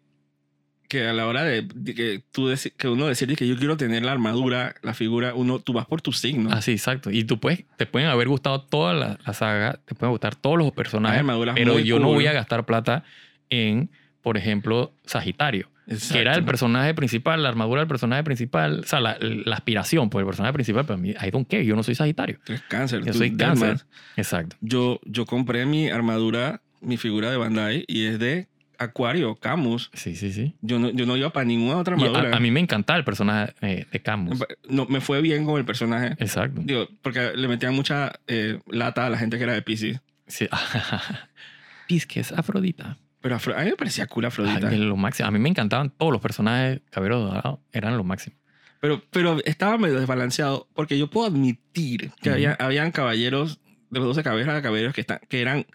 que 0.88 1.06
a 1.08 1.14
la 1.14 1.28
hora 1.28 1.44
de, 1.44 1.68
de 1.76 1.94
que, 1.94 2.24
tú 2.32 2.50
deci- 2.50 2.72
que 2.76 2.88
uno 2.88 3.06
decide 3.08 3.36
que 3.36 3.46
yo 3.48 3.58
quiero 3.58 3.76
tener 3.76 4.04
la 4.04 4.14
armadura, 4.14 4.74
la 4.82 4.94
figura, 4.94 5.34
uno, 5.36 5.60
tú 5.60 5.74
vas 5.74 5.86
por 5.86 6.02
tu 6.02 6.14
signo. 6.14 6.50
Así, 6.52 6.72
exacto. 6.72 7.12
Y 7.12 7.26
tú 7.26 7.40
puedes, 7.40 7.66
te 7.78 7.86
pueden 7.86 8.08
haber 8.08 8.30
gustado 8.30 8.62
toda 8.62 8.94
la, 8.94 9.20
la 9.26 9.34
saga, 9.34 9.80
te 9.86 9.94
pueden 9.94 10.12
gustar 10.12 10.36
todos 10.36 10.58
los 10.58 10.68
Hay 10.68 10.72
personajes, 10.72 11.20
armaduras 11.20 11.56
pero 11.56 11.74
muy 11.74 11.84
yo 11.84 12.00
no 12.00 12.06
cool. 12.08 12.16
voy 12.16 12.28
a 12.28 12.32
gastar 12.32 12.66
plata 12.66 13.04
en, 13.50 13.92
por 14.22 14.38
ejemplo, 14.38 14.94
Sagitario, 15.06 15.70
que 16.12 16.20
era 16.20 16.36
el 16.36 16.44
personaje 16.44 16.94
principal, 16.94 17.42
la 17.44 17.50
armadura 17.50 17.82
del 17.82 17.88
personaje 17.88 18.24
principal, 18.24 18.82
o 18.82 18.88
sea, 18.88 19.00
la, 19.00 19.18
la 19.20 19.56
aspiración 19.56 20.10
por 20.10 20.22
el 20.22 20.28
personaje 20.28 20.54
principal, 20.54 20.86
pero 20.86 20.96
a 20.96 21.02
mí, 21.02 21.10
I 21.10 21.32
don't 21.32 21.48
care, 21.48 21.66
yo 21.66 21.76
no 21.76 21.84
soy 21.84 21.96
Sagitario. 21.96 22.40
Tú 22.44 22.54
eres 22.54 22.64
cáncer. 22.68 23.04
Yo 23.04 23.12
tú 23.12 23.18
soy 23.18 23.36
cáncer. 23.36 23.86
Exacto. 24.16 24.56
Yo, 24.62 25.00
yo 25.06 25.26
compré 25.26 25.66
mi 25.66 25.90
armadura, 25.90 26.62
mi 26.82 26.98
figura 26.98 27.32
de 27.32 27.38
Bandai, 27.38 27.86
y 27.88 28.06
es 28.06 28.20
de 28.20 28.48
Acuario, 28.78 29.36
Camus. 29.36 29.92
Sí, 29.94 30.16
sí, 30.16 30.32
sí. 30.32 30.56
Yo 30.62 30.80
no, 30.80 30.90
yo 30.90 31.06
no 31.06 31.18
iba 31.18 31.32
para 31.32 31.46
ninguna 31.46 31.78
otra 31.78 31.96
armadura. 31.96 32.32
a, 32.34 32.38
a 32.38 32.40
mí 32.40 32.50
me 32.50 32.62
encantaba 32.62 32.98
el 32.98 33.04
personaje 33.04 33.54
eh, 33.62 33.86
de 33.92 34.00
Camus. 34.02 34.40
no, 34.70 34.86
me 34.86 35.02
fue 35.02 35.22
bien 35.22 35.44
con 35.44 35.58
el 35.58 35.66
personaje. 35.66 36.16
Exacto. 36.20 36.62
Digo, 36.64 36.88
porque 37.02 37.34
le 37.36 37.48
metían 37.48 37.74
mucha 37.74 38.14
eh, 38.28 38.60
lata 38.68 39.06
a 39.06 39.10
la 39.10 39.18
gente 39.18 39.38
que 39.38 39.44
era 39.44 39.54
de 39.54 39.62
Pisces. 39.62 40.00
Sí. 40.28 40.48
Pisques, 41.88 42.32
Afrodita. 42.32 42.98
Pero 43.22 43.36
Afro- 43.36 43.56
a 43.58 43.64
mí 43.64 43.70
me 43.72 43.76
parecía 43.76 44.08
cool 44.08 44.26
Afrodita. 44.26 44.70
Ay, 44.70 44.78
lo 44.78 44.96
máximo. 44.96 45.28
A 45.28 45.32
mí 45.32 45.40
me 45.40 45.50
encantaban 45.50 45.90
todos 45.90 46.12
los 46.12 46.22
personajes 46.22 46.82
Caballero 46.90 47.20
Dorado. 47.20 47.62
Eran 47.74 47.98
lo 47.98 48.04
máximo. 48.04 48.36
Pero, 48.80 49.02
pero 49.12 49.38
estaba 49.44 49.78
medio 49.78 50.00
desbalanceado 50.00 50.70
porque 50.74 50.98
yo 50.98 51.10
puedo 51.10 51.28
admitir 51.28 52.12
que 52.22 52.30
Ujú. 52.30 52.36
había, 52.36 52.54
habían 52.54 52.92
caballeros, 52.92 53.60
de 53.90 54.00
los 54.00 54.08
12 54.08 54.24
caballeros, 54.24 54.62
caballeros 54.62 54.94
que, 54.94 55.02
están, 55.02 55.20
que 55.28 55.42
eran, 55.42 55.66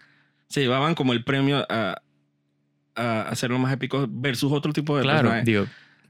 se 0.47 0.61
llevaban 0.61 0.95
como 0.95 1.13
el 1.13 1.23
premio 1.23 1.63
a, 1.69 2.01
a, 2.95 3.33
los 3.47 3.59
más 3.59 3.73
épicos 3.73 4.07
versus 4.09 4.51
otro 4.51 4.73
tipo 4.73 4.95
de 4.97 5.03
Claro, 5.03 5.17
personajes. 5.19 5.45
digo, 5.45 5.65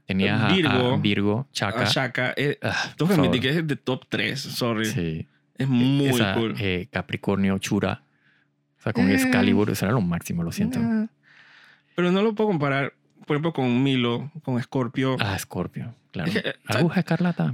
tenías 0.06 0.40
a- 0.40 0.46
a 0.48 0.52
Virgo, 0.54 0.98
Virgo, 0.98 1.48
Chaka. 1.52 1.82
A 1.82 1.84
Shaka, 1.84 2.32
eh, 2.36 2.58
Ah, 2.62 2.94
tengo 2.96 3.12
que 3.12 3.18
admitir 3.20 3.40
que 3.42 3.48
es 3.50 3.66
de 3.66 3.76
top 3.76 4.04
3, 4.08 4.40
sorry. 4.40 4.86
Sí. 4.86 5.28
Es 5.58 5.68
muy 5.68 6.06
Esa, 6.06 6.34
cool. 6.34 6.54
eh, 6.58 6.88
Capricornio, 6.90 7.58
Chura. 7.58 8.02
O 8.78 8.82
sea, 8.82 8.92
con 8.92 9.10
Eh. 9.10 9.14
Excalibur. 9.14 9.68
Eso 9.70 9.84
era 9.86 9.92
lo 9.94 10.00
máximo, 10.00 10.42
lo 10.42 10.52
siento. 10.52 10.78
Nah. 10.78 11.06
Pero 11.96 12.12
no 12.12 12.22
lo 12.22 12.34
puedo 12.34 12.48
comparar, 12.50 12.92
por 13.26 13.34
ejemplo, 13.34 13.52
con 13.52 13.82
Milo, 13.82 14.30
con 14.44 14.62
Scorpio. 14.62 15.16
Ah, 15.18 15.36
Scorpio. 15.36 15.92
Claro. 16.12 16.30
Aguja 16.66 17.00
escarlata. 17.00 17.52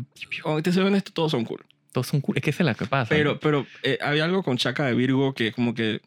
Te 0.63 0.73
soy 0.73 0.85
honesto, 0.85 1.13
todos 1.13 1.31
son 1.31 1.45
cool. 1.47 1.65
Todos 1.93 2.09
son 2.09 2.21
cool. 2.21 2.37
Es 2.37 2.43
que 2.43 2.51
esa 2.51 2.63
es 2.63 2.67
la 2.67 2.75
que 2.75 2.85
pasa. 2.87 3.09
Pero, 3.09 3.41
pero 3.41 3.67
eh, 3.83 3.99
había 4.03 4.25
algo 4.25 4.43
con 4.43 4.59
Chaka 4.59 4.85
de 4.85 4.95
Virgo 4.95 5.33
que 5.35 5.53
como 5.53 5.75
que... 5.75 6.01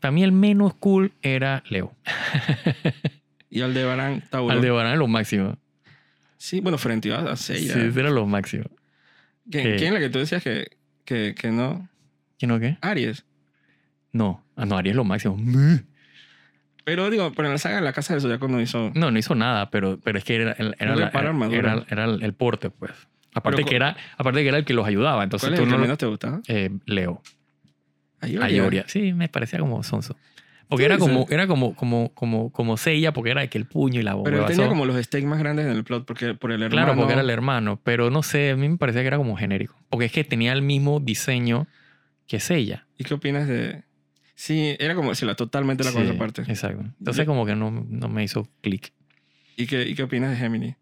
Para 0.00 0.12
mí 0.12 0.24
el 0.24 0.32
menos 0.32 0.74
cool 0.74 1.12
era 1.22 1.62
Leo. 1.68 1.94
Y 3.52 3.62
Aldebarán, 3.62 4.22
Tauro. 4.30 4.52
Aldebarán 4.52 4.92
es 4.92 4.98
lo 5.00 5.08
máximo. 5.08 5.58
Sí, 6.36 6.60
bueno, 6.60 6.78
frente 6.78 7.12
a, 7.12 7.34
Seiya. 7.34 7.74
Sí, 7.74 7.80
era 7.98 8.08
lo 8.08 8.24
máximo. 8.24 8.64
¿Quién, 9.50 9.66
Eh. 9.66 9.76
quién 9.76 9.88
es 9.88 9.92
la 9.94 9.98
que 9.98 10.08
tú 10.08 10.20
decías 10.20 10.40
que, 10.42 10.68
que, 11.04 11.34
que 11.34 11.50
no? 11.50 11.88
¿Quién 12.38 12.52
o 12.52 12.60
qué? 12.60 12.78
Aries. 12.80 13.24
No. 14.12 14.44
Ah, 14.54 14.66
no, 14.66 14.76
Aries 14.78 14.92
es 14.92 14.96
lo 14.96 15.02
máximo. 15.04 15.36
Pero 16.90 17.08
digo, 17.08 17.32
pero 17.36 17.46
en 17.46 17.52
la 17.52 17.58
saga 17.58 17.76
de 17.76 17.82
la 17.82 17.92
Casa 17.92 18.14
del 18.14 18.20
Zodiaco 18.20 18.48
no 18.48 18.60
hizo... 18.60 18.90
No, 18.96 19.12
no 19.12 19.18
hizo 19.18 19.36
nada, 19.36 19.70
pero, 19.70 20.00
pero 20.02 20.18
es 20.18 20.24
que 20.24 20.34
era, 20.34 20.56
era, 20.58 20.96
la- 20.96 21.08
era, 21.52 21.84
era 21.88 22.04
el, 22.06 22.34
porte, 22.34 22.68
pues. 22.70 22.90
Aparte 23.32 23.58
Pero 23.58 23.68
que, 23.68 23.76
era, 23.76 23.96
aparte 24.18 24.42
que 24.42 24.48
era 24.48 24.58
el 24.58 24.64
que 24.64 24.74
los 24.74 24.84
ayudaba. 24.84 25.22
Entonces 25.22 25.48
¿Cuál 25.48 25.54
es 25.54 25.58
tú 25.60 25.62
el 25.62 25.68
que 25.68 25.70
no 25.70 25.76
lo- 25.76 25.82
menos 25.82 25.98
te 25.98 26.06
gustaba? 26.06 26.40
eh, 26.48 26.70
Leo. 26.86 27.22
Ayoria. 28.20 28.44
Ayoria. 28.46 28.84
Sí, 28.88 29.12
me 29.12 29.28
parecía 29.28 29.60
como 29.60 29.80
sonso. 29.84 30.16
Porque 30.68 30.82
¿Qué 30.82 30.86
era 30.86 30.98
como, 30.98 31.26
era 31.30 31.46
como, 31.46 31.74
como, 31.76 32.12
como, 32.12 32.50
como 32.52 32.76
Seiya, 32.76 33.12
porque 33.12 33.30
era 33.30 33.46
que 33.46 33.56
el 33.58 33.66
puño 33.66 34.00
y 34.00 34.02
la 34.02 34.20
Pero 34.22 34.40
él 34.40 34.46
tenía 34.46 34.68
como 34.68 34.84
los 34.84 35.00
stakes 35.04 35.26
más 35.26 35.38
grandes 35.38 35.66
en 35.66 35.72
el 35.72 35.84
plot 35.84 36.04
porque, 36.06 36.34
por 36.34 36.50
el 36.52 36.62
hermano. 36.62 36.86
Claro, 36.86 36.96
porque 36.98 37.12
era 37.12 37.22
el 37.22 37.30
hermano. 37.30 37.80
Pero 37.84 38.10
no 38.10 38.22
sé, 38.24 38.50
a 38.50 38.56
mí 38.56 38.68
me 38.68 38.78
parecía 38.78 39.02
que 39.02 39.06
era 39.08 39.16
como 39.16 39.36
genérico. 39.36 39.76
Porque 39.88 40.06
es 40.06 40.12
que 40.12 40.24
tenía 40.24 40.52
el 40.52 40.62
mismo 40.62 40.98
diseño 41.00 41.66
que 42.26 42.40
Seiya. 42.40 42.86
¿Y 42.98 43.04
qué 43.04 43.14
opinas 43.14 43.46
de...? 43.48 43.82
Sí, 44.42 44.74
era 44.78 44.94
como 44.94 45.10
decirlo, 45.10 45.36
totalmente 45.36 45.84
la 45.84 45.90
Sí, 45.90 45.96
contraparte. 45.98 46.42
Exacto. 46.48 46.80
Entonces 46.98 47.26
Yo- 47.26 47.30
como 47.30 47.44
que 47.44 47.54
no, 47.54 47.70
no 47.70 48.08
me 48.08 48.24
hizo 48.24 48.48
clic. 48.62 48.90
¿Y 49.54 49.66
qué, 49.66 49.82
¿Y 49.86 49.94
qué 49.94 50.02
opinas 50.04 50.30
de 50.30 50.36
Gemini? 50.38 50.68
O 50.70 50.76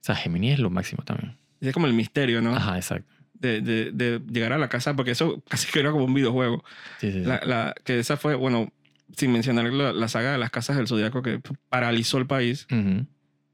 sea, 0.00 0.14
Gemini 0.14 0.52
es 0.52 0.58
lo 0.58 0.70
máximo 0.70 1.02
también. 1.04 1.36
Es 1.60 1.74
como 1.74 1.86
el 1.86 1.92
misterio, 1.92 2.40
¿no? 2.40 2.56
Ajá, 2.56 2.76
exacto. 2.78 3.12
De, 3.34 3.60
de, 3.60 3.90
de 3.92 4.22
llegar 4.32 4.54
a 4.54 4.58
la 4.58 4.68
casa, 4.70 4.96
porque 4.96 5.10
eso 5.10 5.42
casi 5.50 5.70
que 5.70 5.80
era 5.80 5.90
como 5.92 6.06
un 6.06 6.14
videojuego. 6.14 6.64
Sí, 6.98 7.12
sí. 7.12 7.20
La, 7.20 7.42
la- 7.44 7.74
que 7.84 7.98
esa 7.98 8.16
fue, 8.16 8.36
bueno, 8.36 8.72
sin 9.14 9.32
mencionar 9.32 9.70
la, 9.70 9.92
la 9.92 10.08
saga 10.08 10.32
de 10.32 10.38
las 10.38 10.50
casas 10.50 10.78
del 10.78 10.88
Zodíaco 10.88 11.20
que 11.20 11.40
paralizó 11.68 12.16
el 12.16 12.26
país. 12.26 12.66
Ujú. 12.72 13.06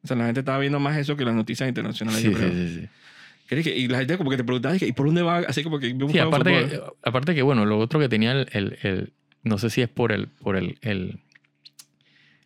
O 0.05 0.07
sea, 0.07 0.17
la 0.17 0.27
gente 0.27 0.41
estaba 0.41 0.61
viendo 0.61 0.79
más 0.79 0.97
eso 0.97 1.17
que 1.17 1.25
las 1.25 1.35
noticias 1.35 1.69
internacionales, 1.69 2.21
Sí, 2.23 2.31
yo 2.31 2.37
creo. 2.39 2.51
sí, 2.53 2.69
sí, 2.69 2.81
sí. 2.83 2.89
¿Crees 3.49 3.65
que- 3.65 3.77
Y 3.77 3.89
la 3.89 3.99
gente 3.99 4.17
como 4.17 4.31
que 4.31 4.37
te 4.37 4.45
preguntaba, 4.45 4.77
¿y 4.81 4.93
por 4.93 5.07
dónde 5.07 5.23
va? 5.23 5.39
Así 5.39 5.65
como 5.65 5.81
que 5.81 5.89
Sí, 6.13 6.19
aparte 6.21 6.51
que, 6.69 6.81
aparte 7.03 7.35
que, 7.35 7.43
bueno, 7.43 7.67
lo 7.67 7.79
otro 7.81 7.99
que 7.99 8.09
tenía 8.09 8.31
el, 8.31 8.47
el- 8.53 8.79
el- 8.83 9.13
no 9.43 9.59
sé 9.59 9.71
si 9.71 9.83
es 9.83 9.89
por 9.89 10.13
el, 10.13 10.29
por 10.29 10.57
el, 10.57 10.79
el- 10.83 11.21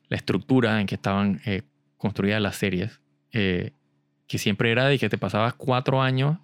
la 0.09 0.17
estructura 0.17 0.81
en 0.81 0.87
que 0.87 0.95
estaban 0.95 1.41
eh, 1.47 1.63
construidas 1.97 2.41
las 2.41 2.57
series, 2.57 3.01
eh, 3.33 3.73
que 4.27 4.39
siempre 4.39 4.71
era 4.71 4.87
de 4.87 4.99
que 4.99 5.09
te 5.09 5.19
pasabas 5.19 5.55
cuatro 5.55 6.03
años 6.03 6.39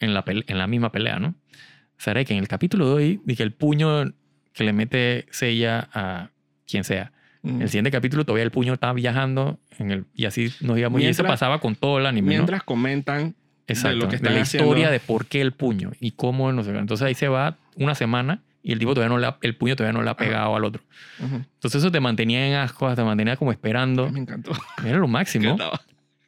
en 0.00 0.14
la, 0.14 0.24
en 0.26 0.58
la 0.58 0.66
misma 0.66 0.90
pelea, 0.90 1.18
¿no? 1.18 1.28
O 1.28 2.00
sea, 2.00 2.12
era 2.12 2.24
que 2.24 2.32
en 2.34 2.40
el 2.40 2.48
capítulo 2.48 2.88
de 2.88 2.94
hoy, 2.94 3.20
de 3.24 3.36
que 3.36 3.42
el 3.42 3.52
puño 3.52 4.12
que 4.52 4.64
le 4.64 4.72
mete 4.72 5.26
Seiya 5.30 5.88
a 5.92 6.30
quien 6.66 6.84
sea, 6.84 7.12
Mm. 7.42 7.56
en 7.56 7.62
el 7.62 7.68
siguiente 7.68 7.90
capítulo 7.90 8.24
todavía 8.24 8.42
el 8.44 8.50
puño 8.50 8.72
estaba 8.72 8.94
viajando 8.94 9.60
en 9.78 9.90
el, 9.90 10.04
y 10.14 10.24
así 10.24 10.50
nos 10.62 10.78
íbamos. 10.78 10.98
y 10.98 11.04
eso 11.04 11.22
Mientras- 11.22 11.28
pasaba 11.40 11.60
con 11.60 11.76
todo 11.76 11.98
el 11.98 12.06
anime, 12.06 12.28
¿no? 12.28 12.38
Mientras 12.38 12.62
comentan 12.62 13.34
Exacto, 13.66 13.96
lo 13.98 14.04
que 14.06 14.12
de 14.12 14.16
están 14.16 14.32
la 14.34 14.40
historia 14.40 14.90
de 14.90 14.98
por 14.98 15.26
qué 15.26 15.42
el 15.42 15.52
puño 15.52 15.92
y 16.00 16.12
cómo 16.12 16.50
no 16.52 16.64
sé. 16.64 16.70
Entonces 16.70 17.06
ahí 17.06 17.14
se 17.14 17.28
va 17.28 17.58
una 17.76 17.94
semana 17.94 18.40
y 18.64 18.72
el 18.72 18.78
tipo 18.80 18.94
todavía 18.94 19.14
no 19.14 19.20
le 19.20 19.26
ha- 19.28 19.38
el 19.42 19.54
puño 19.56 19.76
todavía 19.76 19.96
no 19.96 20.02
le 20.02 20.10
ha 20.10 20.16
pegado 20.16 20.56
al 20.56 20.64
otro. 20.64 20.82
Entonces 21.20 21.76
eso 21.82 21.92
te 21.92 22.00
mantenía 22.00 22.48
en 22.48 22.54
ascuas, 22.54 22.96
te 22.96 23.04
mantenía 23.04 23.36
como 23.36 23.52
esperando. 23.52 24.10
Me 24.10 24.18
encantó. 24.20 24.50
Era 24.84 24.98
lo 24.98 25.06
máximo. 25.06 25.56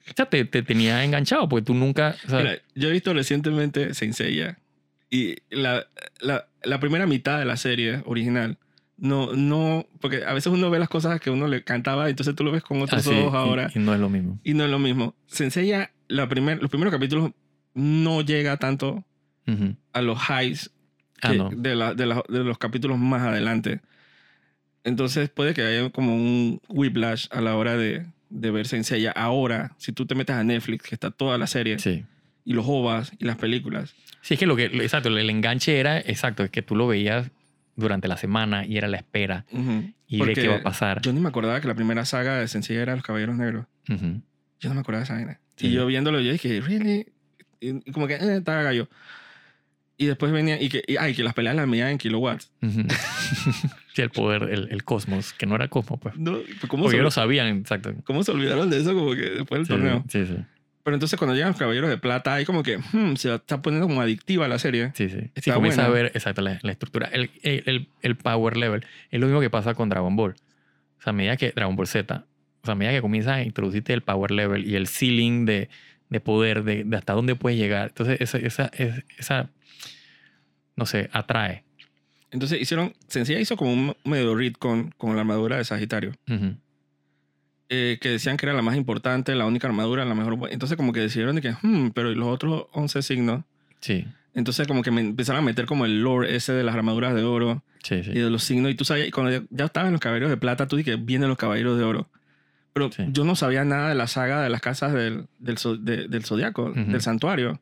O 0.09 0.13
sea, 0.15 0.27
te, 0.27 0.45
te 0.45 0.63
tenía 0.63 1.03
enganchado 1.03 1.49
porque 1.49 1.65
tú 1.65 1.75
nunca... 1.75 2.15
o 2.27 2.31
sea, 2.31 2.39
Mira, 2.39 2.53
yo 2.77 2.89
he 2.89 2.93
visto 2.93 3.13
recientemente 3.13 3.93
Saint 3.93 4.15
Seiya 4.15 4.57
y 5.11 5.35
la, 5.51 5.85
la, 6.21 6.47
la 6.63 6.79
primera 6.79 7.07
mitad 7.09 7.41
de 7.41 7.45
la 7.45 7.57
serie 7.57 8.03
original 8.07 8.57
no, 8.97 9.33
no, 9.33 9.85
porque 10.01 10.25
a 10.25 10.33
veces 10.33 10.53
uno 10.53 10.71
ve 10.71 10.79
las 10.79 10.89
cosas 10.89 11.21
que 11.21 11.31
uno 11.31 11.49
le 11.49 11.65
cantaba, 11.65 12.09
entonces 12.09 12.37
tú 12.37 12.45
lo 12.45 12.53
ves 12.53 12.63
con 12.63 12.81
otros 12.83 13.05
así, 13.05 13.19
ojos 13.19 13.33
y- 13.33 13.37
ahora 13.37 13.69
Y, 13.75 13.81
no 13.81 13.95
es 13.95 13.99
lo 13.99 14.09
mismo. 14.09 14.39
y 14.45 14.55
no 14.55 14.63
es 14.65 14.71
lo 14.71 14.79
mismo. 14.79 15.17
Saint 15.27 15.53
Seiya, 15.53 15.91
la 16.07 16.29
primer, 16.29 16.61
los 16.63 16.71
primeros 16.71 16.93
capítulos 16.95 17.33
no 17.75 18.21
llega 18.23 18.59
tanto 18.59 19.05
Ujú. 19.49 19.75
a 19.93 20.03
los 20.03 20.21
highs 20.31 20.71
Ah, 21.23 21.33
no. 21.33 21.51
de, 21.51 21.75
la- 21.75 21.95
de, 21.95 22.07
la- 22.07 22.23
de 22.29 22.45
los 22.45 22.59
capítulos 22.59 22.99
más 22.99 23.23
adelante. 23.23 23.81
Entonces 24.85 25.29
puede 25.31 25.55
que 25.55 25.63
haya 25.63 25.91
como 25.91 26.15
un 26.15 26.61
whiplash 26.69 27.27
a 27.31 27.41
la 27.41 27.57
hora 27.57 27.77
de, 27.77 28.07
de 28.31 28.51
ver 28.51 28.67
Saint 28.67 28.85
Seiya. 28.85 29.11
Ahora, 29.13 29.75
si 29.79 29.93
tú 29.93 30.07
te 30.07 30.15
metes 30.15 30.37
a 30.37 30.45
Netflix, 30.45 30.85
que 30.89 30.95
está 30.95 31.11
toda 31.11 31.39
la 31.39 31.47
serie, 31.47 31.79
Sí. 31.79 32.05
y 32.45 32.53
los 32.53 32.65
OVAs 32.69 33.13
y 33.19 33.25
las 33.25 33.37
películas, 33.37 33.95
Sí, 34.23 34.35
es 34.35 34.41
que 34.41 34.47
lo 34.47 34.57
que... 34.57 34.65
Exacto, 34.65 35.09
el 35.09 35.31
enganche 35.31 35.79
era... 35.79 35.99
Exacto, 36.01 36.43
es 36.43 36.51
que 36.51 36.61
tú 36.61 36.75
lo 36.75 36.89
veías 36.89 37.31
durante 37.77 38.09
la 38.09 38.17
semana 38.17 38.67
y 38.67 38.77
era 38.77 38.89
la 38.89 38.97
espera 38.97 39.45
Ujú. 39.53 39.93
y 40.09 40.19
Porque 40.19 40.35
de 40.35 40.43
qué 40.43 40.49
va 40.49 40.57
a 40.57 40.63
pasar. 40.63 41.01
Yo 41.03 41.13
ni 41.13 41.21
me 41.21 41.29
acordaba 41.29 41.61
que 41.61 41.69
la 41.69 41.75
primera 41.77 42.05
saga 42.05 42.37
de 42.39 42.49
Sensei 42.49 42.77
era 42.77 42.95
Los 42.97 43.05
Caballeros 43.05 43.37
Negros. 43.37 43.67
Ujú. 43.89 44.21
Yo 44.59 44.69
no 44.69 44.75
me 44.75 44.81
acordaba 44.81 45.01
de 45.01 45.05
esa 45.05 45.15
vaina. 45.15 45.39
Sí. 45.57 45.69
Y 45.69 45.73
yo 45.73 45.87
viéndolo, 45.87 46.21
yo 46.21 46.33
dije, 46.33 46.61
¿really? 46.61 47.07
Y 47.61 47.93
como 47.93 48.07
que, 48.09 48.15
eh, 48.15 48.37
estaba 48.39 48.63
gallo. 48.63 48.89
Y 49.99 50.07
después 50.07 50.31
venía, 50.31 50.61
y 50.61 50.69
que, 50.69 50.83
y, 50.87 50.97
ay, 50.99 51.15
que 51.15 51.23
las 51.23 51.33
peleas 51.33 51.57
las 51.57 51.67
medían 51.67 51.89
en 51.89 51.99
kilowatts. 51.99 52.51
Sí, 53.95 54.03
el 54.03 54.11
poder, 54.11 54.43
el, 54.51 54.69
el 54.71 54.85
cosmos, 54.85 55.33
que 55.33 55.47
no 55.47 55.55
era 55.55 55.69
cosmos, 55.69 55.99
pues. 56.03 56.15
No, 56.19 56.37
¿cómo, 56.69 56.83
Porque 56.85 56.99
se, 56.99 57.03
lo 57.03 57.11
sabían, 57.11 57.47
exacto. 57.61 57.95
¿Cómo 58.05 58.23
se 58.25 58.31
olvidaron 58.31 58.69
de 58.69 58.79
eso 58.79 58.93
como 58.95 59.13
que 59.15 59.23
después 59.31 59.59
del 59.61 59.65
Sí, 59.67 59.73
torneo? 59.73 60.05
Sí, 60.09 60.27
sí. 60.27 60.37
Pero 60.83 60.95
entonces 60.97 61.19
cuando 61.19 61.35
llegan 61.35 61.49
los 61.53 61.59
Caballeros 61.59 61.89
de 61.89 61.97
Plata, 61.97 62.35
hay 62.35 62.45
como 62.45 62.63
que 62.63 62.77
hmm, 62.77 63.15
se 63.17 63.35
está 63.35 63.63
poniendo 63.63 63.89
como 63.89 64.03
adictiva 64.03 64.47
la 64.49 64.59
serie. 64.59 64.93
Sí, 64.95 65.09
sí. 65.09 65.17
Está 65.35 65.41
Sí, 65.41 65.51
comienza 65.51 65.87
a 65.87 65.89
buena. 65.89 66.03
ver 66.03 66.13
exacto, 66.15 66.43
la, 66.43 66.59
la 66.63 66.73
estructura. 66.73 67.09
El, 67.11 67.31
el, 67.43 67.89
el- 68.03 68.17
power 68.17 68.59
level 68.59 68.85
es 69.11 69.19
lo 69.19 69.27
mismo 69.29 69.41
que 69.41 69.49
pasa 69.49 69.73
con 69.73 69.89
Dragon 69.89 70.15
Ball. 70.15 70.33
O 70.99 71.03
sea, 71.03 71.11
a 71.11 71.15
medida 71.15 71.39
que 71.39 71.53
Dragon 71.53 71.75
Ball 71.75 71.87
Z, 71.87 72.27
o 72.63 72.67
sea, 72.67 72.73
a 72.73 72.75
medida 72.77 72.93
que 72.93 73.01
comienzas 73.01 73.33
a 73.33 73.43
introducirte 73.45 73.95
el 73.95 74.03
power 74.03 74.31
level 74.31 74.67
y 74.69 74.77
el 74.77 74.89
ceiling 74.89 75.47
de, 75.47 75.71
de 76.11 76.21
poder, 76.21 76.65
de, 76.65 76.85
de 76.85 76.97
hasta 76.99 77.15
dónde 77.15 77.35
puedes 77.35 77.59
llegar. 77.59 77.89
Entonces, 77.89 78.21
esa, 78.21 78.37
esa, 78.39 78.71
es- 78.75 79.03
esa, 79.19 79.49
no 80.77 80.87
sé, 80.87 81.09
atrae. 81.13 81.65
Entonces 82.31 82.61
hicieron, 82.61 82.93
Sencilla 83.09 83.41
hizo 83.41 83.57
como 83.57 83.73
un 83.73 83.97
medio 84.05 84.35
retcon 84.35 84.93
con 84.99 85.15
la 85.15 85.21
armadura 85.23 85.57
de 85.57 85.65
Sagitario. 85.65 86.13
Eh, 87.69 87.99
que 88.01 88.11
decían 88.11 88.37
que 88.37 88.47
era 88.47 88.55
la 88.55 88.63
más 88.63 88.77
importante, 88.77 89.35
la 89.35 89.45
única 89.47 89.67
armadura, 89.67 90.05
la 90.05 90.15
mejor. 90.15 90.39
Entonces 90.53 90.77
como 90.77 90.93
que 90.93 91.01
decidieron 91.01 91.35
de 91.37 91.43
que, 91.43 91.53
hmm, 91.63 91.91
pero 91.95 92.13
¿y 92.13 92.15
los 92.15 92.29
otros 92.29 92.67
11 92.73 93.03
signos? 93.03 93.43
Sí, 93.81 94.07
Entonces 94.35 94.69
como 94.69 94.83
que 94.83 94.91
me 94.93 95.01
empezaron 95.01 95.43
a 95.43 95.45
meter 95.45 95.67
como 95.67 95.85
el 95.85 96.01
lore 96.03 96.37
ese 96.37 96.53
de 96.53 96.63
las 96.63 96.75
armaduras 96.77 97.15
de 97.15 97.23
oro 97.25 97.65
sí, 97.83 98.05
sí. 98.05 98.11
y 98.11 98.19
de 98.21 98.31
los 98.31 98.45
signos. 98.45 98.71
Y 98.71 98.75
tú 98.75 98.85
sabías, 98.85 99.09
y 99.09 99.11
cuando 99.11 99.33
ya, 99.33 99.43
ya 99.51 99.65
estaban 99.65 99.91
los 99.93 100.01
caballeros 100.01 100.31
de 100.31 100.37
plata, 100.37 100.69
tú 100.69 100.77
que 100.85 100.97
vienen 100.97 101.29
los 101.29 101.39
caballeros 101.39 101.77
de 101.79 101.85
oro. 101.85 102.09
Pero 102.73 102.93
Sí. 102.93 103.05
yo 103.09 103.25
no 103.25 103.35
sabía 103.35 103.65
nada 103.65 103.89
de 103.89 103.95
la 103.95 104.07
saga 104.07 104.43
de 104.43 104.51
las 104.51 104.61
casas 104.61 104.93
del, 104.93 105.27
del, 105.39 105.57
zo- 105.57 105.79
de- 105.79 106.07
del 106.09 106.25
zodiaco, 106.25 106.71
del 106.73 107.01
santuario. 107.01 107.59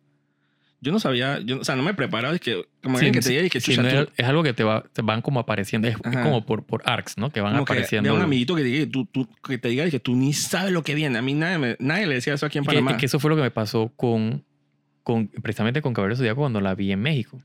Yo 0.85 0.93
no 0.93 1.01
sabía, 1.01 1.41
yo, 1.41 1.61
o 1.61 1.64
sea, 1.64 1.76
no 1.76 1.82
me 1.82 1.95
preparaba, 1.95 2.35
es 2.35 2.41
que 2.41 2.66
como 2.82 2.99
Sí, 2.99 3.11
que 3.11 3.20
te 3.20 3.30
diga 3.30 3.43
y 3.45 3.49
que 3.51 3.61
sí, 3.61 3.74
no 3.76 3.89
es, 3.89 4.09
es 4.16 4.26
algo 4.26 4.43
que 4.43 4.53
te, 4.53 4.62
va, 4.64 4.85
te 4.93 5.01
van 5.03 5.22
como 5.22 5.41
apareciendo, 5.41 5.89
es, 5.89 5.95
es 5.97 6.16
como 6.18 6.45
por, 6.45 6.64
por 6.66 6.82
arcs, 6.85 7.16
¿no? 7.16 7.30
Que 7.30 7.41
van 7.41 7.53
como 7.55 7.64
que 7.64 7.72
apareciendo. 7.72 8.11
vea 8.11 8.18
un 8.18 8.22
amiguito 8.22 8.55
que 8.55 8.62
te 8.62 8.68
diga, 8.68 8.91
tú, 8.93 9.07
tú- 9.07 9.28
que 9.43 9.57
te 9.59 9.68
diga 9.68 9.89
que 9.89 9.99
tú 9.99 10.14
ni 10.14 10.32
sabes 10.35 10.72
lo 10.72 10.82
que 10.82 10.95
viene. 10.95 11.18
A 11.18 11.22
mí 11.22 11.32
nadie, 11.35 11.59
me- 11.59 11.76
nadie 11.80 12.07
le 12.07 12.16
decía 12.16 12.35
eso 12.35 12.45
aquí 12.47 12.59
en 12.59 12.64
que, 12.64 12.68
Panamá. 12.68 12.93
y 12.93 12.97
que 12.99 13.07
eso 13.07 13.18
fue 13.18 13.30
lo 13.30 13.37
que 13.37 13.43
me 13.43 13.51
pasó 13.51 13.93
con, 13.97 14.45
con 15.03 15.28
precisamente 15.28 15.80
con 15.82 15.95
Caballero 15.95 16.16
Zodíaco 16.16 16.41
cuando 16.43 16.61
la 16.61 16.74
vi 16.74 16.93
en 16.93 17.01
México. 17.01 17.43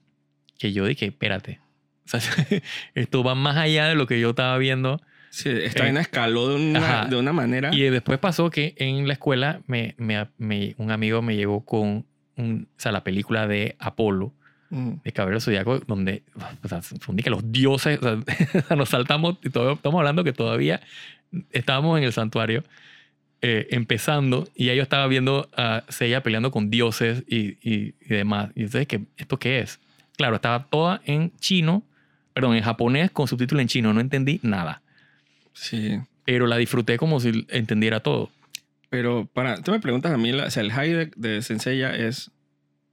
Que 0.58 0.74
yo 0.74 0.86
dije, 0.86 1.06
espérate. 1.06 1.60
O 2.06 2.20
sea, 2.20 2.20
esto 2.96 3.24
va 3.24 3.36
más 3.36 3.56
allá 3.56 3.88
de 3.88 3.96
lo 3.96 4.06
que 4.08 4.20
yo 4.20 4.32
estaba 4.32 4.58
viendo. 4.58 5.02
Sí, 5.32 5.48
esta 5.50 5.80
Eh, 5.80 5.84
vaina 5.84 6.02
escaló 6.02 6.50
de 6.50 6.56
una, 6.56 7.06
de 7.06 7.16
una 7.16 7.32
manera. 7.32 7.70
Y 7.74 7.82
después 7.84 8.18
pasó 8.18 8.50
que 8.50 8.74
en 8.78 9.08
la 9.08 9.14
escuela 9.14 9.62
me, 9.68 9.94
me- 9.98 10.28
me- 10.40 10.74
un 10.80 10.90
amigo 10.92 11.22
me 11.22 11.36
llegó 11.36 11.64
con 11.64 12.06
un- 12.40 12.68
o 12.78 12.82
sea, 12.82 12.92
la 12.92 13.04
película 13.04 13.48
de 13.48 13.76
Apolo, 13.80 14.34
Mm. 14.72 14.92
de 15.04 15.12
Caballero 15.12 15.40
Zodíaco, 15.42 15.80
donde 15.80 16.22
o 16.64 16.68
sea, 16.68 16.82
que 17.24 17.30
los 17.32 17.52
dioses, 17.52 17.98
o 18.02 18.04
sea, 18.04 18.24
nos 18.78 18.90
saltamos 18.90 19.38
y 19.44 19.50
todavía, 19.50 19.74
estamos 19.76 19.98
hablando 20.00 20.24
que 20.24 20.32
todavía 20.34 20.80
estábamos 21.52 21.98
en 21.98 22.04
el 22.04 22.14
santuario 22.14 22.64
eh, 23.42 23.68
empezando 23.72 24.48
y 24.54 24.66
ya 24.66 24.74
yo 24.76 24.84
estaba 24.84 25.08
viendo 25.08 25.50
a 25.56 25.84
Seiya 25.90 26.22
peleando 26.22 26.52
con 26.52 26.70
dioses 26.70 27.24
y, 27.28 27.58
y- 27.68 27.96
y 28.02 28.10
demás. 28.10 28.52
Y 28.56 28.64
entonces, 28.64 28.86
¿qué, 28.88 29.02
¿esto 29.18 29.38
qué 29.38 29.60
es? 29.60 29.80
Claro, 30.18 30.36
estaba 30.36 30.66
toda 30.66 31.02
en 31.06 31.32
chino, 31.40 31.82
perdón, 32.34 32.56
en 32.58 32.64
japonés 32.64 33.10
con 33.12 33.28
subtítulo 33.28 33.62
en 33.62 33.68
chino, 33.70 33.94
no 33.94 34.02
entendí 34.02 34.40
nada, 34.44 34.82
Sí. 35.54 36.00
pero 36.26 36.46
la 36.48 36.58
disfruté 36.58 36.98
como 36.98 37.20
si 37.20 37.46
entendiera 37.50 38.02
todo. 38.02 38.30
Pero 38.90 39.28
para, 39.32 39.62
tú 39.62 39.72
me 39.72 39.80
preguntas 39.80 40.12
a 40.12 40.18
mí, 40.18 40.32
la- 40.32 40.46
o 40.46 40.52
sea, 40.52 40.62
el 40.64 40.72
high 40.72 40.94
de, 40.94 41.12
de 41.16 41.42
Senseiya 41.42 41.96
es, 41.96 42.32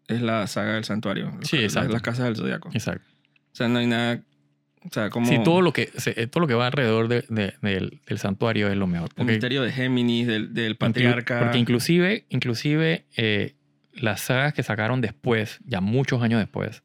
es 0.09 0.21
la 0.23 0.47
saga 0.47 0.75
del 0.75 0.85
santuario. 0.85 1.33
Sí, 1.43 1.57
exacto. 1.59 1.93
Las 1.93 2.03
casas 2.03 2.27
del 2.27 2.37
zodiaco. 2.37 2.71
Exacto. 2.73 3.07
O 3.53 3.57
sea, 3.57 3.69
no 3.69 3.79
hay 3.79 3.87
nada. 3.87 4.21
O 4.85 4.89
sea, 4.93 5.11
como. 5.11 5.27
Sí, 5.27 5.39
todo 5.43 5.63
lo 5.63 5.73
que, 5.73 5.91
se- 5.97 6.27
todo 6.27 6.43
lo 6.43 6.47
que 6.47 6.55
va 6.55 6.67
alrededor 6.67 7.09
de- 7.09 7.25
de- 7.29 7.55
del, 7.63 8.01
del 8.07 8.19
santuario 8.19 8.69
es 8.69 8.77
lo 8.77 8.87
mejor. 8.87 9.09
El 9.17 9.25
misterio 9.27 9.63
de 9.63 9.73
Géminis, 9.73 10.27
del, 10.27 10.53
del 10.55 10.77
patriarca. 10.77 11.41
Porque 11.41 11.59
inclusive, 11.59 12.27
inclusive 12.29 13.07
eh, 13.17 13.55
las 13.95 14.21
sagas 14.21 14.53
que 14.53 14.63
sacaron 14.63 15.01
después, 15.01 15.61
ya 15.65 15.81
muchos 15.81 16.23
años 16.23 16.39
después, 16.41 16.83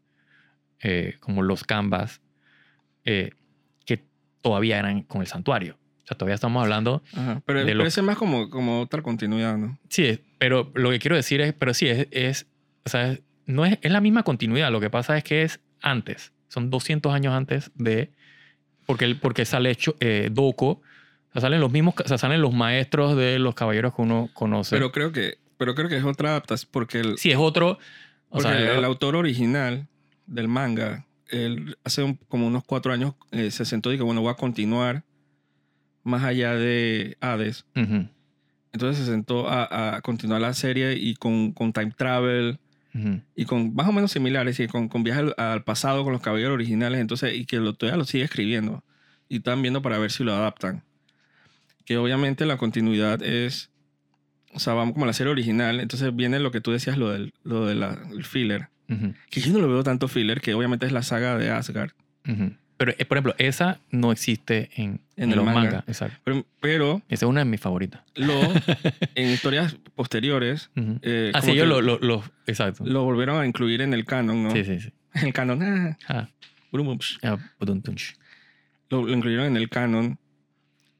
eh, 0.81 1.17
como 1.19 1.43
los 1.43 1.63
Canvas, 1.65 2.21
eh, 3.03 3.31
que 3.85 4.03
todavía 4.41 4.79
eran 4.79 5.03
con 5.03 5.21
el 5.21 5.27
santuario. 5.27 5.77
Sea, 6.11 6.17
todavía 6.17 6.35
estamos 6.35 6.61
hablando... 6.61 7.01
Ajá, 7.13 7.41
Pero, 7.45 7.63
de 7.65 7.73
lo- 7.73 7.85
es 7.85 8.01
más 8.03 8.17
como, 8.17 8.49
como 8.49 8.81
otra 8.81 9.01
continuidad, 9.01 9.57
¿no? 9.57 9.79
Sí, 9.89 10.19
pero 10.39 10.69
lo 10.75 10.89
que 10.89 10.99
quiero 10.99 11.15
decir 11.15 11.39
es, 11.39 11.53
pero 11.53 11.73
sí, 11.73 11.87
es, 11.87 12.07
es 12.11 12.47
o 12.85 12.89
sea, 12.89 13.17
no 13.45 13.65
es, 13.65 13.79
es 13.81 13.91
la 13.91 14.01
misma 14.01 14.23
continuidad. 14.23 14.71
Lo 14.71 14.81
que 14.81 14.89
pasa 14.89 15.17
es 15.17 15.23
que 15.23 15.43
es 15.43 15.61
antes. 15.81 16.33
Son 16.49 16.69
200 16.69 17.13
años 17.13 17.33
antes 17.33 17.71
de... 17.75 18.11
Porque, 18.85 19.15
porque 19.15 19.45
sale 19.45 19.71
hecho, 19.71 19.95
eh, 20.01 20.27
Doko. 20.31 20.67
O 20.69 20.81
sea, 21.33 21.41
salen 21.43 21.61
los 21.61 21.71
mismos, 21.71 21.93
o 22.03 22.07
sea, 22.07 22.17
salen 22.17 22.41
los 22.41 22.53
maestros 22.53 23.15
de 23.15 23.39
los 23.39 23.55
caballeros 23.55 23.95
que 23.95 24.01
uno 24.01 24.29
conoce. 24.33 24.75
Pero 24.75 24.91
creo 24.91 25.13
que, 25.13 25.37
pero 25.57 25.75
creo 25.75 25.87
que 25.87 25.95
es 25.95 26.03
otra 26.03 26.31
adaptación. 26.31 26.69
Porque 26.73 26.99
el, 26.99 27.17
Sí, 27.17 27.31
es 27.31 27.37
otro. 27.37 27.77
O 28.27 28.39
porque 28.39 28.49
sea, 28.49 28.57
el, 28.57 28.67
el 28.79 28.83
autor 28.83 29.15
original 29.15 29.87
del 30.27 30.49
manga, 30.49 31.05
él 31.29 31.77
hace 31.85 32.03
un- 32.03 32.15
como 32.27 32.47
unos 32.47 32.65
cuatro 32.65 32.91
años 32.91 33.13
eh, 33.31 33.49
se 33.51 33.63
sentó 33.63 33.93
y 33.93 33.97
que, 33.97 34.03
bueno, 34.03 34.19
voy 34.21 34.31
a 34.31 34.35
continuar 34.35 35.03
más 36.03 36.23
allá 36.23 36.55
de 36.55 37.17
Hades. 37.21 37.65
ujú, 37.75 38.07
Entonces 38.73 39.05
se 39.05 39.11
sentó 39.11 39.49
a, 39.49 39.95
a 39.97 40.01
continuar 40.01 40.41
la 40.41 40.53
serie 40.53 40.93
y 40.93 41.15
con, 41.15 41.51
con 41.51 41.73
time 41.73 41.91
travel 41.97 42.57
ujú. 42.95 43.21
y 43.35 43.45
con 43.45 43.73
más 43.73 43.87
o 43.87 43.91
menos 43.91 44.11
similares 44.11 44.59
y 44.59 44.67
con, 44.67 44.87
con 44.87 45.03
viajes 45.03 45.33
al, 45.37 45.45
al 45.51 45.63
pasado 45.63 46.03
con 46.03 46.13
los 46.13 46.21
caballeros 46.21 46.53
originales. 46.53 46.99
Entonces, 47.01 47.33
y 47.35 47.45
que 47.45 47.57
lo, 47.57 47.73
todavía 47.73 47.97
lo 47.97 48.05
sigue 48.05 48.23
escribiendo 48.23 48.83
y 49.29 49.37
están 49.37 49.61
viendo 49.61 49.81
para 49.81 49.97
ver 49.99 50.11
si 50.11 50.23
lo 50.23 50.33
adaptan. 50.33 50.83
Que 51.85 51.97
obviamente 51.97 52.45
la 52.45 52.57
continuidad 52.57 53.21
es, 53.23 53.69
o 54.53 54.59
sea, 54.59 54.73
vamos 54.73 54.93
como 54.93 55.05
la 55.05 55.13
serie 55.13 55.31
original. 55.31 55.79
Entonces 55.79 56.15
viene 56.15 56.39
lo 56.39 56.51
que 56.51 56.61
tú 56.61 56.71
decías, 56.71 56.97
lo 56.97 57.09
del, 57.09 57.33
lo 57.43 57.65
del 57.65 58.23
filler. 58.25 58.69
Ujú, 58.89 59.13
Que 59.29 59.39
yo 59.41 59.53
no 59.53 59.59
lo 59.59 59.67
veo 59.69 59.83
tanto 59.83 60.07
filler, 60.07 60.41
que 60.41 60.53
obviamente 60.53 60.85
es 60.85 60.91
la 60.91 61.01
saga 61.03 61.37
de 61.37 61.49
Asgard. 61.49 61.91
Pero, 62.77 62.93
eh, 62.97 63.05
por 63.05 63.17
ejemplo, 63.17 63.35
esa 63.37 63.79
no 63.89 64.11
existe 64.11 64.69
en, 64.75 65.01
En 65.21 65.29
en 65.29 65.31
el 65.31 65.35
los 65.37 65.45
manga. 65.45 65.61
mangas. 65.61 65.83
Exacto. 65.87 66.17
Pero, 66.23 66.45
pero 66.59 67.01
Esa 67.09 67.25
es 67.25 67.29
una 67.29 67.39
de 67.41 67.45
mis 67.45 67.59
favoritas. 67.61 68.01
lo, 68.15 68.33
en 69.15 69.29
historias 69.29 69.75
posteriores, 69.95 70.69
Ujú. 70.75 70.99
eh, 71.01 71.31
Así 71.33 71.47
como 71.47 71.57
yo 71.57 71.65
lo, 71.65 71.81
lo, 71.81 71.99
lo- 71.99 72.23
Exacto. 72.47 72.83
lo 72.85 73.03
volvieron 73.03 73.39
a 73.41 73.45
incluir 73.45 73.81
en 73.81 73.93
el 73.93 74.05
canon, 74.05 74.43
¿no? 74.43 74.51
Sí, 74.51 74.63
sí, 74.65 74.79
sí. 74.79 74.91
En 75.13 75.27
el 75.27 75.33
canon, 75.33 75.61
ah, 75.63 75.97
Ah, 76.07 76.27
ah, 77.23 77.37
lo, 78.89 79.03
lo 79.05 79.13
incluyeron 79.13 79.45
en 79.45 79.57
el 79.57 79.69
canon. 79.69 80.17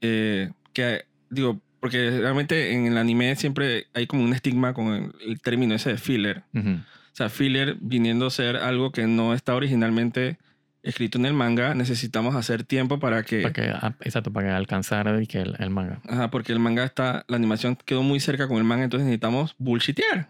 eh, 0.02 0.50
que, 0.74 1.06
digo, 1.30 1.62
porque 1.80 2.10
realmente 2.12 2.74
en 2.74 2.88
el 2.88 2.98
anime 2.98 3.36
siempre 3.36 3.88
hay 3.94 4.08
como 4.08 4.24
un 4.24 4.34
estigma 4.34 4.74
con 4.74 4.88
el, 4.94 5.12
el 5.28 5.42
término 5.42 5.76
ese 5.76 5.90
de 5.92 5.98
filler. 5.98 6.44
Ujú. 6.54 6.70
O 6.72 7.16
sea, 7.16 7.30
filler 7.30 7.76
viniendo 7.82 8.26
a 8.28 8.30
ser 8.30 8.56
algo 8.58 8.92
que 8.92 9.06
no 9.08 9.34
está 9.34 9.54
originalmente 9.56 10.38
escrito 10.84 11.18
en 11.20 11.26
el 11.26 11.34
manga, 11.34 11.76
necesitamos 11.76 12.36
hacer 12.36 12.64
tiempo 12.64 13.00
para 13.00 13.24
que... 13.24 13.42
Para 13.42 13.54
que, 13.54 13.70
ah, 13.70 13.96
exacto, 14.02 14.32
para 14.34 14.48
que 14.48 14.54
alcanzara 14.54 15.22
y 15.22 15.28
que 15.28 15.40
el, 15.42 15.56
el 15.60 15.70
manga. 15.70 16.02
Ajá, 16.08 16.32
porque 16.32 16.52
el 16.54 16.60
manga 16.60 16.84
está, 16.84 17.24
la 17.28 17.38
animación 17.38 17.78
quedó 17.86 18.02
muy 18.04 18.20
cerca 18.20 18.48
con 18.48 18.58
el 18.58 18.64
manga, 18.64 18.84
entonces 18.84 19.06
necesitamos 19.06 19.56
bullshitear. 19.60 20.30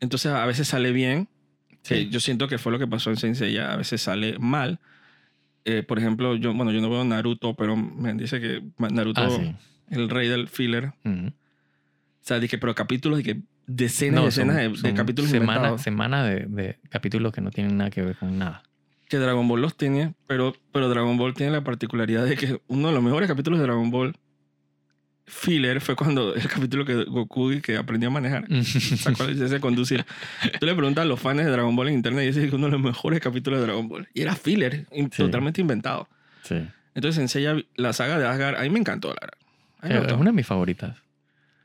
Entonces 0.00 0.32
a 0.32 0.44
veces 0.46 0.68
sale 0.68 0.92
bien, 0.92 1.28
Sí. 1.82 2.08
yo 2.10 2.20
siento 2.20 2.46
que 2.46 2.58
fue 2.58 2.70
lo 2.70 2.78
que 2.78 2.86
pasó 2.86 3.10
en 3.10 3.16
Saint 3.16 3.58
a 3.58 3.76
veces 3.76 4.00
sale 4.02 4.38
mal. 4.38 4.78
Eh, 5.64 5.82
por 5.82 5.98
ejemplo, 5.98 6.36
yo, 6.36 6.54
bueno, 6.54 6.70
yo 6.72 6.80
no 6.80 6.88
veo 6.90 7.04
Naruto, 7.04 7.54
pero 7.54 7.76
me 7.76 8.12
dice 8.14 8.40
que 8.40 8.62
Naruto 8.78 9.20
Ah, 9.22 9.30
sí. 9.30 9.54
el 9.90 10.08
rey 10.08 10.28
del 10.28 10.48
filler. 10.48 10.92
Ujú. 11.04 11.26
O 11.28 11.32
sea, 12.20 12.38
dije, 12.38 12.58
pero 12.58 12.74
capítulos 12.76 13.18
y 13.20 13.22
que 13.24 13.42
decenas 13.66 14.14
No, 14.16 14.22
y 14.22 14.24
decenas 14.26 14.78
son- 14.78 14.82
de, 14.82 14.94
capítulos 14.94 15.30
semana, 15.30 15.54
inventados. 15.54 15.82
semana 15.82 16.24
de, 16.24 16.46
de 16.46 16.78
capítulos 16.88 17.32
que 17.32 17.40
no 17.40 17.50
tienen 17.50 17.76
nada 17.76 17.90
que 17.90 18.02
ver 18.02 18.16
con 18.16 18.38
nada. 18.38 18.62
Que 19.12 19.18
Dragon 19.18 19.46
Ball 19.46 19.60
los 19.60 19.76
tiene, 19.76 20.14
pero, 20.26 20.54
pero 20.72 20.88
Dragon 20.88 21.18
Ball 21.18 21.34
tiene 21.34 21.52
la 21.52 21.62
particularidad 21.62 22.24
de 22.24 22.34
que 22.34 22.62
uno 22.68 22.88
de 22.88 22.94
los 22.94 23.02
mejores 23.02 23.28
capítulos 23.28 23.58
de 23.58 23.64
Dragon 23.66 23.90
Ball 23.90 24.16
filler 25.26 25.80
fue 25.82 25.94
cuando 25.96 26.34
el 26.34 26.48
capítulo 26.48 26.86
que 26.86 27.04
Goku 27.04 27.60
que 27.62 27.76
aprendió 27.76 28.08
a 28.08 28.12
manejar. 28.12 28.46
Sacó 28.64 29.24
la 29.24 29.30
licencia 29.32 29.56
de 29.56 29.60
conducir. 29.60 30.04
Tú 30.58 30.64
le 30.66 30.74
preguntas 30.74 31.02
a 31.02 31.04
los 31.04 31.20
fans 31.20 31.44
de 31.44 31.50
Dragon 31.50 31.76
Ball 31.76 31.88
en 31.88 31.94
internet 31.94 32.24
y 32.24 32.26
dicen 32.28 32.42
que 32.44 32.48
es 32.48 32.54
uno 32.54 32.66
de 32.68 32.72
los 32.72 32.80
mejores 32.80 33.20
capítulos 33.20 33.60
de 33.60 33.66
Dragon 33.66 33.86
Ball. 33.86 34.08
Y 34.14 34.22
era 34.22 34.34
filler, 34.34 34.86
Sí. 34.90 35.08
totalmente 35.10 35.60
inventado. 35.60 36.08
sí. 36.42 36.56
Entonces 36.94 37.20
enseña 37.22 37.56
la 37.76 37.92
saga 37.92 38.18
de 38.18 38.26
Asgard. 38.26 38.56
A 38.56 38.62
mí 38.62 38.70
me 38.70 38.78
encantó, 38.78 39.08
la 39.08 39.18
verdad. 39.20 40.02
Me 40.06 40.06
Es 40.12 40.18
una 40.18 40.30
de 40.30 40.36
mis 40.36 40.46
favoritas. 40.46 40.96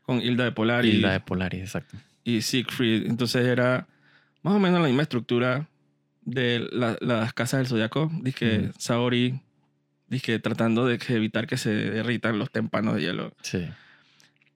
Con 0.04 0.22
Hilda 0.22 0.44
de 0.46 0.52
Polaris. 0.54 1.02
La 1.02 1.12
de 1.14 1.20
Polaris, 1.22 1.62
exacto. 1.62 1.98
y 2.26 2.42
Siegfried. 2.42 3.08
Entonces 3.08 3.46
era 3.46 3.88
más 4.42 4.54
o 4.54 4.60
menos 4.60 4.80
la 4.82 4.88
misma 4.88 5.04
estructura 5.04 5.68
de 6.28 6.68
la- 6.72 6.98
las 7.02 7.34
casas 7.34 7.60
del 7.62 7.68
zodiaco. 7.68 8.12
Dice 8.22 8.60
Ujú. 8.60 8.74
Saori, 8.78 9.40
dice 10.10 10.38
tratando 10.40 10.86
de 10.86 11.00
evitar 11.10 11.48
que 11.48 11.58
se 11.58 11.70
derritan 11.74 12.38
los 12.38 12.52
témpanos 12.52 12.96
de 12.96 13.02
hielo. 13.02 13.34
Sí. 13.42 13.66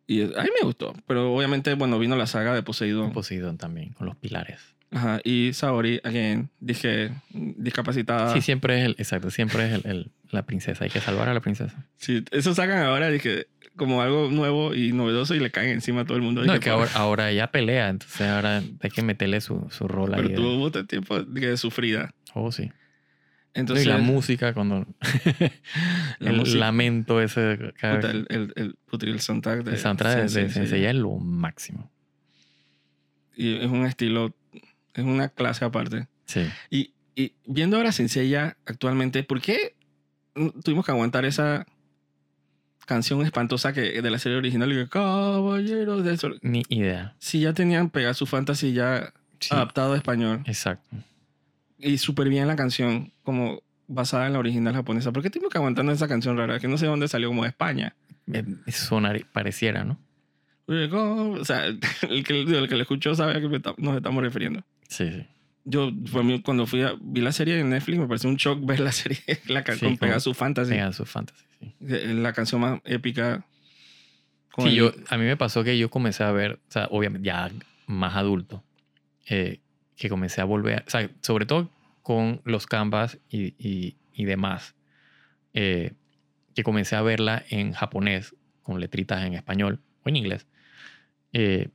Y 0.05 0.21
es- 0.21 0.35
a 0.37 0.43
mí 0.43 0.49
me 0.59 0.65
gustó. 0.65 0.93
Pero 1.07 1.33
obviamente, 1.33 1.73
bueno, 1.75 1.97
vino 1.97 2.15
la 2.17 2.27
saga 2.27 2.53
de 2.53 2.61
Poseidón. 2.61 3.13
Poseidón 3.13 3.57
también, 3.57 3.93
con 3.93 4.05
los 4.05 4.17
pilares. 4.17 4.59
Ajá. 4.91 5.21
Y 5.23 5.53
Saori, 5.53 6.01
again, 6.03 6.49
dije, 6.59 7.11
discapacitada. 7.33 8.33
Sí, 8.33 8.41
siempre 8.41 8.79
es 8.79 8.85
el, 8.85 8.91
exacto, 8.97 9.31
siempre 9.31 9.65
es 9.67 9.73
el, 9.85 9.89
el- 9.89 10.11
la 10.31 10.43
princesa. 10.45 10.83
Hay 10.83 10.89
que 10.89 10.99
salvar 10.99 11.29
a 11.29 11.33
la 11.33 11.39
princesa. 11.39 11.85
Sí, 11.97 12.23
eso 12.31 12.53
sacan 12.53 12.83
ahora, 12.83 13.09
dije, 13.09 13.47
como 13.75 14.01
algo 14.01 14.29
nuevo 14.29 14.73
y 14.75 14.91
novedoso 14.93 15.33
y 15.35 15.39
le 15.39 15.49
caen 15.51 15.69
encima 15.69 16.01
a 16.01 16.05
todo 16.05 16.17
el 16.17 16.23
mundo. 16.23 16.43
No, 16.45 16.53
que 16.59 16.69
"Por- 16.69 16.79
ahora, 16.79 16.91
ahora 16.95 17.31
ella 17.31 17.51
pelea, 17.51 17.89
entonces 17.89 18.27
ahora 18.27 18.61
hay 18.81 18.89
que 18.91 19.01
meterle 19.01 19.41
su, 19.41 19.67
su 19.71 19.87
rol 19.87 20.13
ahí. 20.13 20.17
Pero 20.21 20.29
de- 20.29 20.35
tuvo 20.35 20.55
mucho 20.57 20.85
tiempo 20.85 21.21
de 21.23 21.57
sufrida. 21.57 22.13
Oh, 22.33 22.51
sí. 22.51 22.67
No, 22.67 22.73
Entonces, 23.61 23.85
y 23.85 23.89
la 23.89 23.97
música, 23.97 24.53
cuando. 24.53 24.85
La 26.19 26.29
el 26.31 26.37
música. 26.37 26.59
lamento 26.59 27.19
ese. 27.21 27.73
cada 27.77 27.95
puta, 27.95 28.07
vez- 28.13 28.25
el, 28.29 28.53
el, 28.55 28.75
el, 28.93 29.09
el 29.09 29.19
soundtrack 29.19 29.63
de 29.63 29.71
el 29.71 29.77
soundtrack 29.77 30.15
de, 30.15 30.21
de 30.21 30.29
Sensei, 30.29 30.49
Sensei 30.53 30.85
es 30.85 30.95
lo 30.95 31.17
máximo. 31.17 31.91
Y 33.35 33.55
es 33.55 33.65
un 33.67 33.85
estilo, 33.85 34.33
es 34.93 35.03
una 35.03 35.29
clase 35.29 35.65
aparte. 35.65 36.07
Sí. 36.25 36.47
Y, 36.69 36.93
y 37.15 37.33
viendo 37.45 37.77
ahora 37.77 37.91
Sensei 37.91 38.33
actualmente, 38.35 39.23
¿por 39.23 39.41
qué 39.41 39.75
tuvimos 40.63 40.85
que 40.85 40.91
aguantar 40.91 41.25
esa 41.25 41.65
canción 42.85 43.21
espantosa 43.21 43.73
que 43.73 44.01
de 44.01 44.09
la 44.09 44.19
serie 44.19 44.37
original? 44.37 44.71
Y 44.71 44.75
que, 44.75 44.89
Caballeros 44.89 46.03
del 46.03 46.17
Sol. 46.19 46.39
Ni 46.41 46.63
idea. 46.69 47.15
Si 47.19 47.39
ya 47.39 47.53
tenían 47.53 47.89
Pegasus 47.89 48.29
Fantasy 48.29 48.73
ya 48.73 49.13
Sí, 49.39 49.53
adaptado 49.55 49.93
a 49.93 49.97
español. 49.97 50.43
exacto. 50.45 50.87
Y 51.79 51.97
súper 51.97 52.29
bien 52.29 52.47
la 52.47 52.55
canción, 52.55 53.11
como 53.23 53.63
basada 53.87 54.27
en 54.27 54.33
la 54.33 54.39
original 54.39 54.73
japonesa. 54.75 55.11
¿Por 55.11 55.23
qué 55.23 55.29
tuvimos 55.31 55.51
que 55.51 55.57
aguantar 55.57 55.83
esa 55.89 56.07
canción 56.07 56.37
rara? 56.37 56.59
Que 56.59 56.67
no 56.67 56.77
sé 56.77 56.85
dónde 56.85 57.07
salió, 57.07 57.27
como 57.29 57.41
de 57.43 57.49
España. 57.49 57.95
Eh, 58.31 58.43
sonar- 58.67 59.25
pareciera, 59.33 59.83
¿no? 59.83 59.97
O 60.67 61.43
sea, 61.43 61.65
el 62.09 62.23
que, 62.23 62.41
el 62.41 62.67
que 62.69 62.75
lo 62.75 62.81
escuchó 62.83 63.15
sabe 63.15 63.31
a 63.37 63.41
qué 63.41 63.61
nos 63.77 63.95
estamos 63.97 64.21
refiriendo. 64.23 64.61
Sí, 64.87 65.09
sí. 65.11 65.25
Yo, 65.63 65.91
mí, 66.23 66.41
cuando 66.41 66.65
fui 66.67 66.83
a, 66.83 66.93
vi 67.01 67.21
la 67.21 67.31
serie 67.31 67.59
en 67.59 67.69
Netflix, 67.71 67.99
me 67.99 68.07
pareció 68.07 68.29
un 68.29 68.35
shock 68.37 68.59
ver 68.65 68.79
la 68.79 68.91
serie 68.91 69.19
la 69.47 69.63
ca- 69.63 69.75
Sí, 69.75 69.97
Pegasus 69.99 70.37
Fantasy. 70.37 70.71
Pegasus 70.71 71.09
Fantasy, 71.09 71.43
sí. 71.61 71.75
Eh, 71.87 72.13
La 72.15 72.33
canción 72.33 72.61
más 72.61 72.81
épica. 72.85 73.45
con 74.51 74.65
Sí, 74.65 74.71
el- 74.71 74.75
yo, 74.77 74.91
a 75.09 75.17
mí 75.17 75.23
me 75.25 75.37
pasó 75.37 75.63
que 75.63 75.77
yo 75.77 75.89
comencé 75.89 76.23
a 76.23 76.31
ver, 76.31 76.59
o 76.67 76.71
sea, 76.71 76.87
obviamente 76.91 77.25
ya 77.27 77.49
más 77.87 78.15
adulto, 78.17 78.63
eh, 79.27 79.59
que 79.95 80.09
comencé 80.09 80.41
a 80.41 80.45
volver, 80.45 80.83
o 80.85 80.89
sea, 80.89 81.09
sobre 81.21 81.45
todo 81.45 81.69
con 82.01 82.41
los 82.43 82.65
canvas 82.67 83.17
y, 83.29 83.53
y, 83.57 83.95
y 84.13 84.25
demás, 84.25 84.75
eh, 85.53 85.93
que 86.55 86.63
comencé 86.63 86.95
a 86.97 87.01
verla 87.01 87.43
en 87.49 87.71
japonés, 87.73 88.35
con 88.63 88.79
letritas 88.79 89.23
en 89.25 89.33
español 89.35 89.79
o 90.03 90.09
en 90.09 90.15
inglés. 90.17 90.47
eh, 91.33 91.69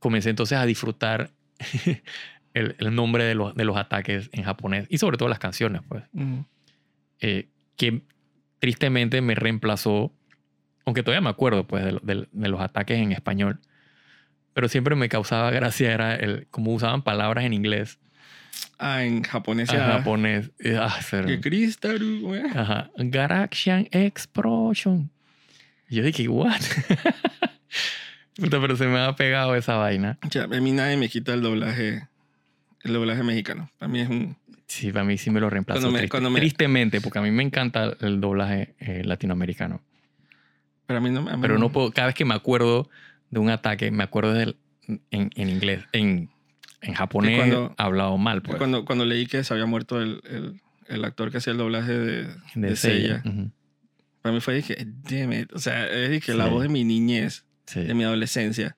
comencé 0.00 0.30
entonces 0.30 0.58
a 0.58 0.64
disfrutar 0.66 1.30
el, 2.54 2.74
el 2.78 2.94
nombre 2.94 3.24
de 3.24 3.34
los, 3.34 3.54
de 3.54 3.64
los 3.64 3.76
ataques 3.76 4.28
en 4.32 4.42
japonés 4.44 4.86
y 4.90 4.98
sobre 4.98 5.18
todo 5.18 5.28
las 5.28 5.38
canciones, 5.38 5.82
pues 5.88 6.02
Ujú. 6.12 6.44
eh, 7.20 7.48
que 7.76 8.02
tristemente 8.58 9.20
me 9.20 9.34
reemplazó, 9.34 10.12
aunque 10.84 11.02
todavía 11.02 11.20
me 11.20 11.30
acuerdo 11.30 11.66
pues 11.66 11.84
de, 11.84 11.98
de- 12.02 12.28
de 12.30 12.48
los 12.48 12.60
ataques 12.60 12.98
en 12.98 13.12
español, 13.12 13.60
pero 14.54 14.68
siempre 14.68 14.94
me 14.96 15.08
causaba 15.08 15.50
gracia 15.50 15.92
era 15.92 16.14
el 16.16 16.46
cómo 16.50 16.72
usaban 16.72 17.02
palabras 17.02 17.44
en 17.44 17.52
inglés 17.52 17.98
Ah, 18.80 19.04
en 19.04 19.22
japonés. 19.22 19.70
a 19.70 19.74
ya- 19.74 19.92
japonés. 19.98 20.50
Eh, 20.58 20.76
ah, 20.80 21.00
ser- 21.02 21.40
Cristaru, 21.40 22.20
güey. 22.20 22.42
Ajá. 22.42 22.90
Garaxian 22.96 23.88
Explosion. 23.92 25.10
Yo 25.88 26.02
dije, 26.02 26.28
¿what? 26.28 26.60
Pero 28.36 28.76
se 28.76 28.86
me 28.86 28.98
ha 29.00 29.14
pegado 29.16 29.54
esa 29.56 29.74
vaina. 29.76 30.18
Ya, 30.30 30.44
a 30.44 30.46
mí 30.48 30.70
nadie 30.72 30.96
me 30.96 31.08
quita 31.08 31.34
el 31.34 31.42
doblaje, 31.42 32.06
el 32.84 32.92
doblaje 32.92 33.22
mexicano. 33.24 33.70
Para 33.78 33.90
mí 33.90 34.00
es 34.00 34.08
un... 34.08 34.36
Sí, 34.68 34.92
para 34.92 35.04
mí 35.04 35.16
sí 35.18 35.30
me 35.30 35.40
lo 35.40 35.48
reemplazó. 35.50 35.80
Cuando 35.80 35.92
me- 35.92 35.98
triste- 36.00 36.10
cuando 36.10 36.30
me- 36.30 36.40
Tristemente, 36.40 37.00
porque 37.00 37.18
a 37.18 37.22
mí 37.22 37.30
me 37.30 37.42
encanta 37.42 37.96
el 38.00 38.20
doblaje 38.20 38.74
eh, 38.78 39.02
latinoamericano. 39.04 39.82
Para 40.86 41.00
mí 41.00 41.10
no, 41.10 41.20
a 41.28 41.36
mí 41.36 41.42
Pero 41.42 41.58
no 41.58 41.70
puedo, 41.72 41.90
cada 41.90 42.06
vez 42.06 42.14
que 42.14 42.24
me 42.24 42.34
acuerdo 42.34 42.88
de 43.30 43.40
un 43.40 43.50
ataque, 43.50 43.90
me 43.90 44.04
acuerdo 44.04 44.32
del, 44.34 44.56
en, 45.10 45.30
en 45.34 45.48
inglés, 45.48 45.84
en, 45.92 46.30
en 46.82 46.94
japonés 46.94 47.36
cuando- 47.38 47.74
hablado 47.78 48.16
mal, 48.18 48.42
pues. 48.42 48.56
Cuando, 48.58 48.84
cuando 48.84 49.04
leí 49.04 49.26
que 49.26 49.42
se 49.44 49.52
había 49.54 49.66
muerto 49.66 50.00
el, 50.00 50.20
el, 50.30 50.60
el 50.86 51.04
actor 51.04 51.30
que 51.30 51.38
hacía 51.38 51.52
el 51.52 51.58
doblaje 51.58 51.92
de, 51.92 52.24
de 52.24 52.34
de 52.54 52.76
Seiya. 52.76 53.22
Seiya, 53.22 53.34
Ujú. 53.42 53.50
para 54.22 54.34
mí 54.34 54.40
fue 54.40 54.54
dije, 54.54 54.76
damn 55.10 55.32
it. 55.32 55.52
O 55.54 55.58
sea, 55.58 55.86
es 55.88 56.10
dije, 56.10 56.34
la 56.34 56.44
Sí. 56.44 56.50
voz 56.50 56.62
de 56.62 56.68
mi 56.68 56.84
niñez, 56.84 57.44
Sí. 57.66 57.80
de 57.84 57.94
mi 57.94 58.04
adolescencia. 58.04 58.76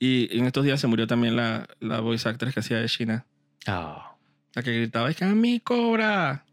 Y 0.00 0.36
en 0.38 0.46
estos 0.46 0.64
días 0.64 0.80
se 0.80 0.86
murió 0.86 1.06
también 1.08 1.34
la, 1.36 1.66
la 1.80 1.98
voice 2.00 2.28
actress 2.28 2.54
que 2.54 2.60
hacía 2.60 2.78
de 2.78 2.88
China. 2.88 3.26
Ah, 3.66 4.07
La 4.58 4.62
que 4.64 4.74
gritaba, 4.74 5.08
es 5.08 5.14
que 5.16 5.24
a 5.24 5.28
mí 5.36 5.60
cobra. 5.60 6.44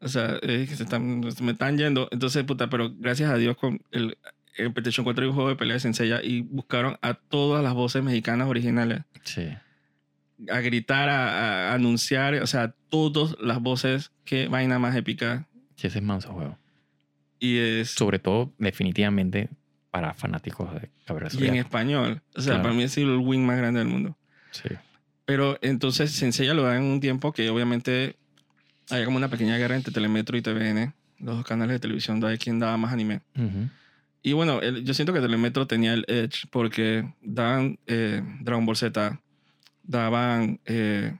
O 0.00 0.08
sea, 0.08 0.38
es 0.42 0.68
que 0.68 0.74
se, 0.74 0.82
están, 0.82 1.22
se 1.30 1.40
me 1.44 1.52
están 1.52 1.78
yendo. 1.78 2.08
Entonces, 2.10 2.42
puta, 2.42 2.68
pero 2.68 2.92
gracias 2.98 3.30
a 3.30 3.36
Dios 3.36 3.56
con 3.56 3.80
el, 3.92 4.18
el 4.56 4.72
PlayStation 4.72 5.04
4 5.04 5.22
hay 5.22 5.28
un 5.28 5.34
juego 5.36 5.48
de 5.50 5.54
pelea 5.54 5.74
de 5.74 5.80
Senseiya 5.80 6.20
y 6.20 6.40
buscaron 6.40 6.96
a 7.00 7.14
todas 7.14 7.62
las 7.62 7.74
voces 7.74 8.02
mexicanas 8.02 8.48
originales 8.48 9.02
sí. 9.22 9.48
a 10.50 10.58
gritar, 10.58 11.08
a, 11.08 11.70
a 11.70 11.74
anunciar, 11.74 12.34
o 12.34 12.46
sea, 12.48 12.74
todas 12.90 13.36
las 13.40 13.60
voces, 13.60 14.10
qué 14.24 14.48
vaina 14.48 14.80
más 14.80 14.96
épica. 14.96 15.46
Sí, 15.76 15.86
ese 15.86 16.00
es 16.00 16.04
manso 16.04 16.32
juego. 16.32 16.58
Y 17.38 17.58
es 17.58 17.90
Sobre 17.92 18.18
todo, 18.18 18.52
definitivamente, 18.58 19.48
para 19.92 20.12
fanáticos 20.14 20.74
de 20.74 20.90
Caballeros 21.04 21.40
y 21.40 21.46
en 21.46 21.54
español. 21.54 22.22
O 22.34 22.40
sea, 22.40 22.54
Claro. 22.54 22.62
para 22.64 22.74
mí 22.74 22.82
es 22.82 22.96
el 22.98 23.16
win 23.18 23.46
más 23.46 23.58
grande 23.58 23.78
del 23.78 23.88
mundo. 23.88 24.16
Sí. 24.50 24.68
Pero 25.32 25.58
entonces 25.62 26.10
Senseiya 26.12 26.52
lo 26.52 26.62
da 26.64 26.76
en 26.76 26.82
un 26.84 27.00
tiempo 27.00 27.32
que 27.32 27.48
obviamente 27.48 28.16
había 28.90 29.06
como 29.06 29.16
una 29.16 29.30
pequeña 29.30 29.56
guerra 29.56 29.76
entre 29.76 29.90
Telemetro 29.90 30.36
y 30.36 30.42
TVN, 30.42 30.92
los 31.20 31.36
dos 31.36 31.46
canales 31.46 31.72
de 31.74 31.78
televisión, 31.80 32.20
de 32.20 32.36
quién 32.36 32.58
daba 32.58 32.76
más 32.76 32.92
anime. 32.92 33.22
Ujú. 33.34 33.70
Y 34.22 34.34
bueno, 34.34 34.60
el- 34.60 34.84
yo 34.84 34.92
siento 34.92 35.14
que 35.14 35.20
Telemetro 35.20 35.66
tenía 35.66 35.94
el 35.94 36.04
edge 36.06 36.46
porque 36.50 37.10
daban 37.22 37.78
eh, 37.86 38.20
Dragon 38.42 38.66
Ball 38.66 38.76
Z, 38.76 39.18
daban 39.84 40.60
eh, 40.66 41.16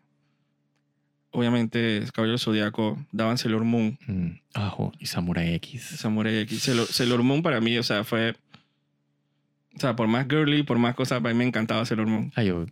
obviamente 1.30 2.04
Caballero 2.12 2.36
Zodíaco, 2.38 3.02
daban 3.12 3.38
Sailor 3.38 3.64
Moon, 3.64 3.98
Mm. 4.06 4.32
Ajo, 4.54 4.92
y 4.98 5.06
Samurai 5.06 5.54
X. 5.54 5.82
Samurai 5.98 6.36
X. 6.40 6.62
Sailor, 6.64 6.86
Sailor 6.86 7.22
Moon 7.22 7.42
para 7.42 7.60
mí, 7.60 7.78
o 7.78 7.82
sea, 7.82 8.04
fue... 8.04 8.34
O 9.74 9.80
sea, 9.80 9.96
por 9.96 10.06
más 10.06 10.26
girly, 10.28 10.62
por 10.64 10.76
más 10.78 10.94
cosas, 10.94 11.22
para 11.22 11.32
mí 11.32 11.38
me 11.38 11.44
encantaba 11.46 11.86
Sailor 11.86 12.06
Moon. 12.06 12.30
Ay, 12.36 12.48
yo 12.48 12.66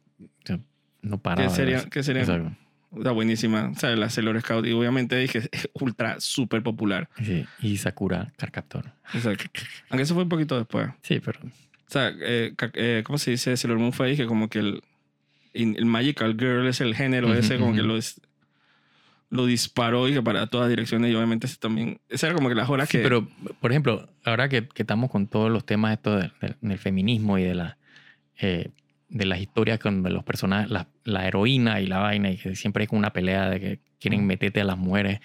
no 1.03 1.19
paraba. 1.19 1.49
¿Qué 1.49 1.51
de 1.51 1.57
sería? 1.57 1.91
¿Qué 1.91 2.03
sería? 2.03 2.23
Exacto. 2.23 2.57
Sea, 3.03 3.13
buenísima. 3.13 3.71
O 3.75 3.79
sea, 3.79 3.95
la 3.95 4.11
Sailor 4.11 4.41
Scout. 4.41 4.67
Y 4.67 4.73
obviamente 4.73 5.17
dije, 5.17 5.39
es 5.53 5.69
ultra, 5.75 6.19
súper 6.21 6.63
popular. 6.63 7.09
Sí, 7.23 7.47
Y 7.61 7.77
Sakura 7.77 8.33
Carcaptor. 8.37 8.93
Exacto. 9.15 9.45
Aunque 9.91 10.03
eso 10.03 10.15
fue 10.15 10.25
un 10.25 10.29
poquito 10.29 10.57
después. 10.59 10.89
Sí, 11.03 11.21
pero 11.21 11.39
O 11.43 11.51
sea, 11.87 12.13
eh, 12.21 12.53
eh, 12.75 13.03
¿cómo 13.07 13.19
se 13.19 13.31
dice? 13.33 13.57
Sailor 13.57 13.79
Moon 13.79 13.93
fue, 13.93 14.09
dije, 14.09 14.27
como 14.27 14.49
que 14.49 14.59
el, 14.59 14.83
el 15.53 15.85
Magical 15.87 16.37
Girl 16.39 16.67
es 16.67 16.81
el 16.81 16.95
género 16.97 17.29
Ujú, 17.29 17.37
ese, 17.39 17.59
como 17.59 17.75
que 17.75 17.83
lo, 17.83 17.97
lo 19.31 19.47
disparó 19.47 20.09
y 20.09 20.15
que 20.15 20.23
para 20.23 20.49
todas 20.49 20.69
direcciones. 20.69 21.13
Y 21.13 21.15
obviamente 21.15 21.47
ese 21.47 21.57
también. 21.59 22.01
Esa 22.09 22.27
era 22.27 22.35
como 22.35 22.49
que 22.49 22.55
las 22.57 22.69
horas 22.69 22.89
Sí, 22.89 22.99
que. 22.99 23.03
pero 23.05 23.29
por 23.61 23.71
ejemplo, 23.71 24.09
ahora 24.25 24.49
que, 24.49 24.67
que 24.67 24.83
estamos 24.83 25.11
con 25.11 25.29
todos 25.29 25.51
los 25.51 25.65
temas 25.65 25.97
del, 26.03 26.33
del- 26.41 26.57
del 26.61 26.79
feminismo 26.79 27.39
y 27.39 27.45
de 27.45 27.55
la 27.55 27.79
eh, 28.41 28.71
de 29.11 29.25
las 29.27 29.41
historias 29.41 29.79
con 29.79 30.03
los 30.03 30.25
personajes, 30.25 30.71
la, 30.71 30.87
la 31.05 31.27
heroína 31.27 31.81
y 31.81 31.87
la 31.87 31.99
vaina, 31.99 32.31
y 32.31 32.37
que 32.39 32.55
siempre 32.57 32.83
hay 32.85 32.87
como 32.87 33.01
una 33.01 33.13
pelea 33.13 33.51
de 33.51 33.61
que 33.61 33.79
quieren 34.01 34.25
meterte 34.27 34.61
a 34.61 34.65
las 34.65 34.79
mujeres 34.79 35.21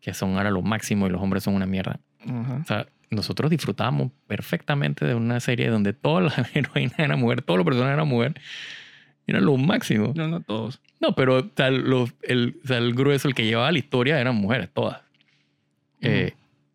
que 0.00 0.14
son 0.14 0.36
ahora 0.36 0.50
lo 0.50 0.62
máximo 0.62 1.06
y 1.06 1.10
los 1.10 1.20
hombres 1.22 1.42
son 1.44 1.54
una 1.54 1.66
mierda. 1.66 1.98
O 2.26 2.64
sea, 2.66 2.86
nosotros 3.10 3.50
disfrutábamos 3.50 4.10
perfectamente 4.26 5.04
de 5.04 5.14
una 5.14 5.40
serie 5.40 5.68
donde 5.68 5.92
todas 5.92 6.36
las 6.36 6.54
heroínas 6.56 6.98
eran 6.98 7.18
mujeres, 7.18 7.44
todos 7.44 7.58
los 7.58 7.64
personajes 7.64 7.94
eran 7.94 8.08
mujeres. 8.08 8.34
Era 9.26 9.40
lo 9.40 9.56
máximo. 9.56 10.12
No, 10.16 10.28
no 10.28 10.40
todos. 10.40 10.80
No, 11.00 11.14
pero 11.14 11.38
o 11.38 11.50
sea, 11.56 11.70
los- 11.70 12.12
el, 12.22 12.56
o 12.64 12.66
sea, 12.66 12.78
el 12.78 12.92
grueso, 12.94 13.28
el 13.28 13.34
que 13.34 13.44
llevaba 13.44 13.70
la 13.72 13.78
historia 13.78 14.20
eran 14.20 14.34
mujeres, 14.34 14.68
todas. 14.72 15.00
Eh, 16.00 16.32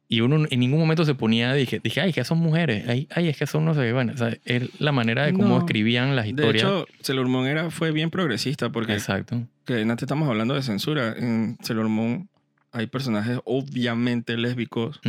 y 0.10 0.22
uno 0.22 0.46
en 0.50 0.60
ningún 0.60 0.80
momento 0.80 1.04
se 1.04 1.16
ponía, 1.16 1.54
dije, 1.54 1.80
dije 1.84 2.00
ay, 2.02 2.14
que 2.14 2.24
son 2.24 2.38
mujeres, 2.40 2.88
ay, 2.88 3.08
ay, 3.14 3.28
es 3.28 3.38
que 3.38 3.46
son 3.46 3.66
no 3.66 3.74
sé 3.74 3.82
qué. 3.82 3.94
Bueno, 3.94 4.14
o 4.14 4.18
sea, 4.18 4.38
es 4.46 4.80
la 4.80 4.92
manera 4.94 5.26
de 5.26 5.34
cómo 5.34 5.50
No. 5.50 5.58
escribían 5.60 6.16
las 6.16 6.24
De 6.26 6.30
historias. 6.30 6.64
hecho, 6.64 6.86
Sailor 7.02 7.28
Moon 7.28 7.46
era, 7.48 7.70
fue 7.72 7.92
bien 7.92 8.10
progresista 8.10 8.70
porque 8.72 8.94
Exacto. 8.94 9.42
que 9.66 9.84
no 9.84 9.96
te 9.98 10.06
estamos 10.06 10.30
hablando 10.30 10.54
de 10.56 10.62
censura. 10.64 11.14
En 11.18 11.58
Sailor 11.62 11.90
Moon 11.90 12.30
hay 12.72 12.88
personajes 12.88 13.40
obviamente 13.44 14.38
lésbicos. 14.38 15.00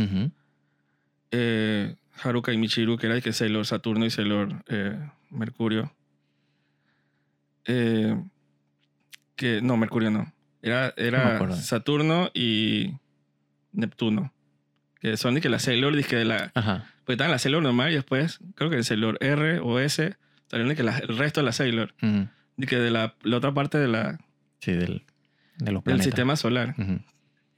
Eh, 1.31 1.95
Haruka 2.21 2.51
y 2.51 2.57
Michiru, 2.57 2.97
que 2.97 3.05
era 3.05 3.15
el 3.15 3.21
que 3.23 3.31
Sailor 3.31 3.65
Saturno 3.65 4.05
y 4.05 4.09
Sailor 4.09 4.63
eh, 4.67 4.97
Mercurio. 5.29 5.93
Eh, 7.65 8.15
que, 9.35 9.61
no, 9.61 9.77
Mercurio 9.77 10.11
no. 10.11 10.33
Era, 10.61 10.93
era. 10.97 11.53
Saturno 11.55 12.29
y 12.33 12.95
Neptuno. 13.71 14.33
Que 14.99 15.15
son 15.17 15.33
de 15.35 15.41
que 15.41 15.49
la 15.49 15.59
Sailor, 15.59 15.95
dije 15.95 16.15
de 16.15 16.25
la. 16.25 16.51
Ajá. 16.55 16.85
Porque 17.05 17.13
estaba 17.13 17.27
en 17.27 17.31
la 17.31 17.39
Sailor 17.39 17.63
normal 17.63 17.91
y 17.91 17.95
después, 17.95 18.39
creo 18.55 18.69
que 18.69 18.75
en 18.77 18.83
Sailor 18.83 19.17
R 19.21 19.59
o 19.59 19.79
S, 19.79 20.15
salieron 20.47 20.69
de 20.69 20.75
que 20.75 20.83
la- 20.83 20.97
el 20.97 21.17
resto 21.17 21.39
de 21.39 21.45
la 21.45 21.51
Sailor. 21.53 21.93
Ujú. 22.01 22.27
De 22.57 22.67
que 22.67 22.75
de 22.77 22.91
la, 22.91 23.15
la 23.23 23.37
otra 23.37 23.53
parte 23.53 23.77
de 23.77 23.87
la, 23.87 24.19
Sí, 24.59 24.73
del, 24.73 25.03
de 25.57 25.71
los 25.71 25.83
del 25.85 26.01
sistema 26.01 26.35
solar. 26.35 26.75
Ujú. 26.77 26.99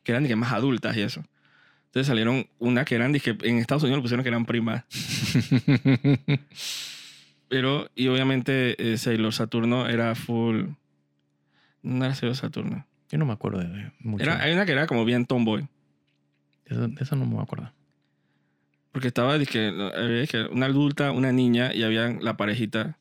Que 0.04 0.12
eran 0.12 0.24
de 0.24 0.30
que 0.30 0.36
más 0.36 0.52
adultas 0.54 0.96
y 0.98 1.02
eso. 1.02 1.24
Entonces 1.88 2.08
salieron 2.08 2.48
una 2.60 2.86
que 2.86 2.96
eran, 2.96 3.12
dije, 3.12 3.36
en 3.42 3.58
Estados 3.58 3.84
Unidos 3.84 3.98
lo 3.98 4.02
pusieron 4.04 4.24
que 4.24 4.30
eran 4.30 4.46
primas. 4.46 4.84
Pero, 7.50 7.90
y 7.96 8.08
obviamente 8.08 8.94
eh, 8.94 8.98
Sailor 8.98 9.34
Saturno 9.34 9.88
era 9.90 10.16
full. 10.16 10.68
No 11.84 12.06
era 12.06 12.16
Sailor 12.16 12.36
Saturno. 12.38 12.86
Yo 13.10 13.18
no 13.18 13.26
me 13.26 13.34
acuerdo 13.34 13.60
de, 13.60 13.68
de 13.68 13.92
mucho. 14.00 14.24
Era, 14.24 14.42
hay 14.42 14.54
una 14.54 14.66
que 14.66 14.72
era 14.72 14.88
como 14.88 15.04
bien 15.04 15.26
tomboy. 15.26 15.68
Eso, 16.72 16.90
eso 17.00 17.16
no 17.16 17.26
me 17.26 17.42
acuerdo. 17.42 17.72
Porque 18.92 19.08
estaba, 19.08 19.38
dije, 19.38 19.72
una 20.52 20.66
adulta, 20.66 21.12
una 21.12 21.32
niña 21.32 21.74
y 21.74 21.84
había 21.84 22.10
la 22.10 22.36
parejita 22.36 22.98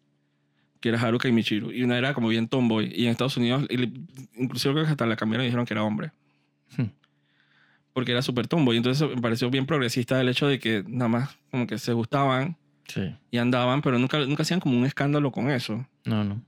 que 0.81 0.89
era 0.89 1.01
Haruka 1.01 1.29
y 1.29 1.33
Michiru. 1.33 1.73
Y 1.73 1.83
una 1.83 1.99
era 1.99 2.14
como 2.14 2.29
bien 2.29 2.49
tomboy. 2.49 2.93
Y 2.95 3.05
en 3.05 3.11
Estados 3.11 3.37
Unidos, 3.37 3.66
inclusive 4.37 4.73
creo 4.75 4.85
que 4.87 4.91
hasta 4.93 5.07
la 5.07 5.16
cambiaron 5.16 5.45
y 5.45 5.49
dijeron 5.49 5.66
que 5.66 5.75
era 5.75 5.83
hombre. 5.83 6.12
Hmm. 6.77 6.85
Porque 7.93 8.12
era 8.12 8.23
súper 8.23 8.47
tomboy. 8.47 8.77
Entonces 8.77 9.09
me 9.09 9.21
pareció 9.21 9.51
bien 9.51 9.66
progresista 9.66 10.21
el 10.21 10.29
hecho 10.29 10.47
de 10.47 10.59
que 10.59 10.85
nada 10.87 11.09
más 11.09 11.39
como 11.51 11.66
que 11.66 11.79
se 11.79 11.93
gustaban 11.93 12.57
Sí. 12.89 13.14
y 13.31 13.39
andaban, 13.39 13.83
pero 13.83 13.99
nunca, 14.01 14.18
nunca 14.21 14.43
hacían 14.43 14.59
como 14.59 14.77
un 14.77 14.85
escándalo 14.85 15.31
con 15.31 15.49
eso. 15.51 15.87
No, 16.05 16.25
no. 16.25 16.43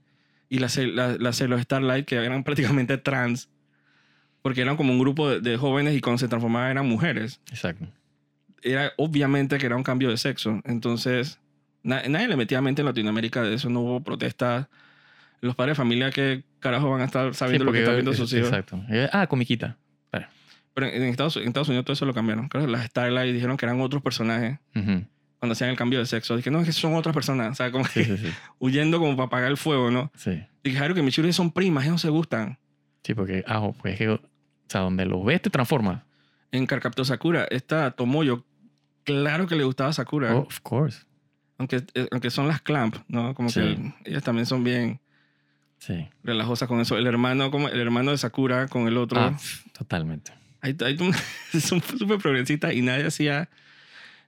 Y 0.49 0.59
las 0.59 0.77
la, 0.77 1.17
la 1.19 1.33
Sailor 1.33 1.63
Starlight, 1.63 2.05
que 2.05 2.17
eran 2.17 2.43
prácticamente 2.45 2.99
trans, 2.99 3.49
porque 4.43 4.61
eran 4.61 4.77
como 4.77 4.93
un 4.93 4.99
grupo 4.99 5.31
de, 5.31 5.41
de 5.41 5.57
jóvenes 5.57 5.95
y 5.97 6.01
cuando 6.01 6.19
se 6.19 6.29
transformaban 6.29 6.71
eran 6.73 6.87
mujeres. 6.89 7.41
Exacto. 7.51 7.87
Era 8.63 8.93
obviamente 8.97 9.59
que 9.59 9.67
era 9.67 9.77
un 9.77 9.83
cambio 9.83 10.11
de 10.11 10.17
sexo. 10.17 10.61
Entonces, 10.65 11.39
na- 11.83 12.03
nadie 12.09 12.29
le 12.29 12.37
metía 12.37 12.61
mente 12.61 12.83
en 12.83 12.87
Latinoamérica 12.87 13.43
de 13.43 13.55
eso, 13.55 13.69
no 13.71 13.81
hubo 13.81 14.01
protestas. 14.03 14.67
Los 15.41 15.57
padres 15.57 15.73
de 15.73 15.77
familia, 15.77 16.11
¿qué 16.11 16.45
carajo 16.61 16.91
van 16.91 17.01
a 17.01 17.05
estar 17.07 17.35
sabiendo 17.35 17.65
Sí, 17.65 17.67
lo 17.67 17.73
que 17.73 17.81
están 17.81 17.95
viendo 17.97 18.13
sus 18.15 18.33
hijos? 18.33 18.49
Exacto. 18.49 18.81
Eh, 18.91 19.09
Ah, 19.13 19.27
comiquita. 19.27 19.77
Pero 20.75 20.87
en 20.87 21.03
Estados, 21.03 21.37
en 21.37 21.49
Estados 21.49 21.69
Unidos 21.69 21.85
todo 21.85 21.93
eso 21.93 22.07
lo 22.07 22.15
cambiaron. 22.15 22.49
Creo 22.49 22.65
que 22.65 22.71
las 22.73 22.87
Starlight 22.87 23.35
dijeron 23.35 23.59
que 23.59 23.67
eran 23.67 23.79
otros 23.83 24.01
personajes 24.03 24.59
Ujú. 24.75 25.05
cuando 25.39 25.53
hacían 25.53 25.69
el 25.69 25.77
cambio 25.77 25.99
de 25.99 26.07
sexo. 26.07 26.35
Dije, 26.35 26.51
no, 26.51 26.61
es 26.61 26.67
que 26.67 26.73
son 26.73 26.95
otras 26.95 27.15
personas. 27.15 27.51
O 27.51 27.55
sea, 27.57 27.71
como 27.71 27.85
Sí, 27.85 27.93
que 28.01 28.05
sí, 28.05 28.17
sí. 28.17 28.33
huyendo 28.59 28.99
como 28.99 29.15
para 29.15 29.27
apagar 29.27 29.51
el 29.51 29.59
fuego, 29.59 29.91
¿no? 29.91 30.11
Sí. 30.17 30.43
Dije, 30.65 30.79
Haru 30.79 30.95
que 30.95 31.03
Michiru 31.03 31.31
son 31.35 31.51
primas, 31.53 31.85
ellos 31.85 31.93
no 31.97 31.99
se 31.99 32.09
gustan. 32.09 32.59
Sí, 33.05 33.13
porque, 33.13 33.45
ah, 33.47 33.71
pues 33.83 33.93
es 33.93 33.99
que, 33.99 34.21
sea, 34.73 34.81
donde 34.83 35.05
los 35.07 35.25
ves 35.25 35.41
te 35.43 35.51
transforma. 35.51 36.05
En 36.51 36.67
Carcaptor 36.67 37.07
Sakura, 37.07 37.47
esta 37.51 37.91
Tomoyo, 37.93 38.45
claro 39.05 39.47
que 39.47 39.57
le 39.57 39.65
gustaba 39.65 39.93
Sakura. 39.93 40.35
Oh, 40.35 40.41
of 40.41 40.61
course. 40.61 41.03
Aunque, 41.59 41.83
eh, 41.95 42.09
aunque 42.11 42.31
son 42.31 42.49
las 42.49 42.61
Clamp, 42.61 42.97
¿no? 43.09 43.35
Como 43.35 43.49
Sí. 43.49 43.61
que 43.61 44.11
ellas 44.11 44.23
también 44.23 44.47
son 44.47 44.65
bien 44.65 45.01
Sí. 45.79 46.09
relajosas 46.25 46.69
con 46.69 46.81
eso. 46.81 46.97
El 46.97 47.07
hermano, 47.07 47.51
como 47.51 47.69
el 47.69 47.81
hermano 47.81 48.11
de 48.11 48.19
Sakura 48.19 48.69
con 48.69 48.87
el 48.89 48.97
otro. 48.97 49.21
Ah, 49.21 49.37
totalmente. 49.77 50.33
Ahí, 50.61 50.77
ahí 50.85 50.97
tú- 50.97 51.11
son 51.61 51.81
súper 51.83 52.19
progresistas 52.19 52.73
y 52.75 52.83
nadie 52.83 53.07
hacía, 53.07 53.49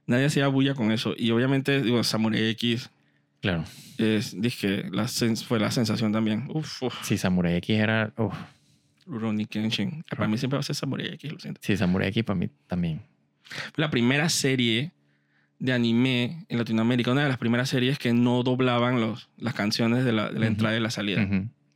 nadie 0.07 0.27
hacía 0.27 0.49
bulla 0.49 0.75
con 0.75 0.91
eso. 0.93 1.15
Y 1.17 1.31
obviamente, 1.31 1.83
digo, 1.83 2.03
Samurai 2.05 2.49
X, 2.51 2.91
Claro. 3.41 3.65
es, 3.99 4.41
dije, 4.41 4.85
la 4.91 5.05
sens- 5.05 5.45
fue 5.45 5.61
la 5.61 5.71
sensación 5.71 6.13
también. 6.13 6.47
Uf, 6.53 6.83
uf. 6.83 6.95
Sí, 7.03 7.19
Samurai 7.19 7.55
X 7.57 7.79
era. 7.79 8.13
uf. 8.17 8.35
Rurouni 9.07 9.47
Kenshin. 9.47 10.05
Para 10.11 10.29
mí 10.29 10.39
siempre 10.39 10.57
va 10.57 10.61
a 10.61 10.65
ser 10.65 10.77
Samurai 10.77 11.09
X, 11.15 11.33
lo 11.33 11.39
siento. 11.39 11.61
Sí, 11.63 11.77
Samurai 11.77 12.09
X 12.09 12.25
para 12.25 12.39
mí 12.39 12.49
también. 12.67 13.03
La 13.77 13.91
primera 13.91 14.29
serie 14.29 14.93
de 15.59 15.73
anime 15.73 16.45
en 16.49 16.59
Latinoamérica, 16.59 17.13
una 17.13 17.23
de 17.23 17.29
las 17.29 17.39
primeras 17.39 17.69
series 17.69 17.99
que 17.99 18.13
no 18.13 18.43
doblaban 18.43 19.01
los, 19.01 19.31
las 19.37 19.55
canciones 19.55 20.05
de 20.05 20.13
la, 20.13 20.31
de 20.31 20.39
la 20.39 20.47
entrada 20.47 20.77
y 20.77 20.81
la 20.81 20.91
salida. 20.91 21.23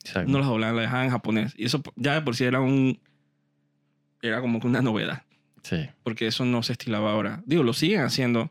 Exacto. 0.05 0.31
No 0.31 0.39
las 0.39 0.49
doblaban, 0.49 0.77
las 0.77 0.85
dejaban 0.85 1.07
en 1.07 1.11
japonés. 1.11 1.55
Y 1.57 1.65
eso 1.65 1.83
ya 1.97 2.15
de 2.15 2.23
por 2.23 2.37
sí 2.37 2.45
era 2.45 2.61
un... 2.61 3.01
Era 4.21 4.41
como 4.41 4.61
que 4.61 4.67
una 4.67 4.83
novedad. 4.83 5.23
Sí. 5.63 5.89
Porque 6.03 6.27
eso 6.27 6.45
no 6.45 6.63
se 6.63 6.73
estilaba 6.73 7.13
ahora. 7.13 7.43
Digo, 7.47 7.63
lo 7.63 7.73
siguen 7.73 8.01
haciendo. 8.01 8.51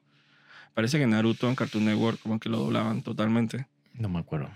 Parece 0.74 0.98
que 1.00 1.08
Naruto 1.08 1.50
en 1.50 1.56
Cartoon 1.56 1.86
Network 1.86 2.20
como 2.22 2.40
que 2.40 2.50
lo 2.50 2.60
doblaban 2.60 3.02
totalmente. 3.02 3.68
No 3.94 4.10
me 4.10 4.20
acuerdo. 4.20 4.50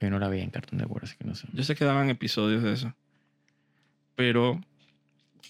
Yo 0.00 0.10
no 0.10 0.18
la 0.18 0.28
vi 0.28 0.40
en 0.40 0.50
Cartoon 0.50 0.78
Network, 0.80 1.04
así 1.04 1.16
que 1.16 1.24
no 1.24 1.34
sé. 1.34 1.48
Yo 1.52 1.64
sé 1.64 1.74
que 1.74 1.84
daban 1.84 2.10
episodios 2.10 2.62
de 2.62 2.72
eso. 2.72 2.94
Pero, 4.14 4.60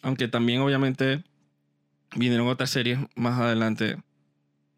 aunque 0.03 0.29
también 0.29 0.61
obviamente 0.61 1.23
vinieron 2.17 2.49
otras 2.49 2.71
series 2.71 2.99
más 3.17 3.39
adelante, 3.41 3.97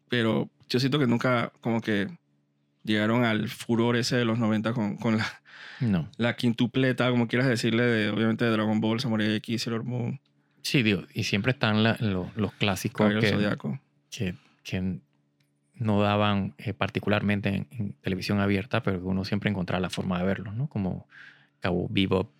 pero 0.09 0.49
yo 0.69 0.79
siento 0.79 0.99
que 0.99 1.07
nunca 1.07 1.51
como 1.61 1.81
que 1.81 2.07
llegaron 2.83 3.23
al 3.23 3.49
furor 3.49 3.95
ese 3.95 4.15
de 4.15 4.25
los 4.25 4.39
90 4.39 4.73
con, 4.73 4.95
con 4.97 5.17
la, 5.17 5.25
No. 5.79 6.09
la 6.17 6.35
quintupleta, 6.35 7.09
como 7.09 7.27
quieras 7.27 7.47
decirle, 7.47 7.83
de 7.83 8.09
obviamente 8.09 8.45
de 8.45 8.51
Dragon 8.51 8.79
Ball, 8.79 8.99
Samurai 8.99 9.33
X, 9.35 9.63
Sailor 9.63 9.83
Moon, 9.83 10.19
Sí, 10.61 10.81
digo, 10.81 11.03
y 11.13 11.25
siempre 11.25 11.51
están 11.51 11.83
la- 11.83 11.95
lo- 11.99 12.31
los 12.35 12.51
clásicos 12.53 13.07
que, 13.19 13.59
que, 14.09 14.35
que 14.63 14.99
no 15.75 16.01
daban 16.01 16.55
eh, 16.57 16.73
particularmente 16.73 17.49
en, 17.49 17.67
en 17.69 17.93
televisión 18.01 18.39
abierta, 18.39 18.81
pero 18.81 18.99
uno 19.03 19.25
siempre 19.25 19.49
encontraba 19.51 19.79
la 19.79 19.91
forma 19.91 20.17
de 20.17 20.25
verlos, 20.25 20.55
¿no? 20.55 20.67
Como 20.67 21.07
Cabo 21.59 21.85
Bebop, 21.89 22.31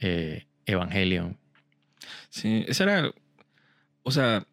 eh, 0.00 0.46
Evangelion. 0.66 1.36
Sí, 2.30 2.64
ese 2.66 2.82
era, 2.84 3.10
o 4.02 4.10
sea, 4.10 4.44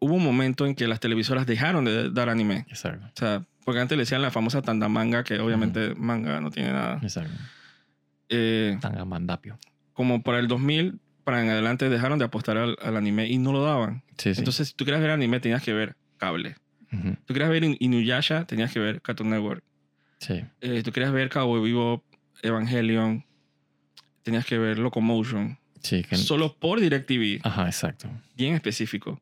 hubo 0.00 0.14
un 0.14 0.24
momento 0.24 0.66
en 0.66 0.74
que 0.74 0.86
las 0.88 1.00
televisoras 1.00 1.46
dejaron 1.46 1.84
de 1.84 2.10
dar 2.10 2.28
anime. 2.28 2.66
Exacto. 2.68 3.06
O 3.06 3.12
sea, 3.18 3.44
porque 3.64 3.80
antes 3.80 3.96
le 3.96 4.02
decían 4.02 4.20
la 4.22 4.30
famosa 4.30 4.62
tanda 4.62 4.88
manga, 4.88 5.24
que 5.24 5.38
obviamente 5.38 5.94
manga 5.94 6.40
no 6.40 6.50
tiene 6.50 6.72
nada. 6.72 6.98
Exacto. 7.02 7.32
Eh, 8.28 8.78
Tan 8.80 9.08
mandapio. 9.08 9.58
como 9.92 10.22
para 10.22 10.38
el 10.38 10.48
2000, 10.48 10.98
para 11.24 11.42
en 11.42 11.48
adelante, 11.50 11.88
dejaron 11.88 12.18
de 12.18 12.24
apostar 12.26 12.56
al, 12.58 12.76
al 12.82 12.96
anime 12.96 13.28
y 13.28 13.38
no 13.38 13.52
lo 13.52 13.62
daban. 13.62 14.02
Sí, 14.18 14.34
sí. 14.34 14.40
Entonces, 14.40 14.68
si 14.68 14.74
tú 14.74 14.84
querías 14.84 15.00
ver 15.00 15.10
anime, 15.10 15.40
tenías 15.40 15.62
que 15.62 15.72
ver 15.72 15.96
cable. 16.18 16.56
Si 16.90 16.98
tú 17.26 17.34
querías 17.34 17.50
ver 17.50 17.64
In- 17.64 17.76
Inuyasha, 17.80 18.44
tenías 18.44 18.72
que 18.72 18.78
ver 18.78 19.02
Cartoon 19.02 19.30
Network. 19.30 19.64
Sí. 20.20 20.44
Eh, 20.60 20.82
tú 20.84 20.92
querías 20.92 21.10
ver 21.12 21.28
Cowboy 21.28 21.60
Vivo, 21.60 22.04
Evangelion, 22.42 23.24
tenías 24.24 24.44
que 24.44 24.58
ver 24.58 24.78
Locomotion. 24.80 25.56
Sí, 25.80 26.02
que... 26.02 26.16
Solo 26.16 26.56
por 26.58 26.80
DirecTV, 26.80 27.40
Ajá, 27.44 27.66
exacto. 27.66 28.08
bien 28.36 28.54
específico. 28.54 29.20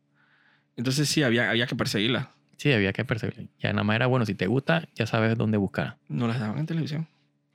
Entonces, 0.76 1.08
sí, 1.08 1.22
había, 1.22 1.50
había 1.50 1.66
que 1.66 1.76
perseguirla. 1.76 2.30
Sí, 2.56 2.72
había 2.72 2.92
que 2.94 3.04
perseguirlo. 3.04 3.48
Ya 3.58 3.72
nada 3.72 3.82
más 3.84 3.96
era, 3.96 4.06
bueno, 4.06 4.24
si 4.24 4.34
te 4.34 4.46
gusta, 4.46 4.88
ya 4.94 5.06
sabes 5.06 5.36
dónde 5.36 5.58
buscar. 5.58 5.98
No 6.08 6.26
las 6.28 6.38
daban 6.40 6.58
en 6.58 6.66
televisión. 6.66 7.08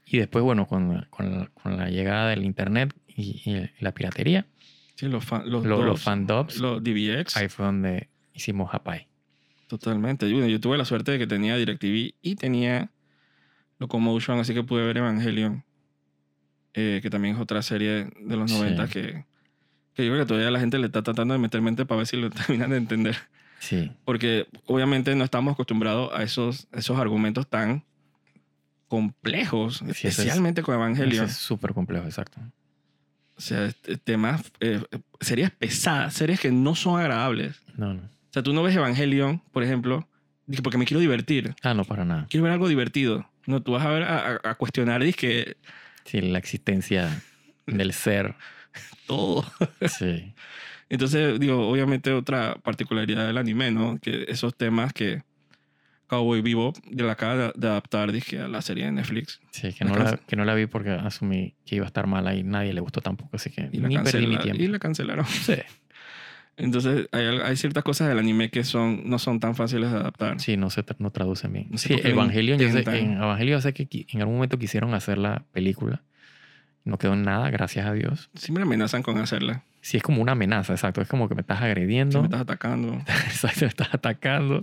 Y 0.05 0.19
después, 0.19 0.43
bueno, 0.43 0.67
con, 0.67 1.07
con, 1.09 1.31
la, 1.39 1.47
con 1.47 1.77
la 1.77 1.89
llegada 1.89 2.29
del 2.29 2.43
internet 2.43 2.93
y, 3.07 3.41
y 3.49 3.69
la 3.79 3.91
piratería, 3.93 4.45
Sí, 4.95 5.07
los, 5.07 5.23
fan, 5.23 5.43
los, 5.49 5.63
lo- 5.65 5.77
los, 5.77 5.85
dos, 5.85 6.01
fandubs, 6.01 6.57
los 6.59 6.83
DVX. 6.83 7.37
ahí 7.37 7.49
fue 7.49 7.65
donde 7.65 8.09
hicimos 8.33 8.73
Hapai. 8.73 9.07
Totalmente. 9.67 10.29
Yo, 10.29 10.45
yo 10.47 10.59
tuve 10.59 10.77
la 10.77 10.85
suerte 10.85 11.11
de 11.11 11.19
que 11.19 11.27
tenía 11.27 11.55
DirecTV 11.55 12.15
y 12.21 12.35
tenía 12.35 12.89
Locomotion, 13.79 14.39
así 14.39 14.53
que 14.53 14.63
pude 14.63 14.83
ver 14.85 14.97
Evangelion, 14.97 15.63
eh, 16.73 16.99
que 17.01 17.09
también 17.09 17.35
es 17.35 17.41
otra 17.41 17.61
serie 17.61 18.09
de 18.19 18.35
los 18.37 18.51
Sí. 18.51 18.57
90 18.57 18.87
que, 18.87 19.25
que 19.93 20.05
yo 20.05 20.11
creo 20.11 20.23
que 20.23 20.27
todavía 20.27 20.51
la 20.51 20.59
gente 20.59 20.77
le 20.79 20.85
está 20.87 21.01
tratando 21.01 21.33
de 21.33 21.39
meter 21.39 21.61
mente 21.61 21.85
para 21.85 21.97
ver 21.99 22.07
si 22.07 22.17
lo 22.17 22.29
terminan 22.31 22.69
de 22.71 22.77
entender. 22.77 23.15
Sí, 23.59 23.91
Porque 24.05 24.47
obviamente 24.67 25.15
no 25.15 25.23
estamos 25.23 25.53
acostumbrados 25.53 26.11
a 26.13 26.21
esos, 26.23 26.67
esos 26.73 26.99
argumentos 26.99 27.47
tan 27.47 27.83
complejos, 28.87 29.81
es- 29.81 30.05
especialmente 30.05 30.61
con 30.61 30.73
Ese 30.75 30.81
Evangelion. 30.83 31.25
es 31.25 31.35
súper 31.35 31.73
complejo, 31.73 32.05
exacto. 32.05 32.39
O 33.35 33.41
sea, 33.41 33.65
este, 33.65 33.97
temas, 33.97 34.41
eh, 34.59 34.81
series 35.19 35.51
pesadas, 35.51 36.13
series 36.13 36.39
que 36.39 36.51
no 36.51 36.73
son 36.75 36.99
agradables. 36.99 37.61
No, 37.75 37.93
no. 37.93 38.01
O 38.03 38.33
sea, 38.33 38.41
tú 38.43 38.53
no 38.53 38.63
ves 38.63 38.75
Evangelion, 38.75 39.41
por 39.51 39.63
ejemplo, 39.63 40.07
porque 40.63 40.77
me 40.77 40.85
quiero 40.85 41.01
divertir. 41.01 41.53
Ah, 41.63 41.73
no, 41.73 41.83
para 41.83 42.05
nada. 42.05 42.25
quiero 42.29 42.43
ver 42.45 42.53
algo 42.53 42.67
divertido. 42.67 43.29
No, 43.45 43.61
tú 43.61 43.73
vas 43.73 43.85
a 43.85 43.89
ver 43.89 44.03
a, 44.03 44.17
a- 44.43 44.49
a 44.51 44.55
cuestionar 44.55 45.01
que 45.13 45.57
Sí, 46.07 46.21
la 46.21 46.39
existencia 46.39 47.21
del 47.67 47.93
ser. 47.93 48.35
todo. 49.07 49.45
Sí, 49.87 50.33
Entonces, 50.89 51.39
digo, 51.39 51.67
obviamente 51.67 52.11
otra 52.11 52.55
particularidad 52.55 53.27
del 53.27 53.37
anime, 53.37 53.71
¿no? 53.71 53.99
Que 53.99 54.25
esos 54.27 54.55
temas 54.55 54.93
que 54.93 55.23
Cowboy 56.07 56.41
Vivo 56.41 56.73
de 56.89 57.03
la 57.03 57.13
acaba 57.13 57.51
de, 57.53 57.67
adaptar, 57.67 58.11
dije, 58.11 58.39
a 58.39 58.47
la 58.47 58.61
serie 58.61 58.85
de 58.85 58.93
Netflix. 58.93 59.41
sí 59.51 59.73
que, 59.73 59.83
no 59.83 59.95
la, 59.95 60.17
que 60.17 60.35
no 60.35 60.45
la 60.45 60.55
vi 60.55 60.65
porque 60.65 60.91
asumí 60.91 61.55
que 61.65 61.75
iba 61.75 61.85
a 61.85 61.87
estar 61.87 62.07
mala 62.07 62.33
y 62.35 62.43
nadie 62.43 62.73
le 62.73 62.79
gustó 62.79 63.01
tampoco, 63.01 63.35
así 63.35 63.49
que 63.49 63.69
Y 63.71 63.79
ni 63.79 63.97
perdí 63.97 64.27
mi 64.27 64.37
tiempo. 64.37 64.63
y 64.63 64.67
la 64.67 64.79
cancelaron. 64.79 65.25
Sí, 65.25 65.55
Entonces, 66.57 67.07
hay, 67.11 67.25
hay 67.25 67.55
ciertas 67.55 67.83
cosas 67.83 68.09
del 68.09 68.17
anime 68.17 68.49
que 68.49 68.63
son, 68.63 69.07
no 69.07 69.19
son 69.19 69.39
tan 69.39 69.53
fáciles 69.55 69.91
de 69.91 69.97
adaptar. 69.97 70.39
sí, 70.39 70.57
no 70.57 70.69
se 70.71 70.83
tra- 70.83 70.95
no 70.99 71.11
traducen 71.11 71.53
bien. 71.53 71.67
No 71.69 71.77
sé 71.77 71.89
sí, 71.89 72.01
Evangelion, 72.03 72.57
yo 72.59 72.71
sé, 72.71 72.79
en 72.97 73.13
Evangelion 73.17 73.61
sé 73.61 73.73
que 73.73 73.87
en 74.09 74.19
algún 74.21 74.35
momento 74.35 74.57
quisieron 74.57 74.93
hacer 74.95 75.17
la 75.19 75.43
película. 75.53 76.01
No 76.83 76.97
quedó 76.97 77.15
nada, 77.15 77.49
gracias 77.51 77.85
a 77.85 77.93
Dios. 77.93 78.29
Siempre 78.33 78.63
amenazan 78.63 79.03
con 79.03 79.17
hacerla. 79.19 79.63
Sí, 79.81 79.97
es 79.97 80.03
como 80.03 80.21
una 80.21 80.31
amenaza, 80.31 80.73
exacto. 80.73 81.01
Es 81.01 81.07
como 81.07 81.29
que 81.29 81.35
me 81.35 81.41
estás 81.41 81.61
agrediendo. 81.61 82.21
me 82.21 82.25
estás 82.27 82.41
atacando. 82.41 82.93
Exacto, 83.27 83.61
me 83.61 83.67
estás 83.67 83.93
atacando. 83.93 84.61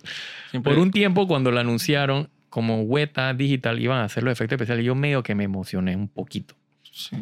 Siempre, 0.50 0.72
Por 0.72 0.82
un 0.82 0.90
tiempo, 0.90 1.26
cuando 1.28 1.50
lo 1.50 1.60
anunciaron, 1.60 2.28
como 2.50 2.82
Weta 2.82 3.32
Digital 3.34 3.78
iban 3.80 3.98
a 3.98 4.04
hacer 4.04 4.22
los 4.22 4.32
efectos 4.32 4.56
especiales, 4.56 4.84
yo 4.84 4.94
medio 4.94 5.22
que 5.22 5.34
me 5.34 5.44
emocioné 5.44 5.94
un 5.96 6.08
poquito. 6.08 6.54
Sí. 6.90 7.16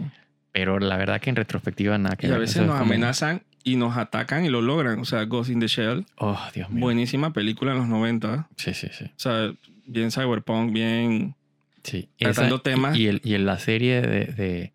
Pero 0.52 0.78
la 0.78 0.96
verdad 0.96 1.20
que 1.20 1.30
en 1.30 1.36
retrospectiva 1.36 1.98
nada 1.98 2.16
que 2.16 2.28
Y 2.28 2.30
a 2.30 2.38
veces 2.38 2.62
nos 2.62 2.72
como- 2.78 2.84
amenazan 2.92 3.42
y 3.64 3.76
nos 3.76 3.96
atacan 3.96 4.44
y 4.44 4.48
lo 4.48 4.60
logran. 4.62 4.98
O 5.00 5.04
sea, 5.04 5.24
Ghost 5.24 5.50
in 5.50 5.60
the 5.60 5.66
Shell, 5.68 6.04
Oh, 6.16 6.38
Dios 6.54 6.68
mío. 6.70 6.80
buenísima 6.80 7.32
película 7.32 7.72
en 7.72 7.78
los 7.78 7.86
90. 7.88 8.48
Sí, 8.56 8.74
sí, 8.74 8.88
sí. 8.92 9.04
O 9.04 9.10
sea, 9.18 9.52
bien 9.86 10.10
cyberpunk, 10.10 10.72
bien 10.72 11.34
sí. 11.82 12.08
Tratando 12.18 12.60
temas- 12.60 12.96
Y, 12.96 13.06
el- 13.08 13.20
y 13.24 13.34
en 13.34 13.46
la 13.46 13.58
serie 13.58 14.00
de, 14.02 14.24
de 14.26 14.72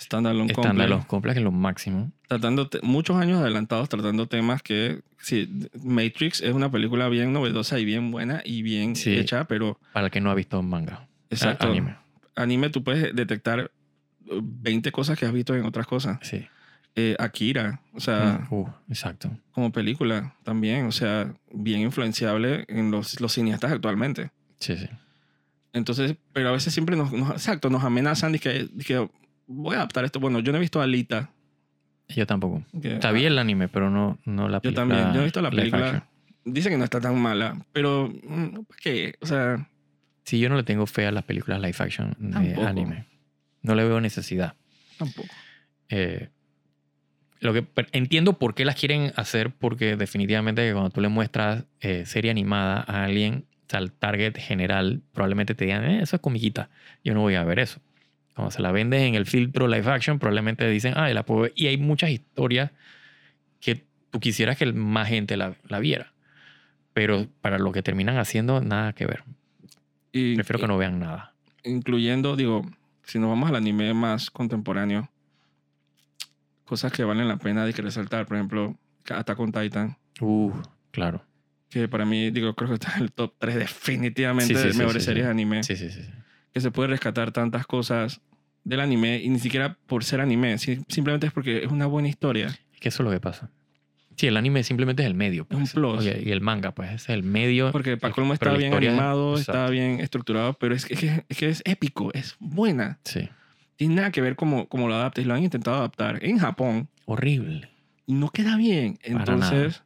standalone 0.00 0.52
Standalone 0.52 0.88
complex. 0.88 1.06
Complex 1.06 1.36
es 1.38 1.42
lo 1.42 1.52
máximo. 1.52 2.10
Tratando 2.28 2.68
muchos 2.82 3.16
años 3.16 3.40
adelantados 3.40 3.88
tratando 3.88 4.26
temas 4.28 4.62
que 4.62 5.00
sí, 5.18 5.48
Matrix 5.82 6.40
es 6.40 6.52
una 6.54 6.70
película 6.70 7.08
bien 7.08 7.32
novedosa 7.32 7.78
y 7.78 7.84
bien 7.84 8.10
buena 8.10 8.40
y 8.44 8.62
bien 8.62 8.96
Sí. 8.96 9.14
hecha, 9.16 9.44
pero 9.44 9.78
Para 9.92 10.06
el 10.06 10.12
que 10.12 10.20
no 10.20 10.30
ha 10.30 10.34
visto 10.34 10.62
manga. 10.62 11.06
exacto. 11.28 11.68
Anime. 11.68 11.96
Anime 12.36 12.70
tú 12.70 12.82
puedes 12.84 13.14
detectar 13.14 13.60
eh, 13.60 14.40
20 14.40 14.90
cosas 14.92 15.18
que 15.18 15.26
has 15.26 15.32
visto 15.32 15.54
en 15.54 15.64
otras 15.64 15.86
cosas. 15.86 16.18
Sí. 16.22 16.46
Eh, 16.96 17.14
Akira, 17.18 17.80
o 17.94 18.00
sea, 18.00 18.46
Mm, 18.50 18.54
uh, 18.54 18.68
exacto. 18.88 19.30
como 19.52 19.70
película 19.70 20.34
también, 20.42 20.86
o 20.86 20.92
sea, 20.92 21.32
bien 21.52 21.80
influenciable 21.82 22.64
en 22.68 22.90
los, 22.90 23.20
los 23.20 23.32
cineastas 23.32 23.70
actualmente. 23.72 24.30
Sí, 24.58 24.76
sí. 24.76 24.88
Entonces, 25.72 26.16
pero 26.32 26.48
a 26.48 26.52
veces 26.52 26.72
siempre 26.74 26.96
nos, 26.96 27.12
nos- 27.12 27.30
exacto, 27.30 27.70
nos 27.70 27.84
amenazan 27.84 28.32
de 28.32 28.38
que, 28.40 28.68
que 28.84 29.08
voy 29.46 29.74
a 29.74 29.78
adaptar 29.78 30.04
esto. 30.04 30.18
Bueno, 30.18 30.40
yo 30.40 30.50
no 30.52 30.58
he 30.58 30.60
visto 30.60 30.80
Alita. 30.82 31.30
Yo 32.08 32.26
tampoco. 32.26 32.64
que- 32.82 33.00
Sabía 33.00 33.28
el 33.28 33.38
anime, 33.38 33.68
pero 33.68 33.88
no, 33.88 34.18
no 34.24 34.48
la 34.48 34.58
Yo 34.58 34.62
película. 34.62 34.86
también, 34.88 35.12
yo 35.14 35.20
he 35.20 35.24
visto 35.24 35.40
la 35.42 35.50
película. 35.50 35.84
action. 35.86 36.04
Dice 36.44 36.70
que 36.70 36.76
no 36.78 36.84
está 36.84 37.00
tan 37.00 37.20
mala, 37.20 37.56
pero 37.72 38.08
mm, 38.08 38.64
¿para 38.64 38.78
qué? 38.82 39.14
O 39.20 39.26
sea, 39.26 39.68
Sí, 40.24 40.38
yo 40.40 40.48
no 40.48 40.56
le 40.56 40.62
tengo 40.64 40.86
fe 40.86 41.06
a 41.06 41.12
las 41.12 41.24
películas 41.24 41.60
live 41.60 41.74
action 41.78 42.14
de 42.18 42.30
Tampoco. 42.32 42.66
anime. 42.66 43.06
No 43.62 43.74
le 43.76 43.84
veo 43.84 44.00
necesidad. 44.00 44.54
tampoco. 44.98 45.28
Eh, 45.88 46.28
lo 47.40 47.52
que 47.54 47.66
entiendo 47.92 48.38
por 48.38 48.54
qué 48.54 48.64
las 48.64 48.76
quieren 48.76 49.12
hacer, 49.16 49.50
porque 49.50 49.96
definitivamente 49.96 50.66
que 50.66 50.72
cuando 50.72 50.90
tú 50.90 51.00
le 51.00 51.08
muestras 51.08 51.64
eh, 51.80 52.04
serie 52.06 52.30
animada 52.30 52.84
a 52.86 53.04
alguien, 53.04 53.46
al 53.72 53.92
target 53.92 54.36
general, 54.36 55.00
probablemente 55.12 55.54
te 55.54 55.64
digan, 55.64 55.84
"Eh, 55.84 56.02
eso 56.02 56.16
es 56.16 56.22
comiquita. 56.22 56.70
Yo 57.04 57.14
no 57.14 57.20
voy 57.20 57.36
a 57.36 57.44
ver 57.44 57.60
eso. 57.60 57.80
Cuando 58.34 58.50
se 58.50 58.62
la 58.62 58.72
vendes 58.72 59.02
en 59.02 59.14
el 59.14 59.26
filtro 59.26 59.68
live 59.68 59.90
action, 59.90 60.18
probablemente 60.18 60.68
dicen, 60.68 60.94
ah, 60.96 61.08
la 61.10 61.24
puedo 61.24 61.42
ver". 61.42 61.52
Y 61.54 61.68
hay 61.68 61.76
muchas 61.76 62.10
historias 62.10 62.72
que 63.60 63.84
tú 64.10 64.20
quisieras 64.20 64.56
que 64.56 64.72
más 64.72 65.08
gente 65.08 65.36
la, 65.36 65.54
la 65.68 65.78
viera. 65.78 66.12
Pero 66.92 67.28
para 67.40 67.58
lo 67.58 67.72
que 67.72 67.82
terminan 67.82 68.18
haciendo, 68.18 68.60
nada 68.60 68.92
que 68.92 69.06
ver. 69.06 69.22
Y, 70.12 70.34
Prefiero 70.34 70.58
que 70.58 70.66
no 70.66 70.76
vean 70.76 70.98
nada. 70.98 71.34
Incluyendo, 71.62 72.36
digo, 72.36 72.68
si 73.04 73.18
nos 73.18 73.28
vamos 73.28 73.48
al 73.50 73.56
anime 73.56 73.94
más 73.94 74.30
contemporáneo, 74.30 75.08
cosas 76.70 76.92
que 76.92 77.02
valen 77.04 77.26
la 77.28 77.36
pena 77.36 77.66
de 77.66 77.72
que 77.74 77.82
resaltar. 77.82 78.24
Por 78.26 78.36
ejemplo, 78.36 78.78
Attack 79.10 79.38
on 79.40 79.50
Titan, 79.52 79.96
Uh, 80.20 80.52
claro. 80.92 81.24
que 81.68 81.88
para 81.88 82.04
mí, 82.04 82.30
digo, 82.30 82.54
creo 82.54 82.68
que 82.68 82.74
está 82.74 82.94
en 82.96 83.02
el 83.02 83.12
top 83.12 83.34
3 83.38 83.56
definitivamente 83.56 84.54
Sí, 84.54 84.60
sí, 84.60 84.68
de 84.68 84.74
mejores 84.74 85.02
sí, 85.02 85.06
series 85.08 85.24
de 85.26 85.30
anime. 85.30 85.62
Sí, 85.64 85.74
sí, 85.76 85.90
sí. 85.90 86.02
Que 86.52 86.60
se 86.60 86.70
puede 86.70 86.88
rescatar 86.90 87.32
tantas 87.32 87.66
cosas 87.66 88.20
del 88.64 88.80
anime 88.80 89.18
y 89.22 89.28
ni 89.30 89.38
siquiera 89.40 89.76
por 89.86 90.04
ser 90.04 90.20
anime, 90.20 90.58
si- 90.58 90.80
simplemente 90.88 91.26
es 91.26 91.32
porque 91.32 91.64
es 91.64 91.70
una 91.72 91.86
buena 91.86 92.08
historia. 92.08 92.46
Es 92.74 92.80
que 92.80 92.88
eso 92.90 93.02
es 93.02 93.04
lo 93.04 93.10
que 93.10 93.20
pasa. 93.20 93.50
Sí, 94.16 94.26
el 94.26 94.36
anime 94.36 94.62
simplemente 94.64 95.02
es 95.02 95.06
el 95.06 95.14
medio. 95.14 95.46
Es 95.48 95.56
un 95.56 95.62
pues. 95.62 95.72
plus. 95.72 95.98
Oye, 96.00 96.22
y 96.24 96.30
el 96.30 96.40
manga, 96.42 96.72
pues, 96.72 96.90
es 96.92 97.08
el 97.08 97.22
medio. 97.22 97.72
Porque 97.72 97.96
para 97.96 98.10
y- 98.10 98.14
colmo 98.14 98.34
está 98.34 98.52
bien 98.52 98.74
animado, 98.74 99.36
está 99.36 99.52
Exacto. 99.52 99.72
bien 99.72 100.00
estructurado, 100.00 100.52
pero 100.54 100.74
es 100.74 100.90
es 100.90 100.98
que- 101.00 101.24
es 101.28 101.36
que 101.38 101.48
es 101.48 101.62
épico, 101.64 102.12
es 102.12 102.36
buena. 102.38 102.98
Sí. 103.04 103.28
Tiene 103.80 103.94
nada 103.94 104.10
que 104.10 104.20
ver 104.20 104.36
cómo, 104.36 104.68
cómo 104.68 104.88
lo 104.88 104.94
adaptes. 104.94 105.24
Lo 105.24 105.32
han 105.32 105.42
intentado 105.42 105.78
adaptar 105.78 106.22
en 106.22 106.36
Japón 106.38 106.90
Horrible. 107.06 107.70
y 108.04 108.12
no 108.12 108.28
queda 108.28 108.58
bien. 108.58 108.98
Entonces, 109.02 109.82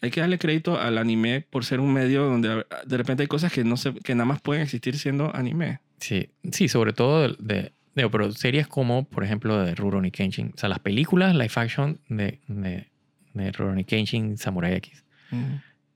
hay 0.00 0.10
que 0.10 0.20
darle 0.20 0.36
crédito 0.36 0.80
al 0.80 0.98
anime 0.98 1.40
por 1.48 1.64
ser 1.64 1.78
un 1.78 1.92
medio 1.92 2.24
donde 2.24 2.66
de 2.84 2.96
repente 2.96 3.22
hay 3.22 3.28
cosas 3.28 3.52
que, 3.52 3.62
no 3.62 3.76
se, 3.76 3.94
que 3.94 4.16
nada 4.16 4.24
más 4.24 4.40
pueden 4.40 4.64
existir 4.64 4.98
siendo 4.98 5.32
anime. 5.32 5.78
Sí, 6.00 6.28
sí, 6.50 6.66
sobre 6.66 6.92
todo 6.92 7.28
de, 7.38 7.72
de- 7.94 8.08
pero 8.10 8.32
series 8.32 8.66
como, 8.66 9.04
por 9.08 9.22
ejemplo, 9.22 9.62
de 9.62 9.76
Rurouni 9.76 10.10
Kenshin. 10.10 10.50
O 10.52 10.58
sea, 10.58 10.68
las 10.68 10.80
películas 10.80 11.34
live 11.36 11.52
action 11.54 12.00
de, 12.08 12.40
de, 12.48 12.88
de 13.32 13.52
Rurouni 13.52 13.84
Kenshin 13.84 14.36
Samurai 14.38 14.74
X. 14.74 15.04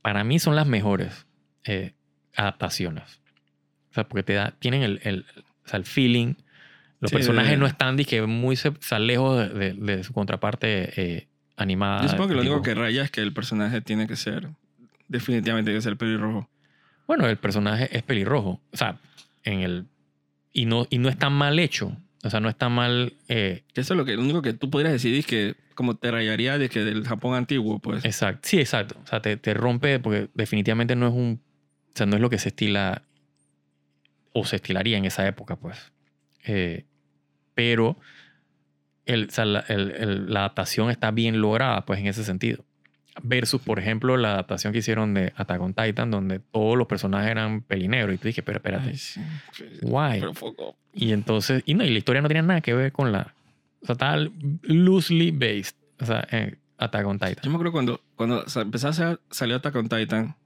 Para 0.02 0.22
mí 0.22 0.38
son 0.38 0.54
las 0.54 0.68
mejores 0.68 1.26
eh, 1.64 1.94
adaptaciones. 2.36 3.20
O 3.90 3.94
sea, 3.94 4.08
porque 4.08 4.22
te 4.22 4.34
da, 4.34 4.54
tienen 4.60 4.82
el, 4.82 5.00
el, 5.02 5.26
o 5.64 5.68
sea, 5.68 5.78
el 5.80 5.84
feeling. 5.84 6.34
Los 7.01 7.11
Sí, 7.11 7.16
personajes 7.16 7.53
de- 7.53 7.57
no 7.59 7.66
están 7.66 7.96
que 7.96 8.22
muy 8.26 8.57
se, 8.57 8.72
lejos 8.99 9.38
de, 9.38 9.72
de- 9.72 9.72
de 9.96 10.05
su 10.05 10.12
contraparte 10.12 11.01
eh, 11.01 11.28
animada. 11.57 12.03
Yo 12.03 12.09
supongo 12.09 12.28
que 12.30 12.34
lo 12.34 12.40
único 12.40 12.62
que 12.62 12.74
raya 12.74 13.03
es 13.03 13.11
que 13.11 13.20
el 13.20 13.32
personaje 13.32 13.80
tiene 13.80 14.07
que 14.07 14.16
ser, 14.16 14.49
definitivamente 15.07 15.70
tiene 15.70 15.78
que 15.78 15.82
ser 15.82 15.96
pelirrojo. 15.96 16.49
Bueno, 17.07 17.26
el 17.28 17.36
personaje 17.36 17.88
es 17.96 18.03
pelirrojo. 18.03 18.61
O 18.72 18.76
sea, 18.76 18.99
en 19.44 19.61
el. 19.61 19.86
Y 20.53 20.66
no, 20.66 20.86
y 20.90 20.99
no 20.99 21.09
está 21.09 21.30
mal 21.30 21.59
hecho. 21.59 21.96
O 22.24 22.30
sea, 22.30 22.40
no 22.40 22.49
está 22.49 22.68
mal. 22.68 23.12
eh, 23.28 23.62
eso 23.74 23.94
es 23.94 23.96
lo, 23.96 24.05
que, 24.05 24.16
lo 24.16 24.22
único 24.22 24.42
que 24.42 24.53
tú 24.53 24.68
podrías 24.68 24.92
decir 24.92 25.14
es 25.14 25.24
que 25.24 25.55
como 25.74 25.94
te 25.94 26.11
rayaría 26.11 26.59
de 26.59 26.68
que 26.68 26.82
del 26.84 27.07
Japón 27.07 27.34
antiguo, 27.36 27.78
pues. 27.78 28.05
exacto. 28.05 28.40
Sí, 28.49 28.59
exacto. 28.59 28.96
O 29.05 29.07
sea, 29.07 29.22
te, 29.22 29.36
te 29.36 29.55
rompe 29.55 30.01
porque 30.01 30.28
definitivamente 30.34 30.96
no 30.96 31.07
es 31.07 31.14
un. 31.14 31.40
O 31.94 31.96
sea, 31.96 32.07
no 32.07 32.16
es 32.16 32.20
lo 32.22 32.28
que 32.28 32.38
se 32.38 32.49
estila. 32.49 33.03
O 34.32 34.44
se 34.44 34.57
estilaría 34.57 34.99
en 34.99 35.05
esa 35.05 35.26
época, 35.28 35.57
pues. 35.57 35.92
Eh, 36.45 36.84
pero. 37.55 37.97
El, 39.07 39.28
o 39.28 39.30
sea, 39.30 39.47
la, 39.47 39.61
el- 39.68 39.91
el- 39.93 40.32
la 40.32 40.41
adaptación 40.41 40.91
está 40.91 41.11
bien 41.11 41.41
lograda, 41.41 41.86
pues, 41.86 41.99
en 42.01 42.09
ese 42.09 42.24
sentido. 42.24 42.64
Versus, 43.22 43.61
por 43.62 43.78
ejemplo, 43.78 44.16
la 44.18 44.32
adaptación 44.34 44.72
que 44.72 44.80
hicieron 44.80 45.14
de 45.14 45.32
Attack 45.34 45.61
on 45.62 45.72
Titan, 45.74 46.11
donde 46.11 46.39
todos 46.41 46.76
los 46.76 46.86
personajes 46.86 47.30
eran 47.30 47.62
pelinegros. 47.62 48.14
Y 48.14 48.18
tú 48.18 48.28
dije, 48.28 48.43
pero 48.43 48.59
espérate. 48.59 48.91
Ay, 48.91 48.97
sí. 48.97 49.20
Why? 49.82 50.20
Pero 50.20 50.34
foco. 50.34 50.76
Y 50.93 51.12
entonces, 51.12 51.62
y 51.66 51.74
no, 51.74 51.84
y 51.84 51.91
la 51.91 51.99
historia 51.99 52.20
no 52.22 52.28
tenía 52.28 52.43
nada 52.43 52.61
que 52.61 52.74
ver 52.74 52.93
con 52.93 53.11
la. 53.11 53.34
O 53.82 53.86
sea, 53.86 53.95
estaba 53.95 54.18
loosely 54.62 55.30
based. 55.30 55.76
O 56.01 56.05
sea, 56.05 56.26
en 56.30 56.59
Attack 56.76 57.07
on 57.07 57.18
Yo 57.18 57.26
Titan. 57.28 57.51
me 57.51 57.57
acuerdo 57.57 57.72
cuando, 57.72 58.01
cuando 58.14 58.45
empezó 58.57 58.89
a 58.89 59.18
salió 59.30 59.57
Attack 59.57 59.74
on 59.74 59.89
Titan, 59.89 60.36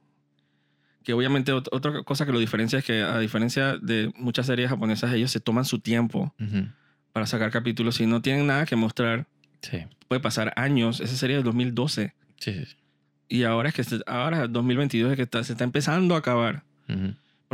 que 1.03 1.13
obviamente 1.13 1.53
ot- 1.53 1.69
otra 1.73 2.03
cosa 2.03 2.27
que 2.27 2.33
lo 2.33 2.39
diferencia 2.39 2.79
es 2.79 2.85
que 2.85 3.03
a 3.03 3.19
diferencia 3.19 3.77
de 3.79 4.13
muchas 4.17 4.47
series 4.47 4.69
japonesas, 4.71 5.13
ellos 5.13 5.31
se 5.31 5.41
toman 5.41 5.65
su 5.65 5.79
tiempo 5.81 6.35
para 7.13 7.27
sacar 7.27 7.51
capítulos 7.51 8.01
y 8.01 8.07
no 8.07 8.23
tienen 8.23 8.47
nada 8.47 8.65
que 8.67 8.77
mostrar. 8.77 9.27
Sí, 9.63 9.79
Puede 10.09 10.21
pasar 10.21 10.53
años. 10.57 11.01
Esa 11.01 11.17
serie 11.17 11.37
es 11.37 11.39
del 11.41 11.45
2012. 11.53 12.15
sí, 12.39 12.53
sí. 12.53 12.65
sí. 12.67 12.77
Y 13.29 13.45
ahora 13.45 13.71
es 13.71 13.75
que 13.75 13.83
se- 13.85 14.01
ahora 14.07 14.47
2022 14.47 15.13
es 15.13 15.17
que 15.17 15.23
está- 15.23 15.43
se 15.45 15.53
está 15.53 15.65
empezando 15.65 16.15
a 16.15 16.19
acabar, 16.19 16.65
por 16.87 16.97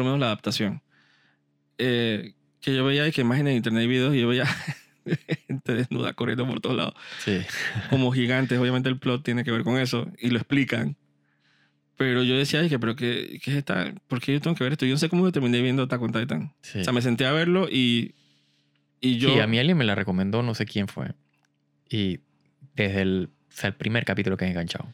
lo 0.03 0.05
menos 0.05 0.19
la 0.19 0.27
adaptación. 0.27 0.83
Eh, 1.79 2.33
que 2.61 2.75
yo 2.75 2.85
veía 2.85 3.09
que 3.13 3.21
imágenes 3.21 3.53
en 3.53 3.57
internet 3.59 3.85
y 3.85 3.87
videos 3.87 4.15
y 4.15 4.21
yo 4.21 4.27
veía 4.29 4.45
gente 5.47 5.75
desnuda 5.75 6.13
corriendo 6.15 6.47
por 6.47 6.61
todos 6.61 6.77
lados, 6.77 6.95
Sí. 7.25 7.39
como 7.91 8.11
gigantes. 8.11 8.59
Obviamente 8.59 8.89
el 8.89 8.99
plot 8.99 9.23
tiene 9.25 9.45
que 9.45 9.53
ver 9.53 9.63
con 9.63 9.79
eso 9.79 10.09
y 10.21 10.31
lo 10.31 10.39
explican. 10.39 10.97
Pero 11.99 12.23
yo 12.23 12.39
decía, 12.39 12.61
"Ay, 12.61 12.69
que, 12.71 12.79
pero 12.79 12.97
qué, 12.97 13.39
qué 13.43 13.51
es 13.51 13.57
esta? 13.59 13.93
¿Por 14.07 14.21
qué 14.21 14.33
yo 14.33 14.41
tengo 14.41 14.57
que 14.57 14.65
ver 14.65 14.73
esto? 14.73 14.87
Yo 14.87 14.93
no 14.95 14.99
sé 14.99 15.09
cómo 15.11 15.27
yo 15.27 15.33
terminé 15.33 15.61
viendo 15.61 15.83
Attack 15.83 16.01
on 16.01 16.13
Titan. 16.13 16.55
sí. 16.63 16.79
O 16.81 16.85
sea, 16.85 16.93
me 16.95 17.03
senté 17.03 17.27
a 17.27 17.33
verlo 17.33 17.69
y, 17.71 18.15
y 19.01 19.19
yo... 19.19 19.31
Sí, 19.35 19.41
a 19.41 19.47
mí 19.47 19.59
alguien 19.59 19.77
me 19.77 19.85
la 19.85 19.95
recomendó, 19.95 20.43
no 20.43 20.55
sé 20.55 20.65
quién 20.65 20.89
fue. 20.89 21.13
Y 21.91 22.21
desde 22.75 23.03
el, 23.03 23.31
o 23.49 23.53
sea, 23.53 23.69
el 23.69 23.75
primer 23.75 24.05
capítulo 24.05 24.37
que 24.37 24.45
he 24.45 24.49
enganchado. 24.49 24.93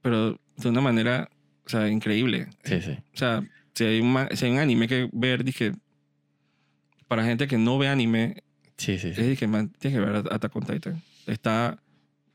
Pero 0.00 0.40
de 0.56 0.68
una 0.68 0.80
manera, 0.80 1.28
o 1.66 1.68
sea, 1.68 1.88
increíble. 1.88 2.46
Sí, 2.62 2.80
sí. 2.80 2.92
O 3.12 3.16
sea, 3.16 3.42
si 3.74 3.84
hay 3.84 4.00
un, 4.00 4.16
si 4.32 4.46
hay 4.46 4.52
un 4.52 4.58
anime 4.58 4.86
que 4.86 5.10
ver, 5.12 5.42
dije, 5.44 5.72
para 7.08 7.24
gente 7.24 7.46
que 7.48 7.58
no 7.58 7.78
ve 7.78 7.88
anime, 7.88 8.42
Sí, 8.76 8.96
sí, 8.96 9.08
es 9.08 9.16
sí. 9.16 9.22
dije, 9.22 9.48
man, 9.48 9.70
tienes 9.80 9.98
que 9.98 10.06
ver 10.06 10.16
Attack 10.30 10.54
on 10.54 10.62
Titan. 10.64 11.02
Está 11.26 11.82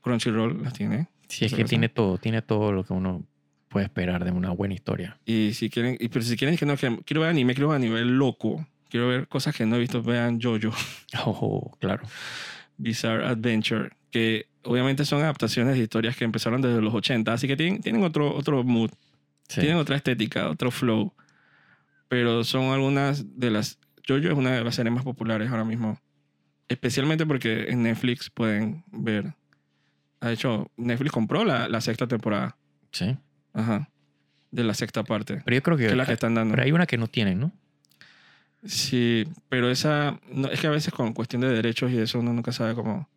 Crunchyroll, 0.02 0.62
las 0.62 0.74
tiene. 0.74 1.08
Sí, 1.26 1.46
es 1.46 1.54
que 1.54 1.64
tiene 1.64 1.88
todo, 1.88 2.18
tiene 2.18 2.42
todo 2.42 2.70
lo 2.70 2.84
que 2.84 2.92
uno 2.92 3.24
puede 3.74 3.86
esperar 3.86 4.24
de 4.24 4.30
una 4.30 4.52
buena 4.52 4.72
historia. 4.74 5.18
Y 5.26 5.50
si 5.54 5.68
quieren, 5.68 5.96
y, 5.98 6.08
pero 6.08 6.24
si 6.24 6.36
quieren 6.36 6.56
que 6.56 6.64
no, 6.64 6.76
que 6.76 6.96
quiero 7.04 7.22
ver 7.22 7.30
anime, 7.30 7.54
quiero 7.54 7.70
ver 7.70 7.76
anime 7.78 8.02
loco. 8.04 8.64
Quiero 8.88 9.08
ver 9.08 9.26
cosas 9.26 9.52
que 9.56 9.66
no 9.66 9.74
he 9.74 9.80
visto, 9.80 10.00
vean 10.00 10.40
Jojo, 10.40 10.70
Oh, 11.26 11.76
claro. 11.80 12.04
Bizarre 12.76 13.26
Adventure, 13.26 13.90
que 14.12 14.46
obviamente 14.62 15.04
son 15.04 15.22
adaptaciones 15.22 15.74
de 15.76 15.82
historias 15.82 16.16
que 16.16 16.22
empezaron 16.24 16.62
desde 16.62 16.80
los 16.80 16.94
80, 16.94 17.32
así 17.32 17.48
que 17.48 17.56
tienen, 17.56 17.80
tienen 17.80 18.04
otro, 18.04 18.32
otro 18.32 18.62
mood, 18.62 18.90
Sí. 19.48 19.60
tienen 19.60 19.78
otra 19.78 19.96
estética, 19.96 20.48
otro 20.48 20.70
flow. 20.70 21.12
Pero 22.08 22.44
son 22.44 22.66
algunas 22.72 23.24
de 23.40 23.50
las... 23.50 23.78
Jojo 24.06 24.28
es 24.28 24.34
una 24.34 24.52
de 24.52 24.62
las 24.62 24.76
series 24.76 24.94
más 24.94 25.02
populares 25.02 25.50
ahora 25.50 25.64
mismo. 25.64 25.98
Especialmente 26.68 27.26
porque 27.26 27.64
en 27.70 27.82
Netflix 27.82 28.30
pueden 28.30 28.84
ver 28.92 29.34
Ha 30.20 30.30
hecho, 30.30 30.70
Netflix 30.76 31.10
compró 31.10 31.44
la, 31.44 31.68
la 31.68 31.80
sexta 31.80 32.06
temporada. 32.06 32.56
Sí. 32.92 33.16
Ajá. 33.54 33.88
De 34.50 34.62
la 34.64 34.74
sexta 34.74 35.02
parte. 35.04 35.40
Pero 35.44 35.54
yo 35.56 35.62
creo 35.62 35.76
que, 35.76 35.84
Que 35.84 35.90
es 35.90 35.96
la 35.96 36.06
que 36.06 36.12
están 36.12 36.34
dando. 36.34 36.52
pero 36.52 36.62
hay 36.64 36.72
una 36.72 36.86
que 36.86 36.98
no 36.98 37.06
tienen, 37.08 37.40
¿no? 37.40 37.52
Sí, 38.66 39.26
pero 39.48 39.70
esa. 39.70 40.18
No, 40.32 40.48
es 40.48 40.60
que 40.60 40.66
a 40.66 40.70
veces 40.70 40.92
con 40.92 41.12
cuestión 41.12 41.42
de 41.42 41.48
derechos 41.48 41.90
y 41.92 41.98
eso 41.98 42.20
uno 42.20 42.32
nunca 42.32 42.52
sabe 42.52 42.74
cómo. 42.74 43.08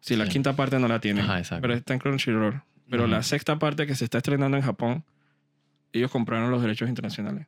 Si 0.00 0.16
la 0.16 0.26
Sí. 0.26 0.32
quinta 0.32 0.54
parte 0.54 0.78
no 0.78 0.86
la 0.86 1.00
tiene. 1.00 1.22
Ajá, 1.22 1.38
exacto. 1.38 1.62
Pero 1.62 1.74
está 1.74 1.94
en 1.94 1.98
Crunchyroll. 2.00 2.62
Pero 2.90 3.04
Ujú. 3.04 3.12
la 3.12 3.22
sexta 3.22 3.58
parte 3.58 3.86
que 3.86 3.94
se 3.94 4.04
está 4.04 4.18
estrenando 4.18 4.56
en 4.56 4.62
Japón, 4.62 5.04
ellos 5.92 6.10
compraron 6.10 6.50
los 6.50 6.60
derechos 6.60 6.88
internacionales. 6.88 7.46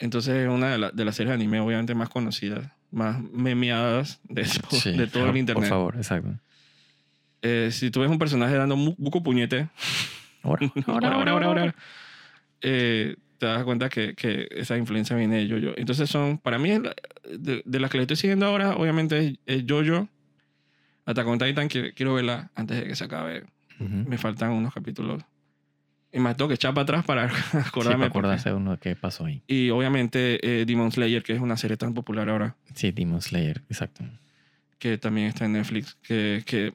Entonces 0.00 0.34
es 0.34 0.48
una 0.48 0.72
de, 0.72 0.78
la- 0.78 0.90
de 0.90 1.04
las 1.04 1.14
series 1.14 1.28
de 1.30 1.34
anime 1.34 1.60
obviamente 1.60 1.94
más 1.94 2.08
conocidas, 2.08 2.66
más 2.90 3.22
memeadas 3.22 4.20
de, 4.24 4.42
todo- 4.68 4.80
Sí, 4.80 4.90
de 4.96 5.06
todo 5.06 5.30
el 5.30 5.36
internet. 5.36 5.62
Por 5.62 5.68
favor, 5.68 5.96
exacto. 5.96 6.34
Eh, 7.42 7.70
si 7.72 7.90
tú 7.92 8.00
ves 8.00 8.10
un 8.10 8.18
personaje 8.18 8.54
dando 8.56 8.76
buco 8.98 9.22
puñete, 9.22 9.68
Ahora, 10.42 10.72
ahora, 10.86 11.08
ahora, 11.14 11.30
ahora, 11.32 11.46
ahora, 11.46 11.74
eh, 12.60 13.16
te 13.38 13.46
das 13.46 13.64
cuenta 13.64 13.88
que, 13.88 14.14
que 14.14 14.46
esa 14.52 14.76
influencia 14.76 15.16
viene 15.16 15.44
de 15.44 15.48
Jojo. 15.50 15.74
Entonces 15.76 16.08
son, 16.08 16.38
para 16.38 16.58
mí, 16.58 16.70
de, 17.28 17.62
de 17.64 17.80
las 17.80 17.90
que 17.90 17.98
le 17.98 18.02
estoy 18.04 18.16
siguiendo 18.16 18.46
ahora, 18.46 18.76
obviamente 18.76 19.38
es, 19.46 19.64
Jojo. 19.68 20.08
Attack 21.04 21.26
on 21.26 21.38
Titan, 21.38 21.68
quiero, 21.68 21.88
quiero 21.94 22.14
verla 22.14 22.50
antes 22.54 22.76
de 22.80 22.84
que 22.86 22.94
se 22.94 23.04
acabe. 23.04 23.44
Ujú. 23.80 24.08
Me 24.08 24.16
faltan 24.18 24.52
unos 24.52 24.72
capítulos. 24.72 25.22
Y 26.12 26.20
me 26.20 26.32
tengo 26.34 26.46
que 26.48 26.54
echar 26.54 26.72
para 26.74 26.82
atrás 26.82 27.04
para 27.04 27.28
Sí, 27.50 27.56
acordarme. 27.58 28.04
porque- 28.04 28.18
acordarse 28.18 28.48
de 28.50 28.54
uno 28.54 28.78
qué 28.78 28.94
pasó 28.94 29.24
ahí. 29.24 29.42
Y 29.48 29.70
obviamente 29.70 30.38
eh, 30.60 30.64
Demon 30.64 30.92
Slayer, 30.92 31.22
que 31.24 31.32
es 31.32 31.40
una 31.40 31.56
serie 31.56 31.76
tan 31.76 31.94
popular 31.94 32.28
ahora, 32.28 32.54
Sí, 32.74 32.92
Demon 32.92 33.20
Slayer, 33.22 33.62
exacto. 33.68 34.04
que 34.78 34.98
también 34.98 35.26
está 35.28 35.46
en 35.46 35.54
Netflix, 35.54 35.96
que, 36.02 36.42
que 36.46 36.74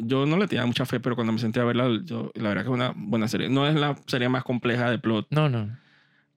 yo 0.00 0.26
no 0.26 0.36
le 0.38 0.46
tenía 0.48 0.64
mucha 0.66 0.86
fe, 0.86 1.00
pero 1.00 1.14
cuando 1.14 1.32
me 1.32 1.38
senté 1.38 1.60
a 1.60 1.64
verla, 1.64 1.88
yo, 2.04 2.30
la 2.34 2.48
verdad 2.50 2.62
que 2.64 2.68
es 2.70 2.74
una 2.74 2.92
buena 2.96 3.28
serie. 3.28 3.48
No 3.48 3.66
es 3.66 3.74
la 3.74 3.96
serie 4.06 4.28
más 4.28 4.44
compleja 4.44 4.90
de 4.90 4.98
plot, 4.98 5.26
No, 5.30 5.48
no. 5.48 5.76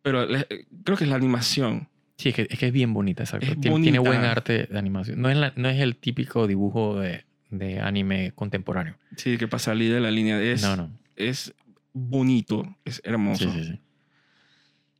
pero 0.01 0.25
le- 0.25 0.47
creo 0.83 0.97
que 0.97 1.03
es 1.05 1.09
la 1.09 1.15
animación. 1.15 1.87
Sí, 2.17 2.29
es 2.29 2.35
que 2.35 2.47
es, 2.49 2.59
que 2.59 2.67
es 2.67 2.71
bien 2.73 2.93
bonita, 2.93 3.23
exacto. 3.23 3.45
Tiene, 3.45 3.61
tiene 3.81 3.99
bonita. 3.99 4.19
buen 4.19 4.23
arte 4.23 4.67
de 4.71 4.79
animación. 4.79 5.21
No 5.21 5.29
es, 5.29 5.37
la- 5.37 5.53
no 5.55 5.67
es 5.69 5.79
el 5.81 5.95
típico 5.97 6.47
dibujo 6.47 6.99
de, 6.99 7.25
de 7.49 7.79
anime 7.81 8.31
contemporáneo. 8.35 8.95
Sí, 9.17 9.37
que 9.37 9.47
para 9.47 9.59
salir 9.59 9.93
de 9.93 9.99
la 9.99 10.11
línea 10.11 10.41
es, 10.41 10.61
no, 10.61 10.75
no. 10.77 10.91
es 11.15 11.53
bonito, 11.93 12.75
es 12.85 13.01
hermoso. 13.03 13.51
Sí, 13.51 13.63
sí, 13.63 13.71
sí. 13.71 13.79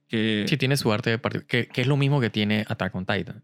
Que, 0.08 0.46
Sí, 0.48 0.58
tiene 0.58 0.78
su 0.78 0.92
arte 0.94 1.18
particular, 1.18 1.48
que, 1.48 1.68
que 1.68 1.82
es 1.82 1.88
lo 1.88 1.98
mismo 1.98 2.22
que 2.22 2.30
tiene 2.30 2.66
Attack 2.68 2.94
on 2.96 3.06
Titan. 3.06 3.44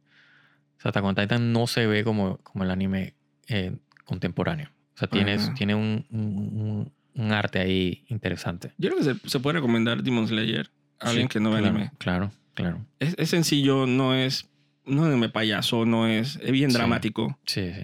O 0.78 0.82
sea, 0.82 0.90
Attack 0.90 1.04
on 1.04 1.16
Titan 1.16 1.52
no 1.54 1.68
se 1.68 1.88
ve 1.88 2.04
como, 2.04 2.38
como 2.44 2.64
el 2.64 2.72
anime 2.72 3.14
eh, 3.48 3.76
contemporáneo. 4.06 4.70
O 4.96 4.98
sea, 4.98 5.08
tiene, 5.08 5.34
Ajá. 5.34 5.54
tiene 5.54 5.76
un, 5.76 6.06
un- 6.12 6.92
un- 7.16 7.32
arte 7.32 7.60
ahí 7.60 8.04
interesante. 8.10 8.72
Yo 8.78 8.90
creo 8.90 8.98
que 9.04 9.14
se, 9.20 9.30
se 9.30 9.40
puede 9.40 9.56
recomendar 9.60 10.02
Demon 10.04 10.28
Slayer 10.28 10.70
a 11.00 11.10
alguien 11.10 11.28
Sí, 11.28 11.34
que 11.34 11.40
no 11.40 11.52
ve 11.52 11.60
claro, 11.60 11.76
anime. 11.76 11.92
Claro, 11.98 12.32
claro. 12.54 12.86
Es, 13.00 13.16
es 13.18 13.30
sencillo, 13.30 13.86
no 13.88 14.14
es, 14.16 14.48
no 14.86 15.12
es 15.24 15.32
payaso, 15.32 15.86
no 15.86 16.08
es, 16.08 16.38
es 16.42 16.52
bien 16.52 16.72
Sí. 16.72 16.78
dramático. 16.78 17.38
Sí, 17.46 17.72
sí. 17.74 17.82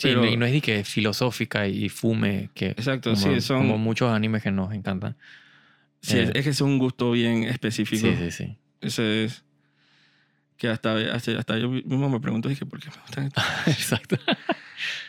Sí, 0.00 0.08
Pero- 0.08 0.26
y 0.26 0.36
no 0.36 0.46
es 0.46 0.52
de 0.52 0.60
que 0.60 0.80
es 0.80 0.88
filosófica 0.88 1.66
y 1.66 1.88
fume, 1.88 2.50
que 2.54 2.68
Exacto, 2.70 3.14
como, 3.14 3.22
sí, 3.34 3.40
son... 3.40 3.58
como 3.62 3.78
muchos 3.78 4.10
animes 4.12 4.42
que 4.44 4.50
nos 4.52 4.72
encantan. 4.72 5.16
Sí, 6.00 6.18
es, 6.18 6.28
Eh. 6.28 6.32
es 6.36 6.44
que 6.44 6.50
es 6.50 6.60
un 6.60 6.78
gusto 6.78 7.10
bien 7.10 7.42
específico. 7.44 8.06
Sí, 8.06 8.14
sí, 8.16 8.30
sí. 8.30 8.56
Ese 8.80 9.24
es. 9.24 9.44
Que 10.56 10.68
hasta, 10.68 10.94
hasta, 11.14 11.38
hasta 11.38 11.58
yo 11.58 11.68
mismo 11.70 12.08
me 12.08 12.20
pregunto, 12.20 12.48
dije, 12.48 12.64
¿por 12.66 12.78
qué 12.80 12.88
me 12.90 12.96
gustan 13.02 13.24
estos? 13.26 13.44
Exacto. 13.66 14.16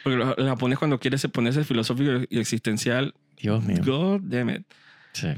Porque 0.04 0.18
los, 0.18 0.38
los 0.38 0.48
japoneses 0.48 0.80
cuando 0.80 1.00
quieren 1.00 1.20
se 1.20 1.30
ponerse 1.30 1.64
filosófico 1.64 2.12
y 2.30 2.40
existencial, 2.40 3.14
Dios 3.38 3.64
mío. 3.64 3.78
God 3.86 4.22
damn 4.24 4.50
it. 4.50 4.64
Sí. 5.14 5.30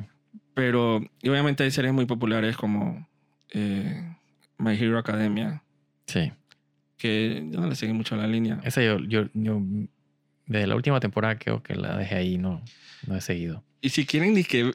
Pero, 0.54 1.02
y 1.22 1.30
obviamente 1.30 1.64
hay 1.64 1.72
series 1.72 1.94
muy 1.94 2.06
populares 2.06 2.58
como 2.58 3.08
eh, 3.52 4.04
My 4.58 4.74
Hero 4.76 4.98
Academia, 4.98 5.64
Sí. 6.08 6.32
que 6.98 7.48
yo 7.50 7.62
no 7.62 7.68
le 7.68 7.76
seguí 7.76 7.94
mucho 7.94 8.16
la 8.16 8.28
línea. 8.28 8.60
Esa 8.64 8.82
yo, 8.84 9.00
yo, 9.00 9.28
yo, 9.34 9.62
desde 10.46 10.68
la 10.68 10.76
última 10.76 11.00
temporada 11.00 11.38
creo 11.38 11.64
que 11.64 11.76
la 11.76 11.96
dejé 11.98 12.16
ahí, 12.16 12.38
no, 12.38 12.62
no 13.08 13.16
he 13.16 13.22
seguido. 13.22 13.64
Y 13.82 13.90
si 13.90 14.06
quieren 14.06 14.34
dije, 14.36 14.72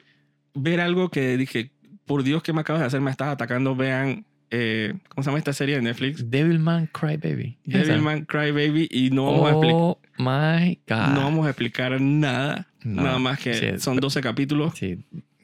ver 0.53 0.81
algo 0.81 1.09
que 1.09 1.37
dije, 1.37 1.71
por 2.05 2.23
Dios, 2.23 2.41
¿qué 2.43 2.53
me 2.53 2.61
acabas 2.61 2.81
de 2.81 2.87
hacer? 2.87 3.01
Me 3.01 3.11
estás 3.11 3.29
atacando, 3.29 3.75
vean, 3.75 4.25
eh, 4.51 4.93
¿cómo 5.09 5.23
se 5.23 5.29
llama 5.29 5.37
esta 5.39 5.53
serie 5.53 5.75
de 5.75 5.81
Netflix? 5.81 6.29
Devilman 6.29 6.87
Crybaby. 6.87 7.57
Devilman 7.65 8.25
Crybaby 8.25 8.87
y 8.91 9.09
no 9.11 9.25
vamos 9.25 9.45
a 9.47 9.51
explicar. 9.51 9.75
Oh 9.75 9.99
my 10.17 10.79
God. 10.87 11.13
No 11.15 11.21
vamos 11.23 11.45
a 11.45 11.49
explicar 11.49 12.01
nada. 12.01 12.67
No, 12.83 13.03
Nada 13.03 13.19
más 13.19 13.39
que 13.39 13.53
sí, 13.53 13.79
son 13.79 13.97
12 13.97 14.21
capítulos. 14.21 14.73
Sí, 14.77 15.03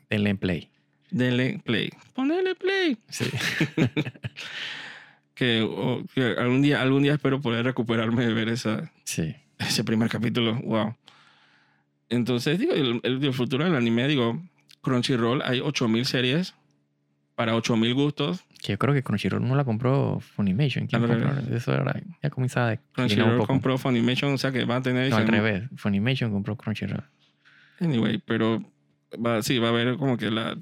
denle 0.10 0.30
en 0.30 0.38
play. 0.38 0.70
Denle 1.12 1.60
play. 1.64 1.90
Ponele 2.14 2.56
play. 2.56 2.98
Sí. 3.10 3.26
Que 5.36 5.60
algún, 6.38 6.62
día, 6.62 6.80
algún 6.82 7.02
día 7.02 7.14
espero 7.14 7.42
poder 7.42 7.66
recuperarme 7.66 8.24
de 8.26 8.34
ver 8.34 8.50
esa, 8.50 8.92
sí. 9.04 9.36
ese 9.58 9.84
primer 9.84 10.08
capítulo. 10.08 10.54
Wow. 10.62 10.96
Entonces, 12.10 12.60
digo, 12.60 12.74
el, 12.74 13.00
el- 13.02 13.24
el 13.26 13.34
futuro 13.34 13.64
del 13.66 13.74
anime, 13.76 14.08
digo, 14.08 14.40
Crunchyroll, 14.82 15.42
hay 15.44 15.60
8000 15.60 16.06
series 16.06 16.54
para 17.36 17.56
8000 17.56 17.94
gustos. 17.94 18.44
Que 18.62 18.74
yo 18.74 18.78
creo 18.80 18.94
que 18.94 19.04
Crunchyroll 19.04 19.46
no 19.48 19.56
la 19.56 19.64
compró 19.66 20.20
Funimation. 20.20 20.88
¿Quién 20.88 21.02
Al 21.04 21.08
compró? 21.10 21.56
Eso 21.56 21.74
era, 21.74 22.02
ya 22.22 22.30
comenzaba 22.30 22.70
de 22.70 22.80
Crunchyroll 22.94 23.46
compró 23.46 23.78
Funimation, 23.78 24.34
o 24.34 24.38
sea 24.38 24.52
que 24.52 24.64
van 24.66 24.78
a 24.80 24.82
tener. 24.84 25.10
No, 25.10 25.18
al 25.18 25.28
revés. 25.28 25.64
Funimation 25.76 26.32
compró 26.32 26.56
Crunchyroll. 26.56 27.04
Anyway, 27.80 28.22
pero 28.26 28.64
va, 29.14 29.42
sí, 29.42 29.58
va 29.60 29.68
a 29.68 29.72
haber 29.72 29.98
como 29.98 30.18
que 30.18 30.32
la 30.32 30.58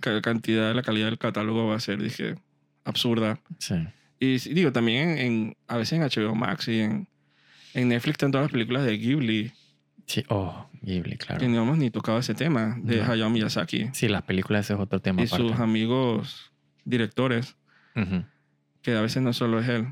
ca- 0.00 0.22
cantidad, 0.22 0.74
la 0.74 0.82
calidad 0.82 1.06
del 1.06 1.18
catálogo 1.18 1.66
va 1.66 1.76
a 1.76 1.80
ser, 1.80 2.00
dije, 2.02 2.36
absurda. 2.84 3.38
Sí. 3.58 3.74
Y 4.18 4.38
digo, 4.54 4.72
también 4.72 5.18
en- 5.18 5.56
a 5.66 5.76
veces 5.76 5.94
en 5.98 6.02
HBO 6.02 6.34
Max 6.34 6.68
y 6.68 6.80
en, 6.80 7.08
en 7.74 7.88
Netflix 7.88 8.14
están 8.14 8.30
todas 8.30 8.44
las 8.46 8.52
películas 8.52 8.84
de 8.84 8.96
Ghibli, 8.96 9.52
Sí. 10.10 10.24
Oh, 10.28 10.66
Ghibli, 10.82 11.16
claro. 11.16 11.38
que 11.40 11.46
no 11.46 11.62
hemos 11.62 11.78
ni 11.78 11.88
tocado 11.90 12.18
ese 12.18 12.34
tema, 12.34 12.76
de 12.82 12.96
No. 12.96 13.12
Hayao 13.12 13.30
Miyazaki 13.30 13.90
Sí, 13.92 14.08
las 14.08 14.22
películas 14.22 14.66
ese 14.66 14.74
es 14.74 14.80
otro 14.80 14.98
tema 15.00 15.22
y 15.22 15.26
aparte. 15.26 15.46
sus 15.48 15.60
amigos 15.60 16.52
directores, 16.84 17.56
Ujú. 17.94 18.24
que 18.82 18.96
a 18.96 19.02
veces 19.02 19.22
no 19.22 19.32
solo 19.32 19.60
es 19.60 19.68
él. 19.68 19.86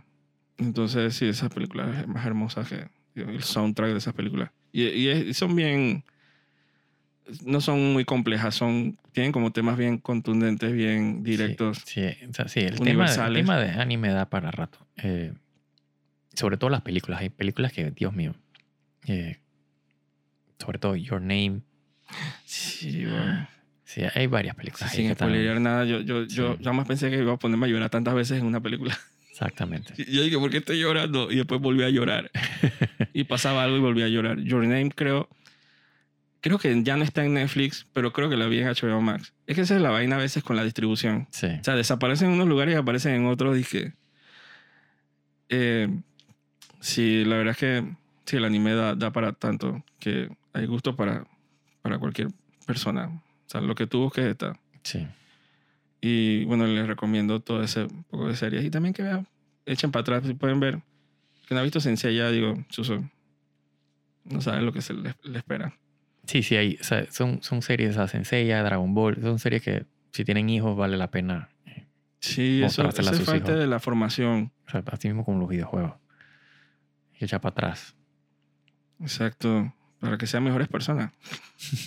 Entonces, 0.56 1.14
sí, 1.14 1.26
esas 1.28 1.50
películas 1.54 1.96
es 1.98 2.08
más 2.08 2.26
hermosa 2.26 2.64
que 2.64 2.88
el 3.20 3.42
soundtrack 3.44 3.92
de 3.92 3.98
esas 3.98 4.12
películas. 4.14 4.50
Y, 4.72 4.82
y 4.86 5.34
son 5.34 5.54
bien, 5.54 6.02
no 7.44 7.60
son 7.60 7.92
muy 7.92 8.04
complejas, 8.04 8.56
son, 8.56 8.98
tienen 9.12 9.30
como 9.30 9.52
temas 9.52 9.76
bien 9.76 9.98
contundentes, 9.98 10.72
bien 10.72 11.22
directos. 11.22 11.82
Sí, 11.84 12.02
o 12.28 12.32
sea, 12.34 12.48
sí, 12.48 12.60
el 12.60 12.80
tema, 12.80 13.06
el 13.06 13.34
tema 13.34 13.56
de 13.58 13.70
anime 13.70 14.08
da 14.08 14.28
para 14.28 14.50
rato. 14.50 14.78
Eh, 14.96 15.32
sobre 16.34 16.56
todo 16.56 16.70
las 16.70 16.82
películas. 16.82 17.20
Hay 17.20 17.28
películas 17.28 17.72
que, 17.72 17.90
Dios 17.92 18.12
mío. 18.14 18.34
eh, 19.06 19.38
sobre 20.58 20.78
todo 20.78 20.96
Your 20.96 21.20
Name. 21.20 21.60
Sí, 22.44 23.04
bueno. 23.04 23.48
Sí, 23.84 24.02
hay 24.14 24.26
varias 24.26 24.54
películas. 24.54 24.90
que 24.90 24.96
Sin 24.96 25.14
spoilear 25.14 25.60
nada, 25.60 25.84
yo, 25.84 26.00
yo, 26.00 26.24
yo 26.24 26.56
Sí. 26.56 26.64
jamás 26.64 26.86
pensé 26.86 27.10
que 27.10 27.18
iba 27.18 27.32
a 27.32 27.36
ponerme 27.38 27.66
a 27.66 27.68
llorar 27.70 27.90
tantas 27.90 28.14
veces 28.14 28.38
en 28.38 28.46
una 28.46 28.60
película. 28.60 28.98
Exactamente. 29.30 29.94
Y 29.96 30.04
Yo 30.16 30.22
dije, 30.22 30.38
¿por 30.38 30.50
qué 30.50 30.58
estoy 30.58 30.78
llorando? 30.80 31.30
Y 31.30 31.36
después 31.36 31.60
volví 31.60 31.82
a 31.84 31.88
llorar. 31.90 32.30
y 33.14 33.24
pasaba 33.24 33.62
algo 33.64 33.76
y 33.76 33.80
volví 33.80 34.02
a 34.02 34.08
llorar. 34.08 34.38
Your 34.40 34.62
Name, 34.62 34.90
creo. 34.94 35.28
Creo 36.40 36.58
que 36.58 36.82
ya 36.84 36.96
no 36.96 37.02
está 37.04 37.24
en 37.24 37.34
Netflix, 37.34 37.86
pero 37.92 38.12
creo 38.12 38.28
que 38.30 38.36
la 38.36 38.46
vi 38.46 38.58
en 38.60 38.68
HBO 38.68 39.00
Max. 39.00 39.32
Es 39.46 39.56
que 39.56 39.62
esa 39.62 39.74
es 39.76 39.82
la 39.82 39.90
vaina 39.90 40.16
a 40.16 40.18
veces 40.18 40.42
con 40.44 40.54
la 40.56 40.64
distribución. 40.64 41.26
Sí. 41.30 41.46
O 41.46 41.64
sea, 41.64 41.74
desaparecen 41.74 42.28
en 42.28 42.34
unos 42.34 42.46
lugares 42.48 42.74
y 42.74 42.78
aparecen 42.78 43.14
en 43.14 43.26
otros. 43.26 43.56
Dije. 43.56 43.94
Eh, 45.48 45.88
sí, 46.80 47.24
la 47.24 47.36
verdad 47.36 47.52
es 47.52 47.58
que 47.58 47.84
sí, 48.26 48.36
el 48.36 48.44
anime 48.44 48.74
da, 48.74 48.94
da 48.94 49.12
para 49.12 49.32
tanto 49.32 49.82
que 49.98 50.28
hay 50.52 50.66
gusto 50.66 50.96
para, 50.96 51.26
para 51.82 51.98
cualquier 51.98 52.28
persona. 52.66 53.06
O 53.08 53.50
sea, 53.50 53.60
lo 53.60 53.74
que 53.74 53.86
tú 53.86 54.00
busques 54.00 54.24
está. 54.24 54.58
Sí. 54.82 55.06
Y 56.00 56.44
bueno, 56.44 56.66
les 56.66 56.86
recomiendo 56.86 57.40
todo 57.40 57.62
ese 57.62 57.86
poco 58.10 58.28
de 58.28 58.36
series. 58.36 58.64
Y 58.64 58.70
también 58.70 58.94
que 58.94 59.02
vean, 59.02 59.26
echen 59.66 59.90
para 59.90 60.02
atrás, 60.02 60.22
si 60.26 60.34
pueden 60.34 60.60
ver. 60.60 60.80
Que 61.46 61.54
no 61.54 61.60
ha 61.60 61.64
visto 61.64 61.80
Sensei 61.80 62.14
ya, 62.16 62.30
digo, 62.30 62.54
Suso. 62.68 63.02
No 64.24 64.40
saben 64.40 64.66
lo 64.66 64.72
que 64.72 64.82
se 64.82 64.92
le, 64.92 65.14
le 65.22 65.38
espera. 65.38 65.74
Sí, 66.26 66.42
sí, 66.42 66.56
hay, 66.56 66.76
o 66.78 66.84
sea, 66.84 67.10
son, 67.10 67.42
son 67.42 67.62
series, 67.62 67.96
a 67.96 68.06
Senseiya, 68.06 68.62
Dragon 68.62 68.92
Ball, 68.94 69.16
son 69.22 69.38
series 69.38 69.62
que 69.62 69.86
si 70.12 70.24
tienen 70.26 70.50
hijos 70.50 70.76
vale 70.76 70.98
la 70.98 71.10
pena. 71.10 71.48
eh, 71.64 71.86
Sí, 72.20 72.62
eso, 72.62 72.86
eso 72.86 73.00
a 73.00 73.12
es 73.12 73.20
parte 73.20 73.36
hijos. 73.52 73.60
de 73.60 73.66
la 73.66 73.80
formación. 73.80 74.52
O 74.66 74.70
sea, 74.70 74.82
así 74.92 75.08
mismo 75.08 75.24
como 75.24 75.38
los 75.40 75.48
videojuegos. 75.48 75.94
Y 77.18 77.24
echar 77.24 77.40
para 77.40 77.52
atrás. 77.52 77.96
Exacto. 79.00 79.72
Para 80.00 80.16
que 80.18 80.26
sean 80.26 80.44
mejores 80.44 80.68
personas. 80.68 81.12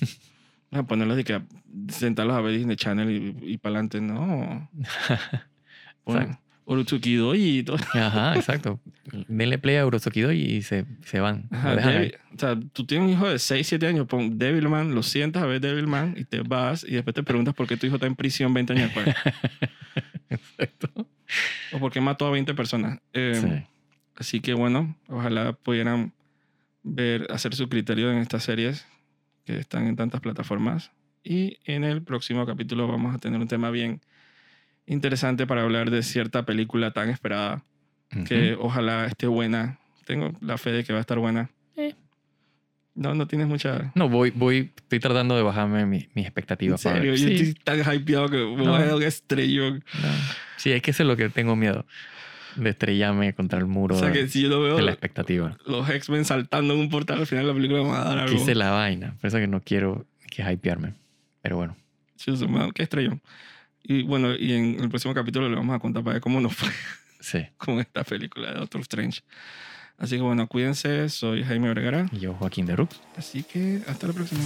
a 0.71 0.83
ponerlos 0.83 1.19
y 1.19 1.23
que 1.23 1.41
sentarlos 1.89 2.35
a 2.35 2.41
ver 2.41 2.57
Disney 2.57 2.75
Channel 2.77 3.09
y, 3.09 3.53
y 3.53 3.57
para 3.57 3.79
adelante. 3.79 4.01
No. 4.01 4.69
Pon. 6.03 6.37
Urutsukido 6.65 7.35
y 7.35 7.63
todo. 7.63 7.77
Ajá, 7.93 8.35
exacto. 8.35 8.79
Denle 9.27 9.57
play 9.57 9.75
a 9.77 9.85
Urotsukido 9.85 10.31
y 10.31 10.61
se, 10.61 10.85
se 11.03 11.19
van. 11.19 11.47
Ajá. 11.51 11.75
Devi- 11.75 12.15
sea, 12.37 12.57
tú 12.71 12.85
tienes 12.85 13.07
un 13.07 13.13
hijo 13.13 13.27
de 13.27 13.39
6, 13.39 13.67
7 13.67 13.87
años, 13.87 14.07
pon 14.07 14.37
Devilman, 14.37 14.95
lo 14.95 15.03
sientas 15.03 15.43
a 15.43 15.47
ver 15.47 15.59
Devilman 15.59 16.15
y 16.17 16.23
te 16.23 16.41
vas 16.41 16.85
y 16.87 16.91
después 16.93 17.13
te 17.13 17.23
preguntas 17.23 17.53
por 17.55 17.67
qué 17.67 17.75
tu 17.75 17.87
hijo 17.87 17.95
está 17.95 18.07
en 18.07 18.15
prisión 18.15 18.53
20 18.53 18.73
años 18.73 18.91
después. 18.93 19.15
Exacto. 20.29 21.07
o 21.73 21.79
por 21.79 21.91
qué 21.91 21.99
mató 21.99 22.25
a 22.27 22.31
20 22.31 22.53
personas. 22.53 22.99
Eh, 23.13 23.39
Sí. 23.41 23.67
Así 24.15 24.39
que 24.39 24.53
bueno, 24.53 24.95
ojalá 25.07 25.53
pudieran 25.53 26.13
ver, 26.83 27.27
hacer 27.31 27.55
su 27.55 27.69
criterio 27.69 28.11
en 28.11 28.17
estas 28.19 28.43
series 28.43 28.85
que 29.45 29.57
están 29.57 29.87
en 29.87 29.95
tantas 29.95 30.21
plataformas. 30.21 30.91
Y 31.23 31.57
en 31.65 31.83
el 31.83 32.01
próximo 32.01 32.45
capítulo 32.45 32.87
vamos 32.87 33.13
a 33.15 33.19
tener 33.19 33.39
un 33.39 33.47
tema 33.47 33.69
bien 33.69 34.01
interesante 34.85 35.45
para 35.47 35.61
hablar 35.61 35.91
de 35.91 36.03
cierta 36.03 36.43
película 36.45 36.91
tan 36.91 37.09
esperada 37.09 37.63
que 38.27 38.53
Ujú. 38.53 38.65
ojalá 38.65 39.05
esté 39.05 39.27
buena. 39.27 39.79
Tengo 40.05 40.31
la 40.41 40.57
fe 40.57 40.71
de 40.71 40.83
que 40.83 40.93
va 40.93 40.99
a 40.99 41.01
estar 41.01 41.19
buena. 41.19 41.49
Eh. 41.77 41.95
No, 42.95 43.13
no 43.15 43.25
tienes 43.27 43.47
mucha... 43.47 43.91
No, 43.95 44.09
voy, 44.09 44.31
voy, 44.31 44.71
estoy 44.75 44.99
tratando 44.99 45.35
de 45.37 45.43
bajarme 45.43 45.85
mi- 45.85 45.97
mis 45.99 46.09
En 46.15 46.23
expectativas. 46.25 46.83
para 46.83 46.95
serio, 46.97 47.11
ver. 47.11 47.19
yo 47.21 47.27
Sí, 47.27 47.33
estoy 47.35 47.53
tan 47.63 47.95
hypeado 47.95 48.27
que 48.29 48.37
me 48.37 48.65
No. 48.65 48.71
voy 48.71 48.81
a 48.81 48.85
dar 48.85 48.95
un 48.95 49.03
estrellón. 49.03 49.83
no. 50.01 50.09
Sí, 50.57 50.71
es 50.71 50.81
que 50.81 50.91
eso 50.91 51.03
es 51.03 51.07
lo 51.07 51.15
que 51.15 51.29
tengo 51.29 51.55
miedo. 51.55 51.85
De 52.55 52.69
estrellarme 52.71 53.33
contra 53.33 53.59
el 53.59 53.65
muro 53.65 53.95
O 53.95 53.99
sea 53.99 54.11
que 54.11 54.27
si 54.27 54.41
yo 54.41 54.49
lo 54.49 54.61
veo, 54.61 54.75
de 54.75 54.81
la 54.81 54.91
expectativa. 54.91 55.57
los 55.65 55.89
X-Men 55.89 56.25
saltando 56.25 56.73
en 56.73 56.79
un 56.81 56.89
portal 56.89 57.19
al 57.19 57.27
final 57.27 57.45
de 57.45 57.49
la 57.49 57.55
película 57.55 57.81
me 57.83 57.89
va 57.89 58.01
a 58.01 58.05
dar 58.05 58.17
algo. 58.19 58.35
Que 58.35 58.41
hice 58.41 58.55
la 58.55 58.71
vaina. 58.71 59.15
Por 59.21 59.27
eso 59.27 59.37
que 59.37 59.47
no 59.47 59.61
quiero 59.61 60.05
que 60.29 60.43
hypearme. 60.43 60.93
Pero 61.41 61.57
bueno. 61.57 61.75
Man, 62.49 62.71
qué 62.71 62.83
estrellón. 62.83 63.21
Y 63.83 64.03
bueno, 64.03 64.35
y 64.35 64.53
en 64.53 64.79
el 64.79 64.89
próximo 64.89 65.13
capítulo 65.13 65.49
le 65.49 65.55
vamos 65.55 65.75
a 65.75 65.79
contar 65.79 66.03
para 66.03 66.13
ver 66.15 66.21
cómo 66.21 66.39
nos 66.39 66.53
fue 66.55 66.69
Sí. 67.19 67.39
con 67.57 67.79
esta 67.79 68.03
película 68.03 68.51
de 68.53 68.59
Doctor 68.59 68.81
Strange. 68.81 69.21
Así 69.97 70.15
que 70.17 70.21
bueno, 70.21 70.47
cuídense. 70.47 71.09
Soy 71.09 71.43
Jaime 71.43 71.67
Vergara. 71.67 72.07
Y 72.11 72.19
yo, 72.19 72.33
Joaquín 72.33 72.65
de 72.65 72.75
Rux. 72.75 72.99
Así 73.17 73.43
que 73.43 73.81
hasta 73.87 74.07
la 74.07 74.13
próxima. 74.13 74.41